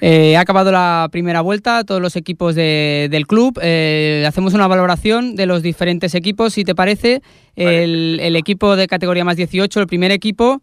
Eh, 0.03 0.35
ha 0.35 0.39
acabado 0.41 0.71
la 0.71 1.07
primera 1.11 1.41
vuelta, 1.41 1.83
todos 1.83 2.01
los 2.01 2.15
equipos 2.15 2.55
de- 2.55 3.07
del 3.11 3.27
club. 3.27 3.59
Eh, 3.61 4.25
hacemos 4.27 4.53
una 4.55 4.67
valoración 4.67 5.35
de 5.35 5.45
los 5.45 5.61
diferentes 5.61 6.15
equipos, 6.15 6.53
si 6.53 6.63
te 6.63 6.73
parece. 6.75 7.21
El, 7.55 8.19
el 8.19 8.35
equipo 8.35 8.75
de 8.75 8.87
categoría 8.87 9.23
más 9.23 9.35
18, 9.37 9.79
el 9.79 9.87
primer 9.87 10.11
equipo, 10.11 10.59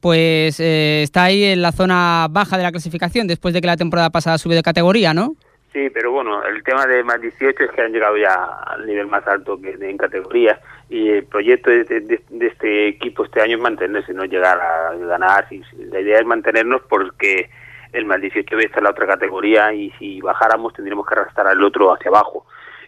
pues 0.00 0.60
eh, 0.60 1.00
está 1.02 1.24
ahí 1.24 1.42
en 1.44 1.62
la 1.62 1.72
zona 1.72 2.26
baja 2.30 2.56
de 2.58 2.64
la 2.64 2.70
clasificación, 2.72 3.26
después 3.26 3.54
de 3.54 3.60
que 3.62 3.66
la 3.66 3.76
temporada 3.78 4.10
pasada 4.10 4.36
subió 4.36 4.56
de 4.56 4.62
categoría, 4.62 5.14
¿no? 5.14 5.34
Sí, 5.72 5.88
pero 5.94 6.10
bueno, 6.12 6.44
el 6.44 6.62
tema 6.62 6.84
de 6.86 7.02
más 7.02 7.18
18 7.18 7.64
es 7.64 7.70
que 7.70 7.80
han 7.80 7.92
llegado 7.92 8.18
ya 8.18 8.34
al 8.66 8.84
nivel 8.86 9.06
más 9.06 9.26
alto 9.26 9.58
que 9.58 9.70
en 9.80 9.96
categorías 9.96 10.58
y 10.90 11.08
el 11.08 11.24
proyecto 11.24 11.70
de, 11.70 11.84
de- 11.84 12.20
de 12.28 12.46
este 12.46 12.88
equipo 12.88 13.24
este 13.24 13.40
año 13.40 13.56
es 13.56 13.62
mantenerse, 13.62 14.12
no 14.12 14.26
llegar 14.26 14.60
a 14.60 14.94
ganar. 14.96 15.46
Y 15.50 15.62
la 15.90 16.00
idea 16.00 16.18
es 16.18 16.26
mantenernos 16.26 16.82
porque 16.90 17.48
el 17.92 18.04
más 18.04 18.20
18 18.20 18.58
está 18.58 18.78
en 18.78 18.84
la 18.84 18.90
otra 18.90 19.06
categoría 19.06 19.72
y 19.72 19.90
si 19.98 20.20
bajáramos 20.20 20.72
tendríamos 20.72 21.06
que 21.06 21.14
arrastrar 21.14 21.48
al 21.48 21.62
otro 21.62 21.92
hacia 21.92 22.08
abajo. 22.08 22.46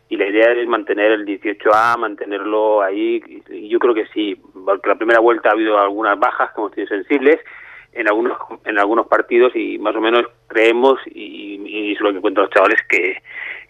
Y 0.08 0.16
la 0.16 0.26
idea 0.26 0.52
es 0.52 0.68
mantener 0.68 1.12
el 1.12 1.24
18A, 1.24 1.98
mantenerlo 1.98 2.82
ahí. 2.82 3.22
Y 3.48 3.68
yo 3.68 3.78
creo 3.78 3.94
que 3.94 4.06
sí, 4.08 4.40
porque 4.64 4.88
la 4.88 4.96
primera 4.96 5.20
vuelta 5.20 5.48
ha 5.48 5.52
habido 5.52 5.78
algunas 5.78 6.18
bajas 6.18 6.50
que 6.52 6.60
hemos 6.60 6.72
tenido 6.72 6.88
sensibles 6.88 7.40
en 7.92 8.08
algunos 8.08 8.36
en 8.64 8.78
algunos 8.78 9.06
partidos 9.06 9.54
y 9.54 9.78
más 9.78 9.94
o 9.94 10.00
menos 10.00 10.24
creemos 10.48 10.98
y, 11.06 11.60
y 11.64 11.92
es 11.92 12.00
lo 12.00 12.12
que 12.12 12.20
cuentan 12.20 12.44
los 12.44 12.52
chavales 12.52 12.80
que, 12.88 13.22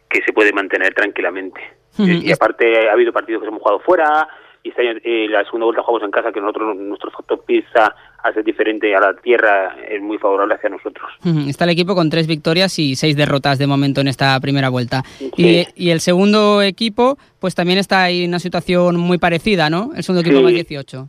que 0.09 0.23
se 0.23 0.33
puede 0.33 0.53
mantener 0.53 0.95
tranquilamente. 0.95 1.61
Y 1.99 2.33
aparte 2.33 2.89
ha 2.89 2.93
habido 2.93 3.13
partidos 3.13 3.43
que 3.43 3.49
hemos 3.49 3.63
jugado 3.63 3.81
fuera 3.81 4.29
y 4.65 4.71
este 4.71 4.89
año, 4.89 4.99
eh, 5.05 5.27
la 5.29 5.45
segunda 5.45 5.67
vuelta 5.67 5.83
jugamos 5.83 6.07
en 6.07 6.11
casa 6.11 6.33
que 6.33 6.41
nosotros 6.41 6.77
nuestro 6.77 7.11
factor 7.11 7.45
pizza 7.45 7.95
al 8.25 8.33
ser 8.33 8.43
diferente 8.43 8.95
a 8.97 9.01
la 9.01 9.15
tierra 9.15 9.77
es 9.87 10.01
muy 10.01 10.17
favorable 10.17 10.55
hacia 10.55 10.71
nosotros. 10.71 11.11
Está 11.47 11.65
el 11.65 11.71
equipo 11.71 11.95
con 11.95 12.09
tres 12.09 12.27
victorias 12.27 12.79
y 12.79 12.97
seis 12.97 13.17
derrotas 13.17 13.59
de 13.59 13.67
momento 13.67 14.01
en 14.01 14.09
esta 14.09 14.41
primera 14.41 14.71
vuelta. 14.71 15.03
Sí. 15.05 15.31
Y, 15.37 15.67
y 15.77 15.91
el 15.91 16.01
segundo 16.01 16.63
equipo, 16.63 17.19
pues 17.39 17.55
también 17.55 17.79
está 17.79 18.09
en 18.09 18.31
una 18.31 18.39
situación 18.39 18.97
muy 18.97 19.19
parecida, 19.19 19.69
¿no? 19.69 19.91
El 19.95 20.03
segundo 20.03 20.23
equipo 20.23 20.39
Sí. 20.39 20.43
más 20.45 20.53
18. 20.55 21.07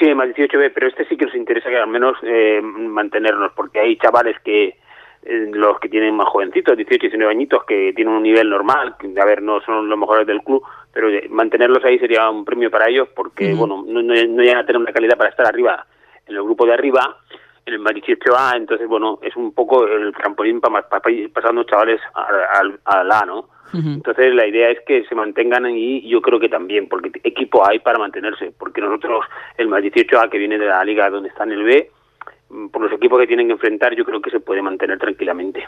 Sí, 0.00 0.14
más 0.14 0.28
18B, 0.28 0.72
pero 0.74 0.88
este 0.88 1.06
sí 1.08 1.16
que 1.18 1.26
nos 1.26 1.34
interesa 1.34 1.68
que 1.68 1.76
al 1.76 1.88
menos 1.88 2.16
eh, 2.22 2.60
mantenernos, 2.62 3.52
porque 3.54 3.80
hay 3.80 3.96
chavales 3.98 4.36
que, 4.42 4.68
eh, 5.24 5.50
los 5.52 5.78
que 5.78 5.90
tienen 5.90 6.14
más 6.16 6.28
jovencitos, 6.28 6.74
18, 6.74 7.02
19 7.02 7.30
añitos, 7.32 7.64
que 7.64 7.92
tienen 7.94 8.14
un 8.14 8.22
nivel 8.22 8.48
normal, 8.48 8.94
que, 8.98 9.12
a 9.20 9.24
ver, 9.26 9.42
no 9.42 9.60
son 9.60 9.90
los 9.90 9.98
mejores 9.98 10.26
del 10.26 10.40
club, 10.42 10.62
pero 10.92 11.08
mantenerlos 11.28 11.84
ahí 11.84 11.98
sería 11.98 12.30
un 12.30 12.46
premio 12.46 12.70
para 12.70 12.88
ellos, 12.88 13.08
porque, 13.14 13.52
bueno, 13.52 13.84
no, 13.86 14.02
no, 14.02 14.14
no 14.14 14.42
llegan 14.42 14.58
a 14.58 14.64
tener 14.66 14.80
una 14.80 14.92
calidad 14.92 15.18
para 15.18 15.28
estar 15.28 15.46
arriba 15.46 15.86
en 16.26 16.36
el 16.36 16.42
grupo 16.42 16.66
de 16.66 16.74
arriba, 16.74 17.18
en 17.64 17.74
el 17.74 17.80
más 17.80 17.92
18A, 17.94 18.56
entonces, 18.56 18.86
bueno, 18.88 19.18
es 19.22 19.34
un 19.36 19.52
poco 19.52 19.86
el 19.86 20.12
trampolín 20.14 20.60
para, 20.60 20.84
ir 21.10 21.32
pasando 21.32 21.64
chavales 21.64 22.00
al, 22.14 22.78
al, 22.84 23.12
A, 23.12 23.24
¿no? 23.26 23.48
Entonces 23.72 24.32
la 24.32 24.46
idea 24.46 24.70
es 24.70 24.78
que 24.86 25.04
se 25.04 25.14
mantengan 25.14 25.66
ahí, 25.66 26.00
yo 26.08 26.22
creo 26.22 26.38
que 26.38 26.48
también, 26.48 26.88
porque 26.88 27.10
equipo 27.24 27.68
hay 27.68 27.80
para 27.80 27.98
mantenerse, 27.98 28.52
porque 28.56 28.80
nosotros, 28.80 29.26
el 29.58 29.68
más 29.68 29.82
18A 29.82 30.30
que 30.30 30.38
viene 30.38 30.56
de 30.56 30.66
la 30.66 30.84
liga 30.84 31.10
donde 31.10 31.28
está 31.28 31.44
en 31.44 31.52
el 31.52 31.64
B, 31.64 31.90
por 32.72 32.82
los 32.82 32.92
equipos 32.92 33.20
que 33.20 33.26
tienen 33.26 33.46
que 33.48 33.54
enfrentar, 33.54 33.94
yo 33.94 34.04
creo 34.04 34.20
que 34.20 34.30
se 34.30 34.40
puede 34.40 34.62
mantener 34.62 34.98
tranquilamente. 34.98 35.64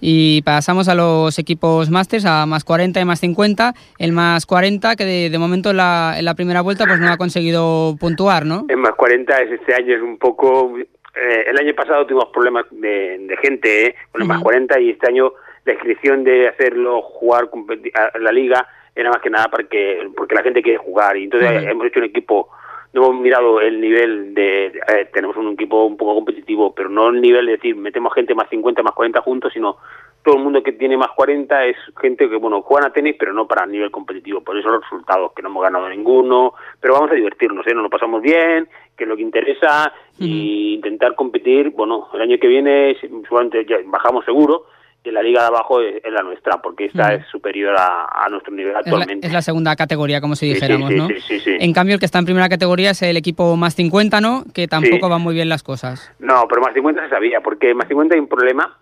Y 0.00 0.42
pasamos 0.42 0.88
a 0.88 0.94
los 0.94 1.38
equipos 1.38 1.90
másters, 1.90 2.26
a 2.26 2.44
más 2.46 2.64
40 2.64 3.00
y 3.00 3.04
más 3.04 3.20
50. 3.20 3.72
El 3.98 4.12
más 4.12 4.44
40, 4.46 4.96
que 4.96 5.04
de, 5.04 5.30
de 5.30 5.38
momento 5.38 5.70
en 5.70 5.78
la, 5.78 6.14
en 6.18 6.24
la 6.24 6.34
primera 6.34 6.60
vuelta 6.60 6.84
pues 6.86 7.00
no 7.00 7.08
ha 7.08 7.16
conseguido 7.16 7.96
puntuar, 7.98 8.44
¿no? 8.44 8.66
En 8.68 8.80
más 8.80 8.94
40 8.94 9.36
es 9.42 9.52
este 9.52 9.74
año 9.74 9.94
es 9.96 10.02
un 10.02 10.18
poco... 10.18 10.76
eh, 10.78 11.44
el 11.48 11.58
año 11.58 11.74
pasado 11.74 12.04
tuvimos 12.06 12.28
problemas 12.32 12.66
de, 12.70 13.18
de 13.18 13.36
gente 13.38 13.86
eh, 13.86 13.94
con 14.12 14.22
el 14.22 14.28
más 14.28 14.42
40 14.42 14.78
y 14.80 14.90
este 14.90 15.08
año 15.08 15.32
la 15.64 15.72
inscripción 15.72 16.24
de 16.24 16.48
hacerlo 16.48 17.00
jugar 17.02 17.48
a 17.94 18.18
la 18.18 18.32
liga 18.32 18.66
era 18.94 19.10
más 19.10 19.20
que 19.20 19.30
nada 19.30 19.48
porque, 19.50 20.08
porque 20.16 20.34
la 20.34 20.42
gente 20.42 20.62
quiere 20.62 20.78
jugar 20.78 21.16
y 21.16 21.24
entonces 21.24 21.64
hemos 21.64 21.86
hecho 21.86 22.00
un 22.00 22.04
equipo 22.06 22.48
no 22.96 23.10
hemos 23.10 23.20
mirado 23.20 23.60
el 23.60 23.78
nivel 23.78 24.34
de 24.34 24.66
eh, 24.66 25.08
tenemos 25.12 25.36
un 25.36 25.52
equipo 25.52 25.84
un 25.84 25.98
poco 25.98 26.14
competitivo 26.14 26.74
pero 26.74 26.88
no 26.88 27.10
el 27.10 27.20
nivel 27.20 27.44
de 27.44 27.52
decir 27.52 27.76
metemos 27.76 28.12
gente 28.14 28.34
más 28.34 28.48
50 28.48 28.82
más 28.82 28.94
40 28.94 29.20
juntos 29.20 29.52
sino 29.52 29.76
todo 30.24 30.36
el 30.36 30.42
mundo 30.42 30.62
que 30.62 30.72
tiene 30.72 30.96
más 30.96 31.10
40 31.14 31.66
es 31.66 31.76
gente 32.00 32.28
que 32.28 32.36
bueno 32.36 32.62
juegan 32.62 32.90
a 32.90 32.92
tenis 32.92 33.16
pero 33.18 33.34
no 33.34 33.46
para 33.46 33.64
el 33.64 33.72
nivel 33.72 33.90
competitivo 33.90 34.40
por 34.40 34.56
eso 34.58 34.70
los 34.70 34.82
resultados 34.82 35.32
que 35.34 35.42
no 35.42 35.50
hemos 35.50 35.62
ganado 35.62 35.88
ninguno 35.90 36.54
pero 36.80 36.94
vamos 36.94 37.10
a 37.10 37.14
divertirnos 37.14 37.66
¿eh? 37.66 37.74
nos 37.74 37.82
lo 37.82 37.90
pasamos 37.90 38.22
bien 38.22 38.66
que 38.96 39.04
es 39.04 39.08
lo 39.08 39.16
que 39.16 39.22
interesa 39.22 39.92
y 40.18 40.74
intentar 40.74 41.14
competir 41.14 41.70
bueno 41.70 42.08
el 42.14 42.22
año 42.22 42.38
que 42.38 42.48
viene 42.48 42.96
seguramente 42.98 43.66
ya 43.66 43.76
bajamos 43.84 44.24
seguro 44.24 44.64
y 45.06 45.12
la 45.12 45.22
liga 45.22 45.42
de 45.42 45.46
abajo 45.48 45.80
es, 45.80 46.04
es 46.04 46.12
la 46.12 46.22
nuestra 46.22 46.60
porque 46.60 46.86
esta 46.86 47.14
es 47.14 47.26
superior 47.28 47.76
a, 47.78 48.06
a 48.24 48.28
nuestro 48.28 48.52
nivel 48.52 48.70
Es 48.70 48.74
la, 48.74 48.80
actualmente 48.80 49.26
es 49.26 49.32
la 49.32 49.42
segunda 49.42 49.76
categoría, 49.76 50.20
como 50.20 50.34
si 50.34 50.48
dijéramos, 50.48 50.90
sí, 50.90 50.96
¿no? 50.96 51.08
sí, 51.08 51.20
sí, 51.20 51.40
sí. 51.40 51.56
En 51.60 51.72
cambio, 51.72 51.94
el 51.94 52.00
que 52.00 52.06
está 52.06 52.18
en 52.18 52.24
primera 52.24 52.48
categoría 52.48 52.90
es 52.90 53.02
el 53.02 53.16
equipo 53.16 53.56
más 53.56 53.74
50, 53.74 54.20
¿no? 54.20 54.44
Que 54.52 54.66
tampoco 54.68 55.08
van 55.08 55.22
muy 55.22 55.34
bien 55.34 55.48
las 55.48 55.62
cosas. 55.62 56.12
No, 56.18 56.46
pero 56.48 56.60
más 56.60 56.74
50 56.74 57.04
se 57.04 57.10
sabía, 57.10 57.40
porque 57.40 57.74
más 57.74 57.88
50 57.88 58.14
hay 58.14 58.20
un 58.20 58.28
problema 58.28 58.78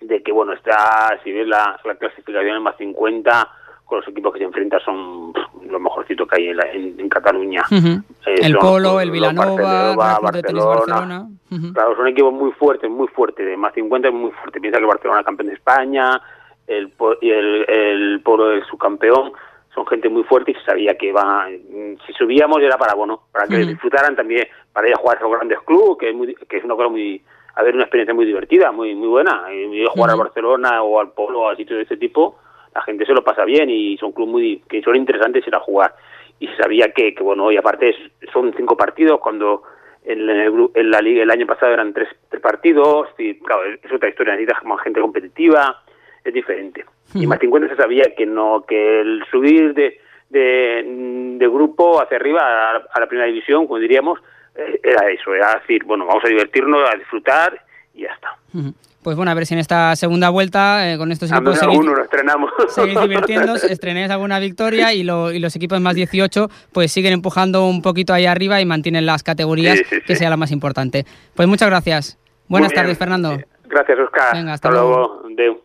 de 0.00 0.22
que, 0.22 0.32
bueno, 0.32 0.52
está, 0.52 1.18
si 1.22 1.32
ves 1.32 1.46
la, 1.46 1.78
la 1.84 1.94
clasificación 1.96 2.56
en 2.56 2.62
más 2.62 2.76
50, 2.76 3.48
con 3.84 3.98
los 3.98 4.08
equipos 4.08 4.32
que 4.32 4.38
se 4.38 4.44
enfrentan 4.44 4.80
son 4.84 5.32
pff, 5.32 5.70
los 5.70 5.80
mejorcitos 5.80 6.26
que 6.28 6.36
hay 6.40 6.48
en, 6.48 6.56
la- 6.56 6.70
en- 6.72 6.98
en 6.98 7.08
Cataluña. 7.08 7.62
Eh, 7.70 8.00
el 8.26 8.52
son 8.52 8.60
Polo, 8.60 9.00
el 9.00 9.10
Vilanova, 9.10 9.94
Barcelona, 9.96 10.30
de 10.32 10.42
Tenis 10.42 10.64
Barcelona. 10.64 11.26
Ujú. 11.50 11.72
Claro, 11.74 11.96
son 11.96 12.06
equipos 12.08 12.32
muy 12.32 12.52
fuertes, 12.52 12.90
muy 12.90 13.08
fuertes, 13.08 13.44
de 13.46 13.56
más 13.56 13.74
50 13.74 14.08
es 14.08 14.14
muy 14.14 14.30
fuerte. 14.30 14.60
Piensa 14.60 14.78
que 14.78 14.84
el 14.84 14.88
Barcelona 14.88 15.20
es 15.20 15.26
campeón 15.26 15.48
de 15.48 15.54
España, 15.54 16.20
el, 16.66 16.92
el, 17.20 17.66
el 17.68 18.20
Polo 18.22 18.52
es 18.52 18.64
subcampeón, 18.66 19.32
son 19.74 19.86
gente 19.86 20.08
muy 20.08 20.22
fuerte 20.24 20.52
y 20.52 20.54
se 20.54 20.64
sabía 20.64 20.96
que 20.96 21.12
va, 21.12 21.46
si 22.06 22.12
subíamos 22.14 22.60
era 22.60 22.76
para, 22.78 22.94
bueno, 22.94 23.22
para 23.32 23.46
que 23.46 23.56
disfrutaran 23.58 24.14
también, 24.14 24.46
para 24.72 24.88
ir 24.88 24.94
a 24.94 24.98
jugar 24.98 25.16
a 25.16 25.20
esos 25.20 25.32
grandes 25.32 25.58
clubes, 25.62 25.98
que 25.98 26.10
es, 26.10 26.14
muy, 26.14 26.34
que 26.34 26.56
es 26.58 26.64
una 26.64 26.76
cosa 26.76 26.88
muy, 26.88 27.22
a 27.54 27.62
ver, 27.62 27.74
una 27.74 27.84
experiencia 27.84 28.14
muy 28.14 28.24
divertida, 28.26 28.70
muy 28.72 28.94
muy 28.94 29.08
buena. 29.08 29.44
Y 29.52 29.80
ir 29.80 29.86
a 29.88 29.90
jugar 29.90 30.10
Ujú. 30.10 30.20
al 30.20 30.26
Barcelona 30.26 30.82
o 30.82 31.00
al 31.00 31.12
Polo 31.12 31.40
o 31.40 31.48
a 31.50 31.56
sitios 31.56 31.78
de 31.78 31.84
ese 31.84 31.96
tipo, 31.96 32.36
la 32.74 32.82
gente 32.82 33.04
se 33.06 33.12
lo 33.12 33.22
pasa 33.22 33.44
bien 33.44 33.68
y 33.70 33.96
son 33.98 34.12
clubes 34.12 34.32
muy, 34.32 34.62
que 34.68 34.82
son 34.82 34.96
interesantes 34.96 35.46
ir 35.46 35.54
a 35.54 35.60
jugar. 35.60 35.94
Y 36.40 36.48
se 36.48 36.56
sabía 36.56 36.90
que, 36.92 37.14
que 37.14 37.22
bueno, 37.22 37.52
y 37.52 37.56
aparte 37.56 37.90
es- 37.90 38.30
son 38.32 38.52
cinco 38.56 38.76
partidos 38.76 39.20
cuando 39.20 39.62
en, 40.04 40.28
el, 40.28 40.68
en 40.74 40.90
la 40.90 41.00
liga 41.00 41.22
el 41.22 41.30
año 41.30 41.46
pasado 41.46 41.72
eran 41.72 41.92
tres, 41.92 42.08
tres 42.28 42.42
partidos 42.42 43.08
y 43.18 43.38
claro, 43.38 43.62
es 43.82 43.92
otra 43.92 44.08
historia, 44.08 44.32
necesitas 44.34 44.64
más 44.64 44.80
gente 44.82 45.00
competitiva, 45.00 45.82
es 46.24 46.32
diferente. 46.34 46.84
Y 47.14 47.26
más 47.26 47.38
50 47.38 47.68
se 47.68 47.76
sabía 47.76 48.04
que 48.16 48.26
no 48.26 48.64
que 48.66 49.00
el 49.00 49.22
subir 49.30 49.74
de, 49.74 50.00
de, 50.30 50.82
de 51.38 51.48
grupo 51.48 52.00
hacia 52.02 52.16
arriba 52.16 52.40
a, 52.40 52.72
la- 52.74 52.86
a 52.94 53.00
la 53.00 53.06
primera 53.06 53.26
división, 53.28 53.66
como 53.66 53.78
diríamos, 53.78 54.18
eh, 54.56 54.80
era 54.82 55.08
eso, 55.10 55.34
era 55.34 55.54
decir, 55.60 55.84
bueno, 55.84 56.06
vamos 56.06 56.24
a 56.24 56.28
divertirnos, 56.28 56.88
a 56.90 56.96
disfrutar 56.96 57.60
y 57.94 58.02
ya 58.02 58.12
está. 58.14 58.36
Pues 59.02 59.16
bueno, 59.16 59.32
a 59.32 59.34
ver 59.34 59.46
si 59.46 59.54
en 59.54 59.60
esta 59.60 59.96
segunda 59.96 60.28
vuelta, 60.30 60.92
eh, 60.92 60.96
con 60.96 61.10
estos 61.10 61.30
equipos 61.30 61.58
seguís, 61.58 61.78
uno 61.78 61.90
nos 61.92 62.04
estrenamos. 62.04 62.50
seguís 62.68 63.00
divirtiendo, 63.00 63.54
estrenéis 63.68 64.10
alguna 64.10 64.38
victoria 64.38 64.92
y, 64.94 65.02
lo- 65.02 65.32
y 65.32 65.40
los 65.40 65.56
equipos 65.56 65.80
más 65.80 65.94
18 65.96 66.48
pues 66.72 66.92
siguen 66.92 67.12
empujando 67.12 67.66
un 67.66 67.82
poquito 67.82 68.14
ahí 68.14 68.26
arriba 68.26 68.60
y 68.60 68.64
mantienen 68.64 69.04
las 69.04 69.22
categorías, 69.24 69.78
Sí, 69.78 69.84
sí, 69.90 69.96
que 70.06 70.14
sí. 70.14 70.20
sea 70.20 70.30
la 70.30 70.36
más 70.36 70.52
importante. 70.52 71.04
Pues 71.34 71.48
muchas 71.48 71.68
gracias. 71.68 72.16
Buenas 72.46 72.72
tardes, 72.72 72.96
Fernando. 72.96 73.38
Gracias, 73.64 73.98
Oscar. 73.98 74.34
Venga, 74.36 74.52
hasta 74.52 74.70
luego. 74.70 75.22
Adeu. 75.26 75.60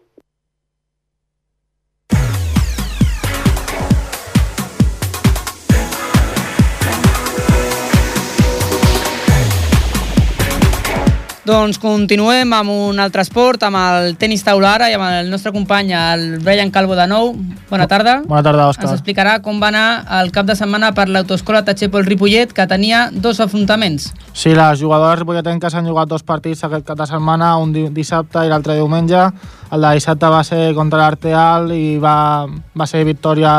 Doncs 11.47 11.77
continuem 11.79 12.49
amb 12.51 12.73
un 12.73 12.97
altre 12.99 13.23
esport, 13.23 13.61
amb 13.63 13.79
el 13.79 14.17
tenis 14.19 14.41
taula 14.43 14.73
ara 14.75 14.89
i 14.91 14.95
amb 14.97 15.05
el 15.05 15.29
nostre 15.31 15.53
company, 15.55 15.93
el 15.95 16.25
Brian 16.43 16.73
Calvo 16.75 16.97
de 16.97 17.05
nou. 17.07 17.29
Bona 17.69 17.85
tarda. 17.87 18.17
Bona 18.27 18.41
tarda, 18.43 18.65
Òscar. 18.67 18.89
Ens 18.89 18.97
explicarà 18.97 19.37
com 19.45 19.61
va 19.61 19.69
anar 19.71 19.85
el 20.19 20.33
cap 20.35 20.49
de 20.49 20.57
setmana 20.59 20.89
per 20.97 21.05
l'autoescola 21.07 21.61
Tachepol 21.63 22.03
Ripollet, 22.03 22.51
que 22.51 22.67
tenia 22.67 23.05
dos 23.13 23.39
afrontaments. 23.39 24.09
Sí, 24.33 24.51
les 24.59 24.81
jugadores 24.81 25.21
ripolletenques 25.21 25.79
han 25.79 25.87
jugat 25.87 26.11
dos 26.11 26.27
partits 26.27 26.65
aquest 26.67 26.83
cap 26.89 26.99
de 26.99 27.07
setmana, 27.07 27.53
un 27.63 27.71
di 27.71 27.87
dissabte 27.95 28.43
i 28.43 28.51
l'altre 28.51 28.75
diumenge. 28.75 29.23
El 29.71 29.87
de 29.87 29.95
dissabte 30.01 30.35
va 30.35 30.43
ser 30.43 30.73
contra 30.75 30.99
l'Arteal 31.05 31.71
i 31.71 31.95
va, 31.95 32.43
va 32.75 32.91
ser 32.91 33.07
victòria 33.07 33.55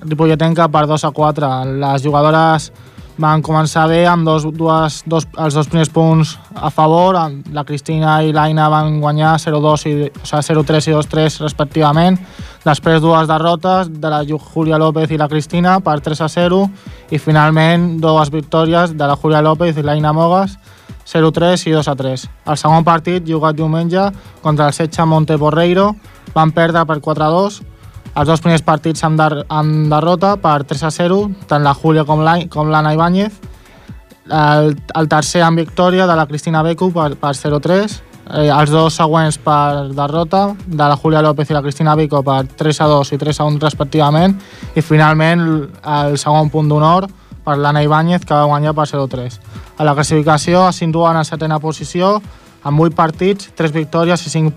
ripolletenca 0.00 0.72
per 0.72 0.86
2 0.88 1.04
a 1.04 1.12
4. 1.12 1.56
Les 1.76 2.08
jugadores 2.08 2.72
van 3.18 3.40
començar 3.42 3.86
bé 3.88 4.02
amb 4.06 4.26
dos, 4.28 4.44
dues, 4.52 5.02
dos, 5.08 5.24
els 5.40 5.54
dos 5.56 5.68
primers 5.72 5.88
punts 5.90 6.34
a 6.54 6.68
favor. 6.70 7.16
La 7.52 7.64
Cristina 7.64 8.18
i 8.22 8.32
l'Aina 8.36 8.68
van 8.68 8.98
guanyar 9.00 9.36
0-2 9.40 9.56
i, 9.56 9.66
o 9.72 9.76
sigui, 9.80 10.10
0-3 10.22 10.90
i 10.90 10.94
2-3 10.96 11.40
respectivament. 11.44 12.18
Després 12.66 13.00
dues 13.00 13.28
derrotes 13.28 13.88
de 13.90 14.10
la 14.10 14.22
Ju- 14.26 14.40
Júlia 14.52 14.78
López 14.78 15.10
i 15.10 15.18
la 15.20 15.28
Cristina 15.28 15.78
per 15.80 16.00
3 16.00 16.20
a 16.20 16.28
0 16.28 16.64
i 17.14 17.18
finalment 17.18 18.00
dues 18.02 18.30
victòries 18.34 18.96
de 18.98 19.06
la 19.06 19.16
Júlia 19.16 19.40
López 19.42 19.76
i 19.78 19.82
l'Aina 19.86 20.12
Mogas 20.12 20.58
0-3 21.06 21.68
i 21.68 21.72
2 21.72 21.86
a 21.88 21.94
3. 21.94 22.26
El 22.50 22.56
segon 22.58 22.82
partit, 22.84 23.22
jugat 23.28 23.54
diumenge, 23.54 24.10
contra 24.42 24.66
el 24.66 24.72
Setxa 24.74 25.06
Monteporreiro, 25.06 25.92
van 26.34 26.50
perdre 26.50 26.82
per 26.84 27.00
4 27.00 27.24
a 27.24 27.28
2. 27.30 27.60
Els 28.16 28.28
dos 28.30 28.40
primers 28.40 28.62
partits 28.64 29.02
amb, 29.04 29.18
der 29.20 29.42
amb 29.52 29.90
derrota 29.92 30.36
per 30.40 30.62
3 30.64 30.86
a 30.88 30.90
0, 30.90 31.18
tant 31.50 31.62
la 31.66 31.74
Júlia 31.76 32.04
com 32.08 32.22
l'A- 32.24 32.46
com 32.48 32.70
l'Anna 32.72 32.94
Ibáñez. 32.96 33.34
El, 34.26 34.72
el 34.98 35.08
tercer 35.08 35.42
amb 35.44 35.58
victòria 35.60 36.06
de 36.08 36.16
la 36.16 36.24
Cristina 36.26 36.62
Becu 36.64 36.88
per, 36.94 37.12
per 37.20 37.34
0-3. 37.36 37.98
Eh, 38.26 38.48
els 38.50 38.70
dos 38.74 38.96
següents 38.98 39.36
per 39.38 39.92
derrota 39.94 40.48
de 40.66 40.80
la 40.82 40.96
Júlia 40.98 41.20
López 41.22 41.50
i 41.50 41.54
la 41.54 41.62
Cristina 41.62 41.94
Vico 41.94 42.24
per 42.26 42.40
3 42.58 42.80
a 42.82 42.88
2 42.90 43.12
i 43.14 43.18
3 43.20 43.38
a 43.40 43.44
1 43.52 43.60
respectivament 43.62 44.34
i 44.74 44.82
finalment 44.82 45.44
el 45.84 46.16
segon 46.18 46.50
punt 46.50 46.66
d'honor 46.72 47.06
per 47.46 47.54
l'Anna 47.62 47.84
Ibáñez 47.86 48.24
que 48.26 48.34
va 48.34 48.48
guanyar 48.50 48.72
per 48.74 48.88
0-3. 48.90 49.36
A 49.78 49.84
la 49.86 49.94
classificació 49.94 50.64
es 50.72 50.80
situa 50.82 51.12
en 51.14 51.22
setena 51.24 51.60
posició 51.62 52.16
amb 52.66 52.80
8 52.82 52.96
partits, 52.98 53.52
3 53.54 53.70
victòries 53.76 54.26
i 54.26 54.30
5, 54.32 54.52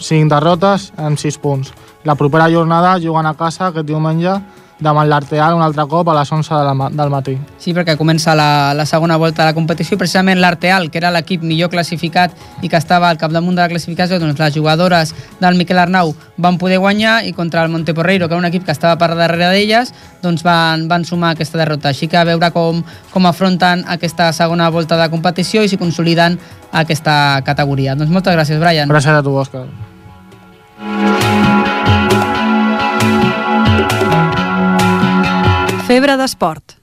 5 0.00 0.32
derrotes 0.32 0.90
amb 0.96 1.18
6 1.18 1.38
punts. 1.38 1.74
La 2.04 2.16
propera 2.16 2.48
jornada 2.50 2.96
juguen 2.98 3.26
a 3.28 3.36
casa 3.36 3.68
aquest 3.68 3.86
diumenge 3.86 4.38
davant 4.80 5.08
l'Arteal 5.08 5.54
un 5.54 5.62
altre 5.62 5.84
cop 5.88 6.08
a 6.08 6.14
les 6.16 6.32
11 6.32 6.54
de 6.54 6.64
la, 6.64 6.88
del 6.90 7.10
matí. 7.12 7.36
Sí, 7.60 7.74
perquè 7.76 7.96
comença 8.00 8.34
la, 8.36 8.72
la 8.74 8.86
segona 8.88 9.18
volta 9.20 9.44
de 9.44 9.50
la 9.50 9.56
competició 9.56 9.94
i 9.94 10.00
precisament 10.00 10.40
l'Arteal, 10.40 10.88
que 10.90 10.98
era 10.98 11.12
l'equip 11.12 11.44
millor 11.46 11.70
classificat 11.72 12.34
i 12.64 12.70
que 12.72 12.80
estava 12.80 13.10
al 13.10 13.20
capdamunt 13.20 13.58
de 13.58 13.62
la 13.62 13.68
classificació, 13.72 14.18
doncs 14.22 14.40
les 14.40 14.56
jugadores 14.56 15.12
del 15.40 15.58
Miquel 15.60 15.78
Arnau 15.78 16.14
van 16.40 16.58
poder 16.58 16.80
guanyar 16.80 17.20
i 17.28 17.34
contra 17.36 17.62
el 17.64 17.70
Monteporreiro, 17.72 18.26
que 18.26 18.34
era 18.34 18.40
un 18.40 18.48
equip 18.48 18.64
que 18.64 18.74
estava 18.74 18.96
per 18.98 19.12
darrere 19.14 19.52
d'elles, 19.52 19.92
doncs 20.24 20.44
van, 20.46 20.88
van 20.88 21.04
sumar 21.04 21.34
aquesta 21.36 21.60
derrota. 21.60 21.92
Així 21.92 22.08
que 22.08 22.18
a 22.18 22.24
veure 22.24 22.50
com, 22.56 22.82
com 23.12 23.28
afronten 23.28 23.84
aquesta 23.88 24.32
segona 24.32 24.70
volta 24.72 24.98
de 25.00 25.10
competició 25.12 25.62
i 25.62 25.68
si 25.68 25.80
consoliden 25.80 26.40
aquesta 26.72 27.42
categoria. 27.44 27.98
Doncs 27.98 28.12
moltes 28.12 28.36
gràcies, 28.36 28.60
Brian. 28.62 28.88
Gràcies 28.88 29.20
a 29.20 29.22
tu, 29.22 29.36
Òscar. 29.36 29.68
Febre 35.84 36.14
d'esport. 36.16 36.78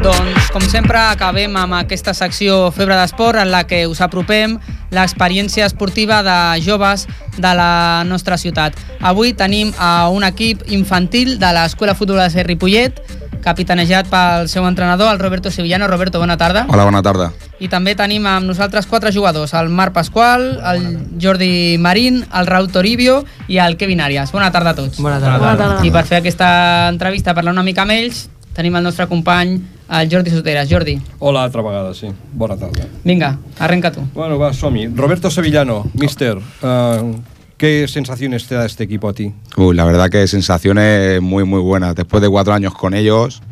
Doncs, 0.00 0.50
com 0.52 0.60
sempre, 0.68 0.98
acabem 0.98 1.56
amb 1.56 1.78
aquesta 1.78 2.12
secció 2.12 2.68
Febre 2.76 2.98
d'Esport 2.98 3.40
en 3.40 3.48
la 3.48 3.64
que 3.64 3.86
us 3.88 4.02
apropem 4.04 4.58
l'experiència 4.92 5.64
esportiva 5.64 6.20
de 6.26 6.60
joves 6.60 7.06
de 7.38 7.54
la 7.56 8.04
nostra 8.04 8.36
ciutat. 8.36 8.76
Avui 9.00 9.32
tenim 9.32 9.72
a 9.78 10.10
un 10.12 10.28
equip 10.28 10.68
infantil 10.68 11.38
de 11.40 11.54
l'Escola 11.56 11.96
Futbol 11.96 12.20
de 12.20 12.44
Ripollet, 12.44 13.00
capitanejat 13.44 14.06
pel 14.10 14.48
seu 14.48 14.66
entrenador, 14.68 15.12
el 15.12 15.18
Roberto 15.18 15.50
Sevillano. 15.50 15.88
Roberto, 15.88 16.18
bona 16.18 16.36
tarda. 16.36 16.66
Hola, 16.68 16.84
bona 16.84 17.02
tarda. 17.02 17.30
I 17.60 17.68
també 17.68 17.94
tenim 17.94 18.24
amb 18.26 18.46
nosaltres 18.48 18.86
quatre 18.86 19.12
jugadors, 19.12 19.52
el 19.54 19.68
Marc 19.68 19.92
Pasqual, 19.92 20.60
el 20.72 20.86
Jordi 21.20 21.76
Marín, 21.78 22.24
el 22.34 22.46
Raúl 22.46 22.70
Toribio 22.72 23.24
i 23.48 23.58
el 23.58 23.76
Kevin 23.76 24.00
Arias. 24.00 24.32
Bona 24.32 24.50
tarda 24.52 24.70
a 24.70 24.74
tots. 24.74 25.00
Bona 25.00 25.18
tarda. 25.20 25.38
Bona 25.38 25.56
tarda. 25.56 25.80
I 25.86 25.90
per 25.90 26.04
fer 26.08 26.20
aquesta 26.22 26.88
entrevista, 26.88 27.34
parlar 27.34 27.52
una 27.52 27.62
mica 27.66 27.82
amb 27.82 27.92
ells, 27.96 28.28
tenim 28.56 28.76
el 28.76 28.82
nostre 28.84 29.06
company, 29.08 29.58
el 29.90 30.08
Jordi 30.10 30.30
Soteras. 30.30 30.68
Jordi, 30.70 30.98
Hola, 31.18 31.42
altra 31.44 31.62
vegada, 31.62 31.92
sí. 31.94 32.08
Bona 32.32 32.56
tarda. 32.56 32.86
vinga, 33.04 33.36
arrenca 33.58 33.90
tu. 33.92 34.00
Bueno, 34.14 34.38
va, 34.38 34.52
som-hi. 34.54 34.86
Roberto 34.94 35.30
Sevillano, 35.30 35.84
mister, 35.94 36.38
eh, 36.62 37.14
¿qué 37.60 37.86
sensaciones 37.88 38.46
te 38.46 38.54
da 38.54 38.64
este 38.64 38.84
equipo 38.84 39.06
a 39.10 39.12
ti? 39.12 39.34
Uy, 39.58 39.76
la 39.76 39.84
verdad 39.84 40.08
que 40.08 40.26
sensaciones 40.26 41.20
muy, 41.20 41.44
muy 41.44 41.60
buenas. 41.60 41.94
Después 41.94 42.22
de 42.22 42.28
cuatro 42.30 42.54
años 42.54 42.72
con 42.74 42.94
ellos, 42.94 43.42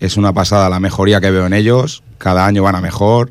es 0.00 0.16
una 0.16 0.32
pasada 0.32 0.70
la 0.70 0.80
mejoría 0.80 1.20
que 1.20 1.30
veo 1.30 1.44
en 1.46 1.52
ellos. 1.52 2.02
Cada 2.16 2.46
año 2.46 2.62
van 2.62 2.76
a 2.76 2.80
mejor. 2.80 3.30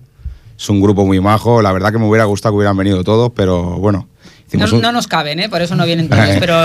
Es 0.57 0.69
un 0.69 0.79
grupo 0.79 1.05
muy 1.07 1.19
majo. 1.19 1.63
La 1.63 1.71
verdad 1.71 1.91
que 1.91 1.97
me 1.97 2.07
hubiera 2.07 2.25
gustado 2.25 2.53
que 2.53 2.57
hubieran 2.57 2.77
venido 2.77 3.03
todos, 3.03 3.31
pero 3.35 3.63
bueno. 3.79 4.07
No, 4.53 4.65
un- 4.75 4.81
no 4.81 4.91
nos 4.91 5.07
caben, 5.07 5.39
¿eh? 5.39 5.49
por 5.49 5.63
eso 5.63 5.75
no 5.75 5.85
vienen 5.87 6.07
todos, 6.07 6.29
pero 6.39 6.55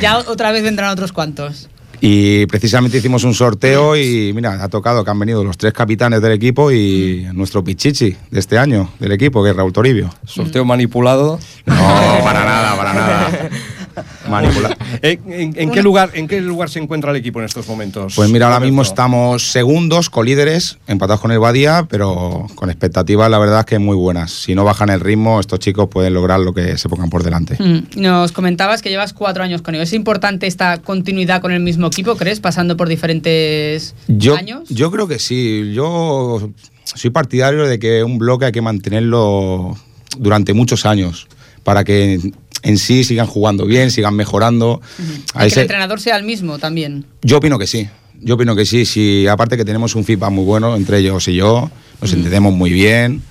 ya 0.00 0.18
otra 0.18 0.52
vez 0.52 0.62
vendrán 0.62 0.90
otros 0.90 1.12
cuantos. 1.12 1.70
Y 2.04 2.46
precisamente 2.46 2.98
hicimos 2.98 3.22
un 3.22 3.32
sorteo 3.32 3.94
y 3.96 4.32
mira, 4.34 4.60
ha 4.60 4.68
tocado 4.68 5.04
que 5.04 5.10
han 5.12 5.20
venido 5.20 5.44
los 5.44 5.56
tres 5.56 5.72
capitanes 5.72 6.20
del 6.20 6.32
equipo 6.32 6.72
y 6.72 7.28
nuestro 7.32 7.62
pichichi 7.62 8.16
de 8.28 8.40
este 8.40 8.58
año 8.58 8.88
del 8.98 9.12
equipo, 9.12 9.40
que 9.44 9.50
es 9.50 9.56
Raúl 9.56 9.72
Toribio. 9.72 10.12
¿Sorteo 10.26 10.64
manipulado? 10.64 11.38
No, 11.64 11.74
para 12.24 12.44
nada, 12.44 12.76
para 12.76 12.92
nada. 12.92 13.50
Manipulado. 14.30 14.74
¿En, 15.02 15.32
en- 15.32 15.54
en 15.56 15.70
qué 15.70 15.82
lugar, 15.82 16.10
¿En 16.14 16.28
qué 16.28 16.40
lugar 16.40 16.70
se 16.70 16.78
encuentra 16.78 17.10
el 17.10 17.16
equipo 17.16 17.38
en 17.40 17.46
estos 17.46 17.66
momentos? 17.68 18.14
Pues 18.16 18.30
mira, 18.30 18.46
ahora 18.46 18.60
mismo 18.60 18.82
estamos 18.82 19.50
segundos, 19.50 20.10
colíderes, 20.10 20.78
empatados 20.86 21.20
con 21.20 21.30
el 21.32 21.38
Badía, 21.38 21.86
pero 21.88 22.46
con 22.54 22.70
expectativas 22.70 23.30
la 23.30 23.38
verdad 23.38 23.64
que 23.64 23.78
muy 23.78 23.96
buenas. 23.96 24.30
Si 24.32 24.54
no 24.54 24.64
bajan 24.64 24.88
el 24.90 25.00
ritmo, 25.00 25.40
estos 25.40 25.58
chicos 25.58 25.88
pueden 25.88 26.14
lograr 26.14 26.40
lo 26.40 26.52
que 26.54 26.76
se 26.78 26.88
pongan 26.88 27.10
por 27.10 27.22
delante. 27.22 27.56
Mm, 27.62 28.00
Nos 28.00 28.32
comentabas 28.32 28.82
que 28.82 28.88
llevas 28.90 29.12
cuatro 29.12 29.42
años 29.42 29.62
con 29.62 29.74
ellos. 29.74 29.88
¿Es 29.88 29.94
importante 29.94 30.46
esta 30.46 30.78
continuidad 30.78 31.40
con 31.40 31.52
el 31.52 31.60
mismo 31.60 31.86
equipo, 31.88 32.16
crees, 32.16 32.40
pasando 32.40 32.76
por 32.76 32.88
diferentes 32.88 33.94
Yo, 34.08 34.36
años? 34.36 34.68
yo 34.68 34.90
creo 34.90 35.08
que 35.08 35.18
sí. 35.18 35.72
Yo 35.74 36.50
soy 36.84 37.10
partidario 37.10 37.66
de 37.66 37.78
que 37.78 38.02
un 38.04 38.18
bloque 38.18 38.46
hay 38.46 38.52
que 38.52 38.62
mantenerlo 38.62 39.76
durante 40.18 40.52
muchos 40.52 40.84
años 40.86 41.26
para 41.64 41.84
que 41.84 42.32
en 42.62 42.78
sí 42.78 43.04
sigan 43.04 43.26
jugando 43.26 43.66
bien, 43.66 43.90
sigan 43.90 44.14
mejorando. 44.14 44.80
Y 44.98 45.02
Ahí 45.34 45.48
que 45.48 45.54
se- 45.54 45.60
el 45.60 45.64
entrenador 45.64 46.00
sea 46.00 46.16
el 46.16 46.24
mismo 46.24 46.58
también. 46.58 47.04
Yo 47.22 47.38
opino 47.38 47.58
que 47.58 47.66
sí. 47.66 47.88
Yo 48.20 48.34
opino 48.36 48.54
que 48.54 48.64
sí. 48.66 48.84
sí. 48.84 49.26
Aparte 49.26 49.56
que 49.56 49.64
tenemos 49.64 49.94
un 49.96 50.04
feedback 50.04 50.30
muy 50.30 50.44
bueno 50.44 50.76
entre 50.76 50.98
ellos 50.98 51.26
y 51.28 51.34
yo, 51.34 51.70
nos 52.00 52.12
entendemos 52.12 52.52
muy 52.54 52.70
bien, 52.70 53.22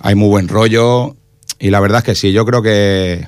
hay 0.00 0.14
muy 0.14 0.28
buen 0.28 0.48
rollo 0.48 1.16
y 1.58 1.70
la 1.70 1.78
verdad 1.80 1.98
es 1.98 2.04
que 2.04 2.14
sí. 2.14 2.32
Yo 2.32 2.44
creo 2.44 2.62
que 2.62 3.26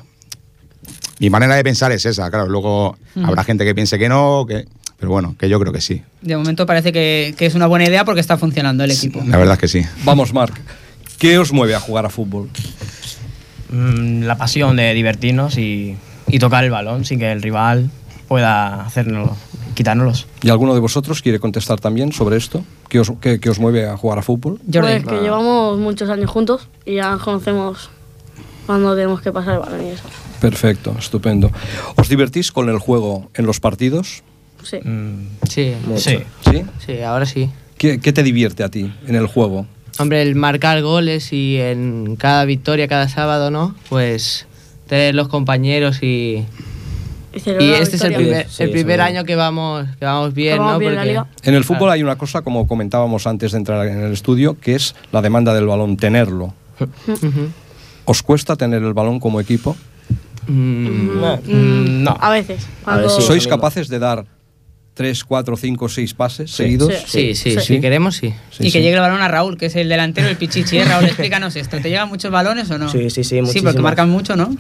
mi 1.18 1.30
manera 1.30 1.54
de 1.54 1.62
pensar 1.62 1.92
es 1.92 2.04
esa. 2.06 2.28
Claro, 2.30 2.48
luego 2.48 2.96
Mm. 3.14 3.24
habrá 3.26 3.44
gente 3.44 3.64
que 3.64 3.74
piense 3.74 3.98
que 3.98 4.08
no, 4.08 4.44
que, 4.48 4.64
pero 4.98 5.12
bueno, 5.12 5.36
que 5.38 5.48
yo 5.48 5.60
creo 5.60 5.72
que 5.72 5.80
sí. 5.80 6.02
De 6.22 6.36
momento 6.36 6.66
parece 6.66 6.92
que, 6.92 7.34
que 7.38 7.46
es 7.46 7.54
una 7.54 7.66
buena 7.68 7.84
idea 7.84 8.04
porque 8.04 8.20
está 8.20 8.36
funcionando 8.36 8.82
el 8.82 8.90
equipo. 8.90 9.22
La 9.26 9.36
verdad 9.36 9.54
es 9.54 9.60
que 9.60 9.68
sí. 9.68 9.86
Vamos, 10.04 10.32
Marc. 10.32 10.58
¿Qué 11.18 11.38
os 11.38 11.52
mueve 11.52 11.74
a 11.76 11.80
jugar 11.80 12.04
a 12.06 12.08
fútbol? 12.10 12.48
Mm, 13.72 14.22
la 14.24 14.36
pasión 14.36 14.76
de 14.76 14.92
divertirnos 14.94 15.56
y, 15.58 15.96
y 16.28 16.38
tocar 16.38 16.62
el 16.64 16.70
balón 16.70 17.04
sin 17.04 17.18
que 17.18 17.32
el 17.32 17.42
rival 17.42 17.90
pueda 18.28 18.84
hacernos, 18.84 19.30
quitárnoslos. 19.74 20.26
¿Y 20.42 20.50
alguno 20.50 20.74
de 20.74 20.80
vosotros 20.80 21.22
quiere 21.22 21.38
contestar 21.40 21.80
también 21.80 22.12
sobre 22.12 22.36
esto? 22.36 22.64
¿Qué 22.88 23.00
os, 23.00 23.10
qué- 23.20 23.40
qué 23.40 23.50
os 23.50 23.58
mueve 23.58 23.86
a 23.86 23.96
jugar 23.96 24.18
a 24.18 24.22
fútbol? 24.22 24.58
Pues 24.62 25.04
que 25.04 25.22
llevamos 25.22 25.78
muchos 25.78 26.08
años 26.10 26.30
juntos 26.30 26.68
y 26.84 26.96
ya 26.96 27.10
nos 27.10 27.22
conocemos 27.22 27.90
cuando 28.66 28.94
tenemos 28.94 29.20
que 29.20 29.32
pasar 29.32 29.54
el 29.54 29.60
balón 29.60 29.84
y 29.86 29.88
eso. 29.90 30.04
Perfecto, 30.40 30.94
estupendo. 30.98 31.50
¿Os 31.96 32.08
divertís 32.08 32.52
con 32.52 32.68
el 32.68 32.78
juego 32.78 33.30
en 33.34 33.46
los 33.46 33.60
partidos? 33.60 34.22
Sí. 34.62 34.78
Sí, 35.48 35.74
Sí. 35.96 36.18
¿Sí? 36.50 36.62
Sí, 36.86 37.00
ahora 37.02 37.26
sí. 37.26 37.50
¿Qué, 37.78 37.98
qué 38.00 38.12
te 38.12 38.22
divierte 38.22 38.62
a 38.62 38.68
ti 38.68 38.92
en 39.06 39.14
el 39.16 39.26
juego? 39.26 39.66
Hombre, 39.98 40.22
el 40.22 40.34
marcar 40.34 40.80
goles 40.82 41.32
y 41.32 41.58
en 41.58 42.16
cada 42.16 42.44
victoria, 42.44 42.88
cada 42.88 43.08
sábado, 43.08 43.50
¿no? 43.50 43.74
Pues 43.88 44.46
tener 44.88 45.14
los 45.14 45.28
compañeros 45.28 46.02
y... 46.02 46.44
Y 47.34 47.70
este 47.70 47.96
es 47.96 48.02
el 48.02 48.12
primer, 48.14 48.46
Sí, 48.50 48.62
el 48.64 48.70
primer 48.72 48.98
seguro. 48.98 49.04
año 49.04 49.24
que 49.24 49.36
vamos, 49.36 49.86
que 49.98 50.04
vamos 50.04 50.34
bien, 50.34 50.58
vamos 50.58 50.72
¿no? 50.74 50.78
bien 50.80 50.92
en 50.98 51.24
Porque- 51.24 51.50
el 51.56 51.64
fútbol 51.64 51.90
hay 51.90 52.02
una 52.02 52.16
cosa, 52.16 52.42
como 52.42 52.66
comentábamos 52.68 53.26
antes 53.26 53.52
de 53.52 53.58
entrar 53.58 53.86
en 53.86 54.00
el 54.02 54.12
estudio, 54.12 54.58
que 54.60 54.74
es 54.74 54.94
la 55.12 55.22
demanda 55.22 55.54
del 55.54 55.66
balón, 55.66 55.96
tenerlo. 55.96 56.52
¿Os 58.04 58.22
cuesta 58.22 58.56
tener 58.56 58.82
el 58.82 58.92
balón 58.92 59.18
como 59.18 59.40
equipo? 59.40 59.76
Mm, 60.46 62.06
A 62.20 62.30
veces. 62.30 62.66
Cuando- 62.84 63.08
¿Sois 63.08 63.46
capaces 63.46 63.88
de 63.88 63.98
dar 63.98 64.24
3, 64.94 65.24
4, 65.24 65.56
5, 65.56 65.88
6 65.88 66.14
pases 66.14 66.50
seguidos? 66.50 66.92
Sí, 67.06 67.34
sí, 67.34 67.52
sí, 67.52 67.60
si 67.60 67.80
queremos, 67.80 68.16
sí. 68.16 68.34
Sí, 68.50 68.64
y 68.64 68.72
que 68.72 68.78
sí. 68.78 68.80
llegue 68.80 68.94
el 68.94 69.00
balón 69.00 69.22
a 69.22 69.28
Raúl, 69.28 69.56
que 69.56 69.66
es 69.66 69.76
el 69.76 69.88
delantero, 69.88 70.28
el 70.28 70.36
pichichi. 70.36 70.78
¿eh? 70.78 70.84
Raúl, 70.84 71.06
explícanos 71.06 71.56
esto. 71.56 71.78
¿Te 71.80 71.88
llegan 71.88 72.08
muchos 72.08 72.30
balones 72.30 72.70
o 72.70 72.78
no? 72.78 72.90
Sí, 72.90 73.08
sí, 73.10 73.24
sí, 73.24 73.40
Sí, 73.46 73.62
porque 73.62 73.80
marcan 73.80 74.10
mucho, 74.10 74.36
¿no? 74.36 74.54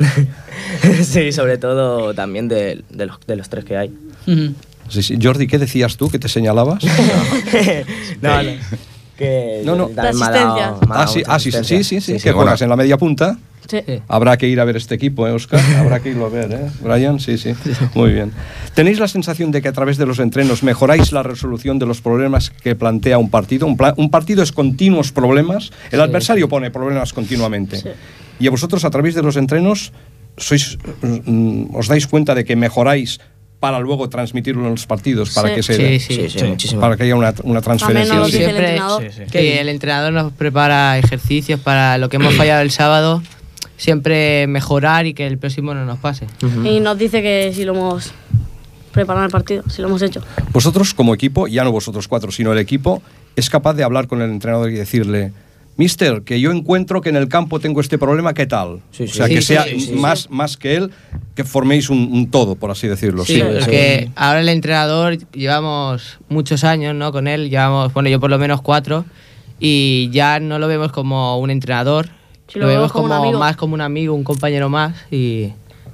sí, 1.04 1.32
sobre 1.32 1.58
todo 1.58 2.14
también 2.14 2.48
de, 2.48 2.82
de 2.88 3.06
los, 3.06 3.18
de 3.26 3.36
los 3.36 3.48
tres 3.48 3.64
que 3.64 3.76
hay. 3.76 3.92
Sí, 4.88 5.02
sí. 5.02 5.18
Jordi, 5.22 5.46
¿qué 5.46 5.58
decías 5.58 5.96
tú? 5.96 6.10
¿Que 6.10 6.18
te 6.18 6.28
señalabas? 6.28 6.82
No, 8.22 8.42
no. 8.42 8.50
Que 9.22 9.62
No, 9.64 9.76
no. 9.76 9.90
ha 9.96 10.08
Ah, 10.90 11.06
sí, 11.06 11.22
ah, 11.26 11.38
sí, 11.38 11.52
sí, 11.52 11.56
asistencia. 11.58 12.00
sí, 12.00 12.12
que 12.14 12.30
bueno. 12.32 12.42
juegas 12.42 12.62
en 12.62 12.68
la 12.70 12.76
media 12.76 12.98
punta. 12.98 13.38
Sí. 13.68 13.78
Habrá 14.08 14.36
que 14.36 14.48
ir 14.48 14.58
a 14.58 14.64
ver 14.64 14.76
este 14.76 14.96
equipo, 14.96 15.26
¿eh, 15.28 15.30
Oscar? 15.30 15.60
Habrá 15.78 16.00
que 16.00 16.10
irlo 16.10 16.26
a 16.26 16.28
ver, 16.28 16.50
¿eh? 16.52 16.68
Brian, 16.82 17.20
sí, 17.20 17.38
sí. 17.38 17.54
Muy 17.94 18.12
bien. 18.12 18.32
¿Tenéis 18.74 18.98
la 18.98 19.06
sensación 19.06 19.52
de 19.52 19.62
que 19.62 19.68
a 19.68 19.72
través 19.72 19.96
de 19.98 20.04
los 20.06 20.18
entrenos 20.18 20.64
mejoráis 20.64 21.12
la 21.12 21.22
resolución 21.22 21.78
de 21.78 21.86
los 21.86 22.00
problemas 22.00 22.50
que 22.50 22.74
plantea 22.74 23.18
un 23.18 23.30
partido? 23.30 23.68
Un, 23.68 23.76
pla- 23.76 23.94
un 23.96 24.10
partido 24.10 24.42
es 24.42 24.50
continuos 24.50 25.12
problemas. 25.12 25.70
El 25.92 26.00
adversario 26.00 26.48
pone 26.48 26.72
problemas 26.72 27.12
continuamente. 27.12 27.80
Y 28.40 28.48
a 28.48 28.50
vosotros, 28.50 28.84
a 28.84 28.90
través 28.90 29.14
de 29.14 29.22
los 29.22 29.36
entrenos, 29.36 29.92
sois, 30.36 30.76
mm, 31.02 31.76
os 31.76 31.86
dais 31.86 32.08
cuenta 32.08 32.34
de 32.34 32.44
que 32.44 32.56
mejoráis 32.56 33.20
para 33.62 33.78
luego 33.78 34.08
transmitirlo 34.08 34.64
en 34.64 34.72
los 34.72 34.86
partidos, 34.86 35.30
para 35.30 35.50
Sí. 35.50 35.54
que 35.54 35.62
se 35.62 35.98
Sí, 36.00 36.00
sí, 36.00 36.28
sí, 36.36 36.44
muchísimo. 36.46 36.80
para 36.80 36.96
que 36.96 37.04
haya 37.04 37.14
una, 37.14 37.32
una 37.44 37.60
transferencia. 37.60 38.24
Sí, 38.24 38.32
siempre 38.32 38.80
que 39.30 39.60
el 39.60 39.68
entrenador 39.68 40.12
nos 40.12 40.32
prepara 40.32 40.98
ejercicios 40.98 41.60
para 41.60 41.96
lo 41.96 42.08
que 42.08 42.16
hemos 42.16 42.34
fallado 42.34 42.60
el 42.60 42.72
sábado, 42.72 43.22
siempre 43.76 44.48
mejorar 44.48 45.06
y 45.06 45.14
que 45.14 45.28
el 45.28 45.38
próximo 45.38 45.74
no 45.74 45.84
nos 45.84 46.00
pase. 46.00 46.26
Y 46.64 46.80
nos 46.80 46.98
dice 46.98 47.22
que 47.22 47.52
si 47.54 47.64
lo 47.64 47.72
hemos 47.74 48.12
preparado 48.90 49.24
el 49.26 49.30
partido, 49.30 49.62
si 49.70 49.80
lo 49.80 49.86
hemos 49.86 50.02
hecho. 50.02 50.22
Vosotros 50.52 50.92
como 50.92 51.14
equipo, 51.14 51.46
ya 51.46 51.62
no 51.62 51.70
vosotros 51.70 52.08
cuatro, 52.08 52.32
sino 52.32 52.50
el 52.52 52.58
equipo, 52.58 53.00
es 53.36 53.48
capaz 53.48 53.74
de 53.74 53.84
hablar 53.84 54.08
con 54.08 54.20
el 54.22 54.30
entrenador 54.32 54.70
y 54.72 54.74
decirle, 54.74 55.30
Mister, 55.76 56.22
que 56.22 56.40
yo 56.40 56.50
encuentro 56.50 57.00
que 57.00 57.08
en 57.08 57.16
el 57.16 57.28
campo 57.28 57.58
tengo 57.58 57.80
este 57.80 57.98
problema, 57.98 58.34
¿qué 58.34 58.46
tal? 58.46 58.80
Sí, 58.90 59.04
o 59.04 59.08
sea, 59.08 59.26
sí. 59.26 59.34
que 59.34 59.40
Sí, 59.40 59.46
sea 59.46 59.64
sí, 59.64 59.80
sí, 59.80 59.92
más, 59.92 60.30
más 60.30 60.56
que 60.56 60.76
él, 60.76 60.90
que 61.34 61.44
forméis 61.44 61.88
un, 61.88 62.10
un 62.12 62.30
todo, 62.30 62.56
por 62.56 62.70
así 62.70 62.88
decirlo. 62.88 63.24
Sí, 63.24 63.42
porque 63.42 64.10
ahora 64.14 64.40
el 64.40 64.48
entrenador 64.48 65.18
llevamos 65.32 66.18
muchos 66.28 66.64
años 66.64 66.94
¿no? 66.94 67.10
con 67.10 67.26
él, 67.26 67.48
llevamos, 67.48 67.92
bueno, 67.94 68.08
yo 68.10 68.20
por 68.20 68.30
lo 68.30 68.38
menos 68.38 68.60
cuatro, 68.60 69.04
y 69.58 70.10
ya 70.12 70.40
no 70.40 70.58
lo 70.58 70.68
vemos 70.68 70.92
como 70.92 71.38
un 71.38 71.50
entrenador, 71.50 72.10
lo, 72.54 72.60
lo 72.62 72.66
vemos 72.66 72.92
como 72.92 73.08
como, 73.08 73.38
más 73.38 73.56
como 73.56 73.74
un 73.74 73.80
amigo, 73.80 74.14
un 74.14 74.24
compañero 74.24 74.68
más 74.68 74.94
y, 75.10 75.52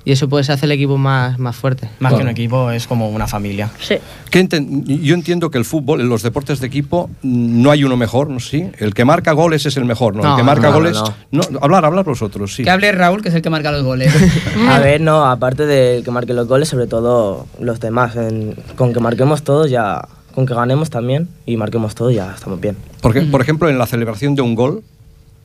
y 0.09 0.13
eso 0.13 0.27
pues 0.27 0.49
hace 0.49 0.65
el 0.65 0.73
equipo 0.73 0.97
más, 0.97 1.39
más 1.39 1.55
fuerte. 1.55 1.91
Más 1.99 2.15
que 2.15 2.23
un 2.23 2.31
equipo, 2.31 2.71
es 2.71 2.87
como 2.87 3.11
una 3.11 3.27
familia. 3.27 3.71
Sí. 3.79 3.97
¿Qué 4.31 4.41
enten- 4.43 4.85
Yo 4.87 5.15
entiendo 5.15 5.51
que 5.51 5.59
el 5.59 5.67
fútbol, 5.67 6.01
en 6.01 6.09
los 6.09 6.23
deportes 6.23 6.61
de 6.61 6.67
equipo, 6.67 7.11
no 7.23 7.71
hay 7.71 7.85
uno 7.85 7.95
mejor, 7.99 8.31
¿no? 8.31 8.41
Sí. 8.41 8.71
El 8.79 8.95
que 8.95 9.05
marca 9.05 9.33
goles 9.33 9.67
es 9.67 9.77
el 9.77 9.85
mejor, 9.85 10.17
¿no? 10.17 10.31
el 10.31 10.35
que 10.37 10.43
marca 10.43 10.69
no, 10.69 10.73
goles. 10.77 10.97
no. 11.31 11.43
hablar, 11.61 11.85
hablar 11.85 12.07
vosotros, 12.07 12.55
sí. 12.55 12.65
Que 12.65 12.71
hable 12.71 12.91
Raúl, 12.93 13.21
que 13.21 13.29
es 13.29 13.35
el 13.35 13.43
que 13.43 13.51
marca 13.51 13.71
los 13.71 13.83
goles. 13.83 14.11
A 14.71 14.79
ver, 14.79 15.03
no, 15.03 15.27
aparte 15.27 15.67
de 15.67 16.01
que 16.03 16.11
marque 16.11 16.33
los 16.33 16.49
goles, 16.49 16.71
sobre 16.71 16.87
todo 16.87 17.47
los 17.61 17.79
demás. 17.79 18.17
en- 18.17 18.55
con 18.77 18.95
que 18.95 19.01
marquemos 19.01 19.43
todos 19.43 19.69
ya, 19.71 20.09
con 20.35 20.47
que 20.47 20.55
ganemos 20.55 20.89
también 20.89 21.29
y 21.45 21.59
marquemos 21.59 21.95
todos 21.95 22.15
ya 22.15 22.33
estamos 22.35 22.59
bien. 22.63 22.79
Porque, 23.03 23.21
por 23.21 23.43
ejemplo, 23.43 23.69
en 23.69 23.77
la 23.77 23.85
celebración 23.87 24.35
de 24.35 24.41
un 24.41 24.55
gol, 24.55 24.83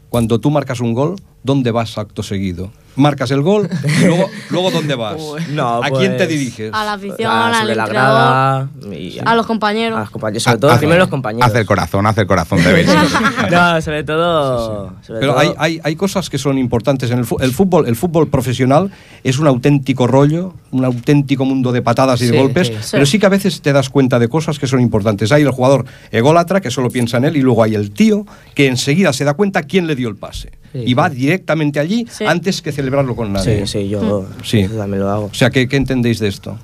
cuando 0.08 0.40
tú 0.40 0.52
marcas 0.52 0.80
un 0.80 0.94
gol, 0.94 1.18
¿dónde 1.44 1.72
vas 1.72 1.98
acto 1.98 2.24
seguido? 2.24 2.72
Marcas 2.96 3.32
el 3.32 3.42
gol 3.42 3.68
y 4.02 4.06
luego, 4.06 4.30
luego 4.50 4.72
¿dónde 4.72 4.96
vas? 4.96 5.18
No, 5.50 5.84
¿A 5.84 5.90
quién 5.90 6.12
te 6.12 6.18
pues, 6.26 6.30
diriges? 6.30 6.72
A 6.74 6.86
la 6.86 6.94
afición, 6.94 7.32
Ah, 7.32 7.48
al 7.48 7.56
sobre 7.56 7.76
la 7.76 7.84
entrenador, 7.84 8.70
grada 8.84 8.96
y 8.96 9.18
a 9.26 9.36
los 9.36 9.46
compañeros. 9.48 9.98
a 9.98 10.02
los 10.02 10.10
compañeros, 10.12 10.44
sobre 10.44 10.58
todo 10.60 10.78
primero 10.78 11.00
los 11.00 11.10
compañeros. 11.10 11.50
Haz 11.50 11.56
el 11.56 11.66
corazón, 11.66 12.06
haz 12.06 12.18
el 12.18 12.28
corazón, 12.28 12.60
ves. 12.64 12.88
No, 13.52 13.82
sobre 13.82 14.04
todo. 14.04 14.94
sobre 15.02 15.20
Pero 15.20 15.34
todo- 15.34 15.42
hay, 15.42 15.54
hay, 15.58 15.80
hay 15.84 15.96
cosas 15.96 16.30
que 16.30 16.38
son 16.38 16.58
importantes 16.58 17.10
en 17.12 17.20
el, 17.20 17.26
el 17.42 17.52
fútbol. 17.52 17.88
El 17.88 17.96
fútbol 17.96 18.28
profesional 18.30 18.92
es 19.24 19.40
un 19.40 19.48
auténtico 19.48 20.08
rollo, 20.08 20.54
un 20.72 20.86
auténtico 20.86 21.46
mundo 21.46 21.72
de 21.72 21.82
patadas 21.82 22.22
y 22.22 22.28
de 22.28 22.38
golpes, 22.38 22.68
sí. 22.68 22.74
pero 22.92 23.06
Sí. 23.06 23.20
que 23.20 23.26
a 23.26 23.30
veces 23.30 23.62
te 23.62 23.74
das 23.74 23.90
cuenta 23.90 24.20
de 24.20 24.28
cosas 24.28 24.60
que 24.60 24.68
son 24.68 24.80
importantes. 24.82 25.32
Hay 25.32 25.42
el 25.44 25.52
jugador 25.52 25.86
ególatra 26.12 26.62
que 26.62 26.72
solo 26.72 26.90
piensa 26.90 27.18
en 27.18 27.26
él 27.26 27.38
y 27.38 27.42
luego 27.42 27.64
hay 27.64 27.76
el 27.76 27.92
tío 27.92 28.26
que 28.56 28.68
enseguida 28.68 29.14
se 29.14 29.24
da 29.24 29.34
cuenta 29.34 29.64
quién 29.64 29.88
le 29.88 29.96
dio 29.96 30.10
el 30.10 30.16
pase. 30.16 30.52
y 30.74 30.96
va 30.96 31.08
directamente 31.08 31.80
allí 31.80 32.08
antes 32.28 32.64
que 32.64 32.72
celebrarlo 32.84 33.16
con 33.16 33.32
nadie. 33.34 33.66
Sí, 33.66 33.80
sí, 33.80 33.90
yo 33.90 34.26
Sí. 34.44 34.60
eso 34.60 34.76
también 34.76 35.02
lo 35.04 35.10
hago. 35.10 35.26
O 35.26 35.34
sea, 35.34 35.50
¿qué, 35.50 35.68
qué 35.68 35.78
entendéis 35.78 36.20
de 36.20 36.28
esto? 36.28 36.58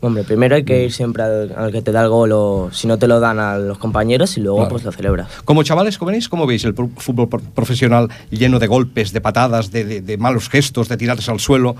Hombre, 0.00 0.22
primero 0.22 0.54
hay 0.54 0.64
que 0.64 0.84
ir 0.84 0.92
siempre 0.92 1.22
al, 1.22 1.54
al 1.56 1.72
que 1.72 1.80
te 1.80 1.90
da 1.90 2.02
el 2.02 2.08
gol 2.10 2.30
o 2.32 2.68
si 2.72 2.86
no 2.86 2.98
te 2.98 3.08
lo 3.08 3.20
dan 3.20 3.38
a 3.40 3.56
los 3.56 3.78
compañeros 3.78 4.36
y 4.36 4.40
luego 4.40 4.58
Claro. 4.58 4.70
pues 4.70 4.84
lo 4.84 4.92
celebras. 4.92 5.28
Como 5.44 5.62
chavales 5.62 5.96
jóvenes, 5.96 6.28
¿cómo 6.28 6.46
veis 6.46 6.64
el 6.64 6.74
fútbol 6.74 7.28
pro- 7.28 7.40
profesional 7.54 8.08
lleno 8.30 8.58
de 8.58 8.66
golpes, 8.66 9.12
de 9.12 9.20
patadas, 9.22 9.70
de, 9.70 9.84
de- 9.84 10.00
de 10.02 10.16
malos 10.18 10.48
gestos, 10.50 10.88
de 10.88 10.96
tirarse 10.98 11.30
al 11.30 11.40
suelo? 11.40 11.74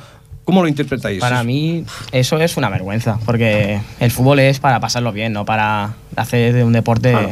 ¿Cómo 0.45 0.63
lo 0.63 0.69
interpretáis? 0.69 1.21
Para 1.21 1.43
mí 1.45 1.85
eso 2.13 2.39
es 2.39 2.57
una 2.57 2.69
vergüenza, 2.71 3.19
porque 3.27 3.81
el 4.01 4.11
fútbol 4.11 4.41
es 4.41 4.59
para 4.59 4.81
pasarlo 4.81 5.13
bien, 5.13 5.33
no 5.35 5.45
para 5.45 5.95
hacer 6.17 6.55
de 6.55 6.65
un 6.65 6.73
deporte 6.73 7.11
Claro. 7.13 7.31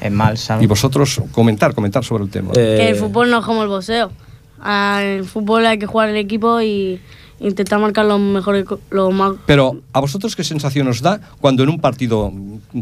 en 0.00 0.14
mal, 0.14 0.38
¿sabes? 0.38 0.62
Y 0.62 0.66
vosotros 0.68 1.20
comentar, 1.32 1.74
comentar 1.74 2.04
sobre 2.04 2.24
el 2.24 2.30
tema. 2.30 2.52
Que 2.52 2.90
el 2.90 2.96
fútbol 2.96 3.28
no 3.30 3.40
es 3.40 3.44
como 3.44 3.62
el 3.64 3.68
boxeo. 3.68 4.10
En 4.64 5.02
el 5.18 5.24
fútbol 5.24 5.66
hay 5.66 5.78
que 5.78 5.86
jugar 5.86 6.08
en 6.10 6.16
equipo 6.16 6.60
y 6.60 7.00
intentar 7.40 7.78
marcar 7.78 8.04
los 8.04 8.18
mejores, 8.18 8.64
co- 8.64 8.80
los 8.90 9.14
más... 9.14 9.34
Pero 9.46 9.76
¿a 9.92 10.00
vosotros 10.00 10.34
qué 10.34 10.42
sensación 10.42 10.88
os 10.88 11.02
da 11.02 11.20
cuando 11.40 11.62
en 11.62 11.68
un 11.68 11.78
partido 11.80 12.32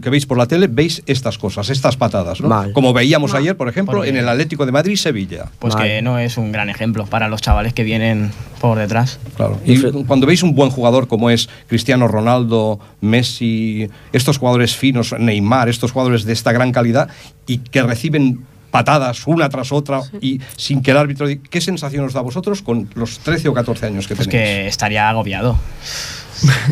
que 0.00 0.08
veis 0.08 0.24
por 0.24 0.38
la 0.38 0.46
tele 0.46 0.66
veis 0.66 1.02
estas 1.04 1.36
cosas, 1.36 1.68
estas 1.68 1.98
patadas? 1.98 2.40
¿no? 2.40 2.48
Mal. 2.48 2.72
Como 2.72 2.94
veíamos 2.94 3.32
Mal. 3.32 3.42
ayer, 3.42 3.56
por 3.58 3.68
ejemplo, 3.68 3.96
Porque- 3.98 4.08
en 4.08 4.16
el 4.16 4.26
Atlético 4.26 4.64
de 4.64 4.72
Madrid-Sevilla. 4.72 5.50
Pues 5.58 5.76
que 5.76 6.00
no 6.00 6.18
es 6.18 6.38
un 6.38 6.52
gran 6.52 6.70
ejemplo 6.70 7.04
para 7.04 7.28
los 7.28 7.42
chavales 7.42 7.74
que 7.74 7.84
vienen 7.84 8.30
por 8.58 8.78
detrás. 8.78 9.18
Claro. 9.36 9.60
Y 9.66 9.78
cuando 10.06 10.26
veis 10.26 10.42
un 10.42 10.54
buen 10.54 10.70
jugador 10.70 11.06
como 11.06 11.28
es 11.28 11.50
Cristiano 11.66 12.08
Ronaldo, 12.08 12.80
Messi, 13.02 13.88
estos 14.14 14.38
jugadores 14.38 14.74
finos, 14.74 15.14
Neymar, 15.18 15.68
estos 15.68 15.92
jugadores 15.92 16.24
de 16.24 16.32
esta 16.32 16.52
gran 16.52 16.72
calidad 16.72 17.08
y 17.46 17.58
que 17.58 17.82
reciben 17.82 18.46
patadas 18.76 19.26
una 19.26 19.48
tras 19.48 19.72
otra 19.72 20.00
y 20.20 20.40
sin 20.56 20.82
que 20.82 20.90
el 20.90 20.96
árbitro... 20.96 21.26
¿Qué 21.50 21.60
sensación 21.60 22.04
os 22.04 22.12
da 22.12 22.20
a 22.20 22.22
vosotros 22.22 22.62
con 22.62 22.88
los 22.94 23.18
13 23.20 23.48
o 23.48 23.54
14 23.54 23.86
años 23.86 24.06
que 24.06 24.14
Pues 24.16 24.28
tenéis? 24.28 24.44
que 24.46 24.66
estaría 24.68 25.08
agobiado. 25.08 25.58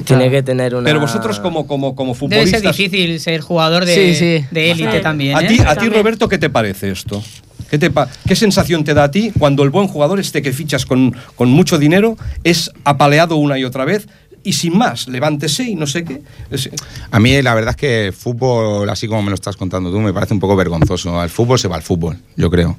Tiene 0.05 0.30
que 0.30 0.42
tener 0.42 0.74
una... 0.74 0.84
Pero 0.84 1.00
vosotros 1.00 1.40
como, 1.40 1.66
como, 1.66 1.94
como 1.96 2.12
Debe 2.14 2.46
ser 2.46 2.61
futbolistas... 2.61 2.76
difícil 2.76 3.20
ser 3.20 3.40
jugador 3.40 3.84
de 3.86 3.94
Sí, 3.94 4.14
sí. 4.14 4.44
de 4.50 4.70
élite 4.70 5.00
también. 5.00 5.36
A 5.36 5.42
¿eh? 5.42 5.46
ti, 5.48 5.59
a 5.61 5.74
ti, 5.76 5.88
Roberto, 5.88 6.28
¿qué 6.28 6.36
te 6.38 6.50
parece 6.50 6.90
esto? 6.90 7.22
¿Qué, 7.70 7.78
te 7.78 7.90
pa- 7.90 8.09
¿Qué 8.28 8.36
sensación 8.36 8.84
te 8.84 8.92
da 8.92 9.05
a 9.05 9.11
ti 9.11 9.32
cuando 9.38 9.62
el 9.62 9.70
buen 9.70 9.88
jugador, 9.88 10.20
este 10.20 10.42
que 10.42 10.52
fichas 10.52 10.84
con, 10.84 11.16
con 11.34 11.48
mucho 11.50 11.78
dinero, 11.78 12.16
es 12.44 12.70
apaleado 12.84 13.36
una 13.36 13.59
y 13.59 13.64
otra 13.64 13.84
vez 13.86 14.07
y 14.45 14.53
sin 14.53 14.78
más, 14.78 15.09
levántese 15.09 15.64
y 15.64 15.74
no 15.74 15.86
sé 15.86 16.05
qué? 16.05 16.22
Es- 16.51 16.70
A 17.11 17.18
mí 17.18 17.40
la 17.42 17.55
verdad 17.55 17.70
es 17.70 17.76
que 17.76 18.07
el 18.07 18.12
fútbol, 18.12 18.88
así 18.90 19.09
como 19.09 19.22
me 19.22 19.30
lo 19.30 19.34
estás 19.34 19.57
contando 19.57 19.90
tú, 19.90 19.99
me 19.99 20.12
parece 20.12 20.34
un 20.34 20.40
poco 20.40 20.55
vergonzoso. 20.55 21.18
Al 21.20 21.30
fútbol 21.30 21.59
se 21.59 21.66
va 21.66 21.76
al 21.76 21.82
fútbol, 21.82 22.16
yo 22.36 22.51
creo. 22.51 22.76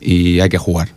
Y 0.00 0.40
hay 0.40 0.48
que 0.48 0.58
jugar. 0.58 0.88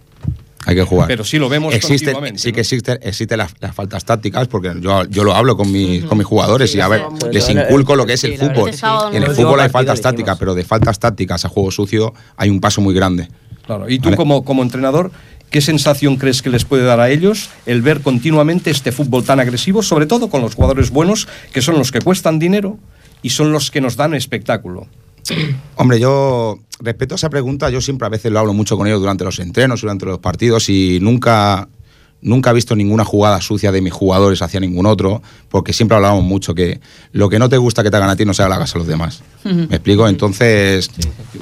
Hay 0.67 0.75
que 0.75 0.81
jugar. 0.83 1.07
Pero 1.07 1.23
sí 1.23 1.37
lo 1.37 1.47
vemos 1.47 1.75
existe, 1.75 2.11
Sí 2.37 2.51
que 2.51 2.61
existen 2.61 2.97
existe 3.03 3.37
las, 3.37 3.53
las 3.59 3.75
faltas 3.75 4.03
tácticas, 4.03 4.47
porque 4.47 4.73
yo, 4.79 5.03
yo 5.05 5.23
lo 5.23 5.35
hablo 5.35 5.55
con, 5.55 5.71
mis 5.71 6.03
con 6.05 6.17
mis 6.17 6.25
jugadores 6.25 6.73
y 6.73 6.81
a 6.81 6.87
ver, 6.87 7.03
sí. 7.21 7.27
les 7.31 7.49
inculco 7.49 7.95
lo 7.95 8.05
que 8.07 8.13
es 8.13 8.21
sí, 8.21 8.27
el 8.33 8.39
fútbol. 8.39 8.69
Este 8.71 8.87
En 9.13 9.21
el 9.21 9.29
fútbol 9.35 9.59
hay 9.59 9.69
faltas 9.69 10.01
tácticas, 10.01 10.39
pero 10.39 10.55
de 10.55 10.63
faltas 10.63 10.97
tácticas 10.97 11.45
a 11.45 11.49
juego 11.49 11.69
sucio 11.69 12.13
hay 12.35 12.49
un 12.49 12.59
paso 12.59 12.81
muy 12.81 12.95
grande. 12.95 13.27
Claro, 13.65 13.89
y 13.89 13.97
tú 13.99 14.05
Vale. 14.05 14.17
como, 14.17 14.43
como 14.43 14.63
entrenador, 14.63 15.11
¿qué 15.55 15.61
sensación 15.61 16.17
crees 16.17 16.41
que 16.41 16.49
les 16.49 16.65
puede 16.65 16.83
dar 16.83 16.99
a 16.99 17.09
ellos 17.09 17.49
el 17.65 17.81
ver 17.81 18.01
continuamente 18.01 18.71
este 18.71 18.91
fútbol 18.91 19.23
tan 19.23 19.39
agresivo, 19.39 19.83
sobre 19.83 20.05
todo 20.05 20.29
con 20.29 20.41
los 20.41 20.53
jugadores 20.53 20.89
buenos, 20.89 21.29
que 21.53 21.61
son 21.61 21.77
los 21.77 21.93
que 21.93 22.01
cuestan 22.01 22.39
dinero 22.39 22.77
y 23.21 23.29
son 23.29 23.53
los 23.53 23.71
que 23.71 23.79
nos 23.79 23.95
dan 23.95 24.13
espectáculo? 24.15 24.87
Hombre, 25.77 25.97
yo 25.97 26.59
respecto 26.81 27.15
a 27.15 27.19
esa 27.19 27.29
pregunta, 27.29 27.69
yo 27.69 27.79
siempre 27.79 28.05
a 28.05 28.09
veces 28.09 28.33
lo 28.33 28.39
hablo 28.39 28.51
mucho 28.51 28.75
con 28.75 28.85
ellos 28.85 28.99
durante 28.99 29.23
los 29.23 29.39
entrenos, 29.39 29.79
durante 29.79 30.05
los 30.05 30.19
partidos 30.19 30.67
y 30.67 30.99
nunca, 31.01 31.69
nunca 32.25 32.49
he 32.49 32.53
visto 32.53 32.75
ninguna 32.75 33.05
jugada 33.05 33.39
sucia 33.39 33.71
de 33.71 33.81
mis 33.81 33.93
jugadores 33.93 34.41
hacia 34.41 34.59
ningún 34.59 34.85
otro, 34.85 35.21
porque 35.47 35.71
siempre 35.71 35.95
hablábamos 35.95 36.25
mucho 36.25 36.53
que 36.55 36.81
lo 37.13 37.29
que 37.29 37.39
no 37.39 37.47
te 37.47 37.57
gusta 37.57 37.83
que 37.83 37.91
te 37.91 37.97
hagan 37.97 38.09
a 38.09 38.15
ti 38.15 38.25
no 38.25 38.33
se 38.33 38.43
lo 38.45 38.53
hagas 38.53 38.75
a 38.75 38.79
los 38.79 38.87
demás. 38.87 39.21
¿Me 39.43 39.75
explico? 39.75 40.07
Entonces, 40.07 40.89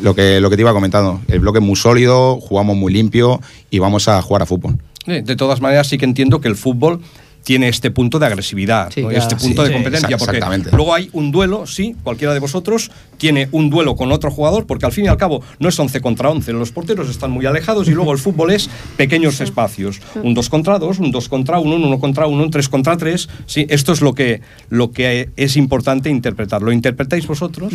lo 0.01 0.13
que, 0.13 0.41
lo 0.41 0.49
que 0.49 0.57
te 0.57 0.61
iba 0.61 0.73
comentando, 0.73 1.21
el 1.29 1.39
bloque 1.39 1.59
es 1.59 1.65
muy 1.65 1.77
sólido, 1.77 2.39
jugamos 2.41 2.75
muy 2.75 2.91
limpio 2.91 3.39
y 3.71 3.79
vamos 3.79 4.09
a 4.09 4.21
jugar 4.21 4.43
a 4.43 4.45
fútbol. 4.45 4.77
De 5.05 5.35
todas 5.35 5.61
maneras, 5.61 5.87
sí 5.87 5.97
que 5.97 6.05
entiendo 6.05 6.41
que 6.41 6.49
el 6.49 6.55
fútbol 6.55 7.01
tiene 7.43 7.67
este 7.67 7.91
punto 7.91 8.19
de 8.19 8.25
agresividad, 8.25 8.89
Sí, 8.91 9.01
¿no? 9.01 9.09
claro. 9.09 9.23
este 9.23 9.35
punto 9.35 9.61
Sí, 9.63 9.67
de 9.69 9.75
sí. 9.77 9.83
competencia, 9.83 10.17
porque 10.17 10.39
luego 10.71 10.93
hay 10.93 11.09
un 11.13 11.31
duelo, 11.31 11.67
sí, 11.67 11.95
cualquiera 12.03 12.33
de 12.33 12.39
vosotros 12.39 12.89
tiene 13.17 13.49
un 13.51 13.69
duelo 13.69 13.95
con 13.95 14.11
otro 14.11 14.31
jugador, 14.31 14.65
porque 14.65 14.85
al 14.85 14.91
fin 14.91 15.05
y 15.05 15.07
al 15.09 15.17
cabo 15.17 15.41
no 15.59 15.69
es 15.69 15.77
11 15.79 16.01
contra 16.01 16.29
11, 16.29 16.53
los 16.53 16.71
porteros 16.71 17.09
están 17.09 17.31
muy 17.31 17.45
alejados 17.45 17.87
y 17.87 17.91
luego 17.91 18.11
el 18.13 18.17
fútbol 18.17 18.51
es 18.51 18.69
pequeños 18.97 19.41
espacios, 19.41 20.01
un 20.23 20.33
2 20.33 20.49
contra 20.49 20.79
2, 20.79 20.99
un 20.99 21.11
2 21.11 21.29
contra 21.29 21.59
1, 21.59 21.75
un 21.75 21.83
1 21.83 21.99
contra 21.99 22.27
1, 22.27 22.43
un 22.43 22.49
3 22.49 22.69
contra 22.69 22.97
3, 22.97 23.29
sí, 23.45 23.65
esto 23.69 23.91
es 23.93 24.01
lo 24.01 24.13
que, 24.13 24.41
lo 24.69 24.91
que 24.91 25.29
es 25.35 25.57
importante 25.57 26.09
interpretar. 26.09 26.61
¿Lo 26.61 26.71
interpretáis 26.71 27.27
vosotros? 27.27 27.73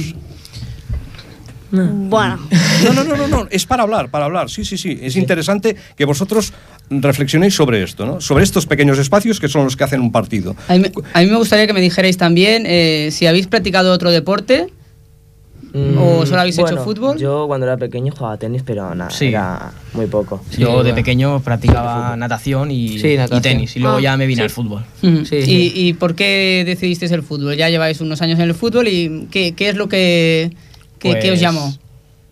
Bueno, 1.71 2.39
No, 2.85 2.93
no, 2.95 3.05
no, 3.05 3.17
no, 3.17 3.29
no, 3.29 3.47
es 3.51 3.67
para 3.67 3.83
hablar, 3.83 4.11
para 4.11 4.25
hablar, 4.25 4.49
sí, 4.49 4.65
sí, 4.65 4.79
sí. 4.79 4.99
Es 5.03 5.17
interesante 5.17 5.77
que 5.97 6.05
vosotros 6.05 6.53
reflexionéis 6.91 7.55
sobre 7.55 7.83
esto, 7.83 8.07
¿no? 8.07 8.21
Sobre 8.21 8.45
estos 8.45 8.65
pequeños 8.67 8.99
espacios 8.99 9.39
que 9.41 9.49
son 9.49 9.65
los 9.65 9.77
que 9.77 9.85
hacen 9.85 10.01
un 10.01 10.11
partido. 10.11 10.57
A 10.69 10.75
mí, 10.77 10.85
a 11.13 11.21
mí 11.21 11.27
me 11.27 11.37
gustaría 11.37 11.67
que 11.67 11.73
me 11.75 11.81
dijerais 11.83 12.17
también 12.17 12.65
eh, 12.67 13.11
si 13.13 13.27
habéis 13.27 13.47
practicado 13.49 13.93
otro 13.93 14.11
deporte 14.11 14.69
o 15.75 16.25
solo 16.25 16.41
habéis 16.41 16.57
hecho 16.57 16.69
Mm, 16.69 16.71
Bueno, 16.71 16.85
fútbol. 16.85 17.19
Yo 17.19 17.45
cuando 17.47 17.67
era 17.67 17.77
pequeño 17.77 18.13
jugaba 18.17 18.39
tenis, 18.39 18.63
pero 18.65 18.95
nada, 18.95 19.11
Sí. 19.11 19.27
era 19.27 19.71
muy 19.93 20.07
poco. 20.07 20.43
Yo 20.57 20.83
de 20.83 20.95
pequeño 20.95 21.41
practicaba 21.41 22.17
natación 22.17 22.71
y, 22.71 22.99
Sí, 22.99 23.17
natación. 23.17 23.39
y 23.39 23.43
tenis, 23.43 23.77
y 23.77 23.81
luego 23.81 23.99
Ah, 23.99 24.01
ya 24.01 24.17
me 24.17 24.27
vine 24.27 24.39
sí. 24.41 24.45
al 24.45 24.51
fútbol. 24.51 24.83
Ujú. 25.03 25.23
¿Y, 25.35 25.73
y 25.75 25.93
por 25.93 26.15
qué 26.15 26.63
decidisteis 26.67 27.13
el 27.13 27.23
fútbol? 27.23 27.55
Ya 27.57 27.69
lleváis 27.69 28.01
unos 28.01 28.23
años 28.23 28.39
en 28.39 28.47
el 28.47 28.55
fútbol 28.55 28.89
y 28.89 29.29
¿qué, 29.31 29.53
qué 29.55 29.69
es 29.69 29.77
lo 29.77 29.89
que, 29.91 30.53
que, 30.99 31.11
que 31.19 31.19
os 31.19 31.25
Pues, 31.29 31.41
llamó? 31.41 31.75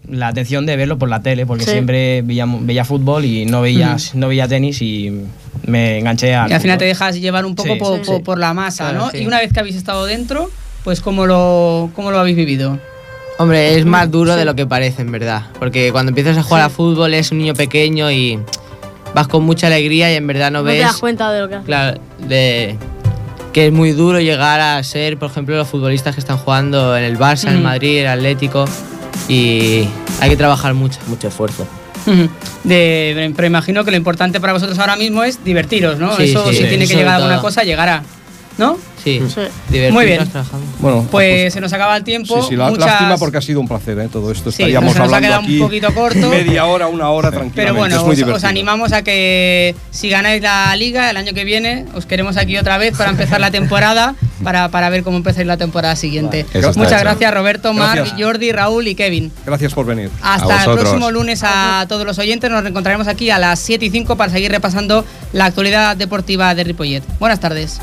La 0.08 0.28
atención 0.28 0.66
de 0.66 0.76
verlo 0.76 0.98
por 0.98 1.08
la 1.08 1.20
tele, 1.20 1.46
porque 1.46 1.64
Sí. 1.64 1.70
siempre 1.72 2.22
veía, 2.22 2.46
veía 2.46 2.84
fútbol 2.84 3.24
y 3.24 3.44
no 3.44 3.60
veía, 3.60 3.96
no 4.14 4.28
veía 4.28 4.46
tenis 4.46 4.80
y 4.80 5.22
me 5.66 5.98
enganché 5.98 6.32
al 6.34 6.48
Y 6.48 6.54
al 6.54 6.60
final 6.60 6.74
fútbol. 6.76 6.78
te 6.78 6.84
dejas 6.84 7.20
llevar 7.20 7.44
un 7.44 7.56
poco 7.56 7.72
Sí, 7.74 7.78
por, 7.80 7.96
sí, 7.98 8.02
por- 8.06 8.16
sí. 8.18 8.22
por 8.22 8.38
la 8.38 8.54
masa, 8.54 8.90
Claro, 8.90 9.06
¿no? 9.06 9.10
sí. 9.10 9.18
Y 9.18 9.26
una 9.26 9.40
vez 9.40 9.52
que 9.52 9.58
habéis 9.58 9.74
estado 9.74 10.06
dentro, 10.06 10.48
pues 10.84 11.00
¿cómo 11.00 11.26
lo, 11.26 11.90
cómo 11.96 12.12
lo 12.12 12.20
habéis 12.20 12.36
vivido? 12.36 12.78
Hombre, 13.38 13.76
es 13.76 13.84
más 13.84 14.08
duro 14.10 14.36
de 14.36 14.44
lo 14.44 14.54
que 14.54 14.64
parece, 14.66 15.02
en 15.02 15.10
verdad. 15.10 15.42
Porque 15.58 15.90
cuando 15.92 16.10
empiezas 16.10 16.38
a 16.38 16.42
jugar 16.44 16.62
a 16.62 16.70
fútbol 16.70 17.12
es 17.12 17.32
un 17.32 17.38
niño 17.38 17.54
pequeño 17.54 18.10
y 18.10 18.38
vas 19.14 19.26
con 19.28 19.44
mucha 19.44 19.66
alegría 19.66 20.12
y 20.12 20.16
en 20.16 20.26
verdad 20.26 20.50
no, 20.52 20.60
no 20.62 20.68
te 20.68 20.74
ves 20.76 20.82
das 20.84 20.96
cuenta 20.98 21.32
de 21.32 21.40
lo 21.40 21.48
que 21.48 21.54
haces. 21.56 21.66
claro, 21.66 22.00
de, 22.28 22.76
que 23.57 23.68
es 23.68 23.72
muy 23.72 23.92
duro 23.92 24.20
llegar 24.20 24.61
a 24.61 24.82
ser, 24.84 25.16
por 25.16 25.30
ejemplo, 25.30 25.57
los 25.57 25.66
futbolistas 25.66 26.14
que 26.14 26.20
están 26.20 26.36
jugando 26.36 26.94
en 26.94 27.04
el 27.04 27.18
Barça, 27.18 27.48
en 27.48 27.57
el. 27.57 27.62
Madrid, 27.62 28.00
el 28.00 28.07
Atlético. 28.07 28.66
Y 29.28 29.88
hay 30.20 30.28
que 30.28 30.36
trabajar 30.36 30.74
mucho. 30.74 30.98
Mucho 31.07 31.28
esfuerzo. 31.28 31.66
De, 32.64 33.32
pero 33.34 33.46
imagino 33.48 33.82
que 33.82 33.92
lo 33.92 33.96
importante 33.96 34.40
para 34.40 34.52
vosotros 34.52 34.78
ahora 34.78 34.96
mismo 34.96 35.24
es 35.24 35.42
divertiros, 35.42 35.98
¿no? 35.98 36.14
Sí, 36.18 36.24
Eso 36.24 36.44
sí, 36.50 36.57
si 36.57 36.62
sí. 36.64 36.68
tiene 36.68 36.80
que 36.84 36.88
Sobre 36.88 36.98
llegar 36.98 37.14
a 37.14 37.16
alguna 37.16 37.36
todo. 37.36 37.44
cosa, 37.44 37.62
llegará. 37.64 38.02
¿No? 38.59 38.76
Sí, 39.07 39.20
Sí. 39.28 39.40
divertirnos 39.68 39.92
Muy 39.92 40.04
bien. 40.07 40.28
trabajando. 40.28 40.66
Bueno, 40.80 41.07
Pues 41.12 41.52
se 41.54 41.61
nos 41.61 41.72
acaba 41.72 41.96
el 41.96 42.02
tiempo. 42.02 42.42
Sí, 42.42 42.48
sí, 42.50 42.57
la, 42.57 42.68
Muchas- 42.70 42.86
lástima 42.86 43.16
porque 43.18 43.38
ha 43.38 43.40
sido 43.40 43.61
un 43.61 43.68
placer, 43.68 43.96
¿eh? 44.00 44.09
Todo 44.12 44.32
esto 44.32 44.50
Sí, 44.50 44.62
estaríamos 44.64 44.94
se 44.94 44.98
nos 44.98 45.12
ha 45.12 45.16
hablando 45.16 45.38
un 45.38 45.44
aquí 45.44 45.59
poquito 45.61 45.94
corto. 45.94 46.28
media 46.28 46.64
hora, 46.66 46.88
una 46.88 47.09
hora 47.11 47.30
tranquilamente. 47.30 47.62
Pero 47.62 47.74
bueno, 47.74 47.96
es 47.96 48.02
muy 48.02 48.32
os, 48.34 48.42
animamos 48.42 48.92
a 48.92 49.02
que 49.02 49.76
si 49.92 50.09
ganáis 50.09 50.42
la 50.42 50.74
liga 50.74 51.09
el 51.09 51.16
año 51.16 51.32
que 51.34 51.44
viene, 51.44 51.84
os 51.94 52.04
queremos 52.04 52.36
aquí 52.36 52.57
otra 52.59 52.78
vez 52.78 52.96
para 52.96 53.11
empezar 53.11 53.40
la 53.40 53.52
temporada, 53.52 54.16
para, 54.42 54.70
para 54.70 54.90
ver 54.90 55.04
cómo 55.04 55.16
empezáis 55.18 55.46
la 55.46 55.57
temporada 55.57 55.94
siguiente. 55.94 56.44
Muchas 56.52 56.76
hecho. 56.76 56.98
gracias 57.00 57.32
Roberto, 57.32 57.72
Marc, 57.72 57.94
Gracias. 57.96 58.20
Jordi, 58.20 58.50
Raúl 58.50 58.88
y 58.88 58.96
Kevin. 58.96 59.30
Gracias 59.46 59.72
por 59.72 59.86
venir. 59.86 60.11
Hasta 60.20 60.64
el 60.64 60.72
próximo 60.72 61.12
lunes 61.12 61.42
a 61.44 61.86
todos 61.88 62.04
los 62.04 62.18
oyentes. 62.18 62.50
Nos 62.50 62.62
reencontraremos 62.62 63.07
aquí 63.07 63.30
a 63.30 63.38
las 63.38 63.61
7 63.61 63.84
y 63.84 63.90
5 63.90 64.16
para 64.16 64.32
seguir 64.32 64.50
repasando 64.50 65.04
la 65.32 65.44
actualidad 65.44 65.96
deportiva 65.96 66.54
de 66.57 66.64
Ripollet. 66.64 67.04
Buenas 67.20 67.38
tardes. 67.38 67.78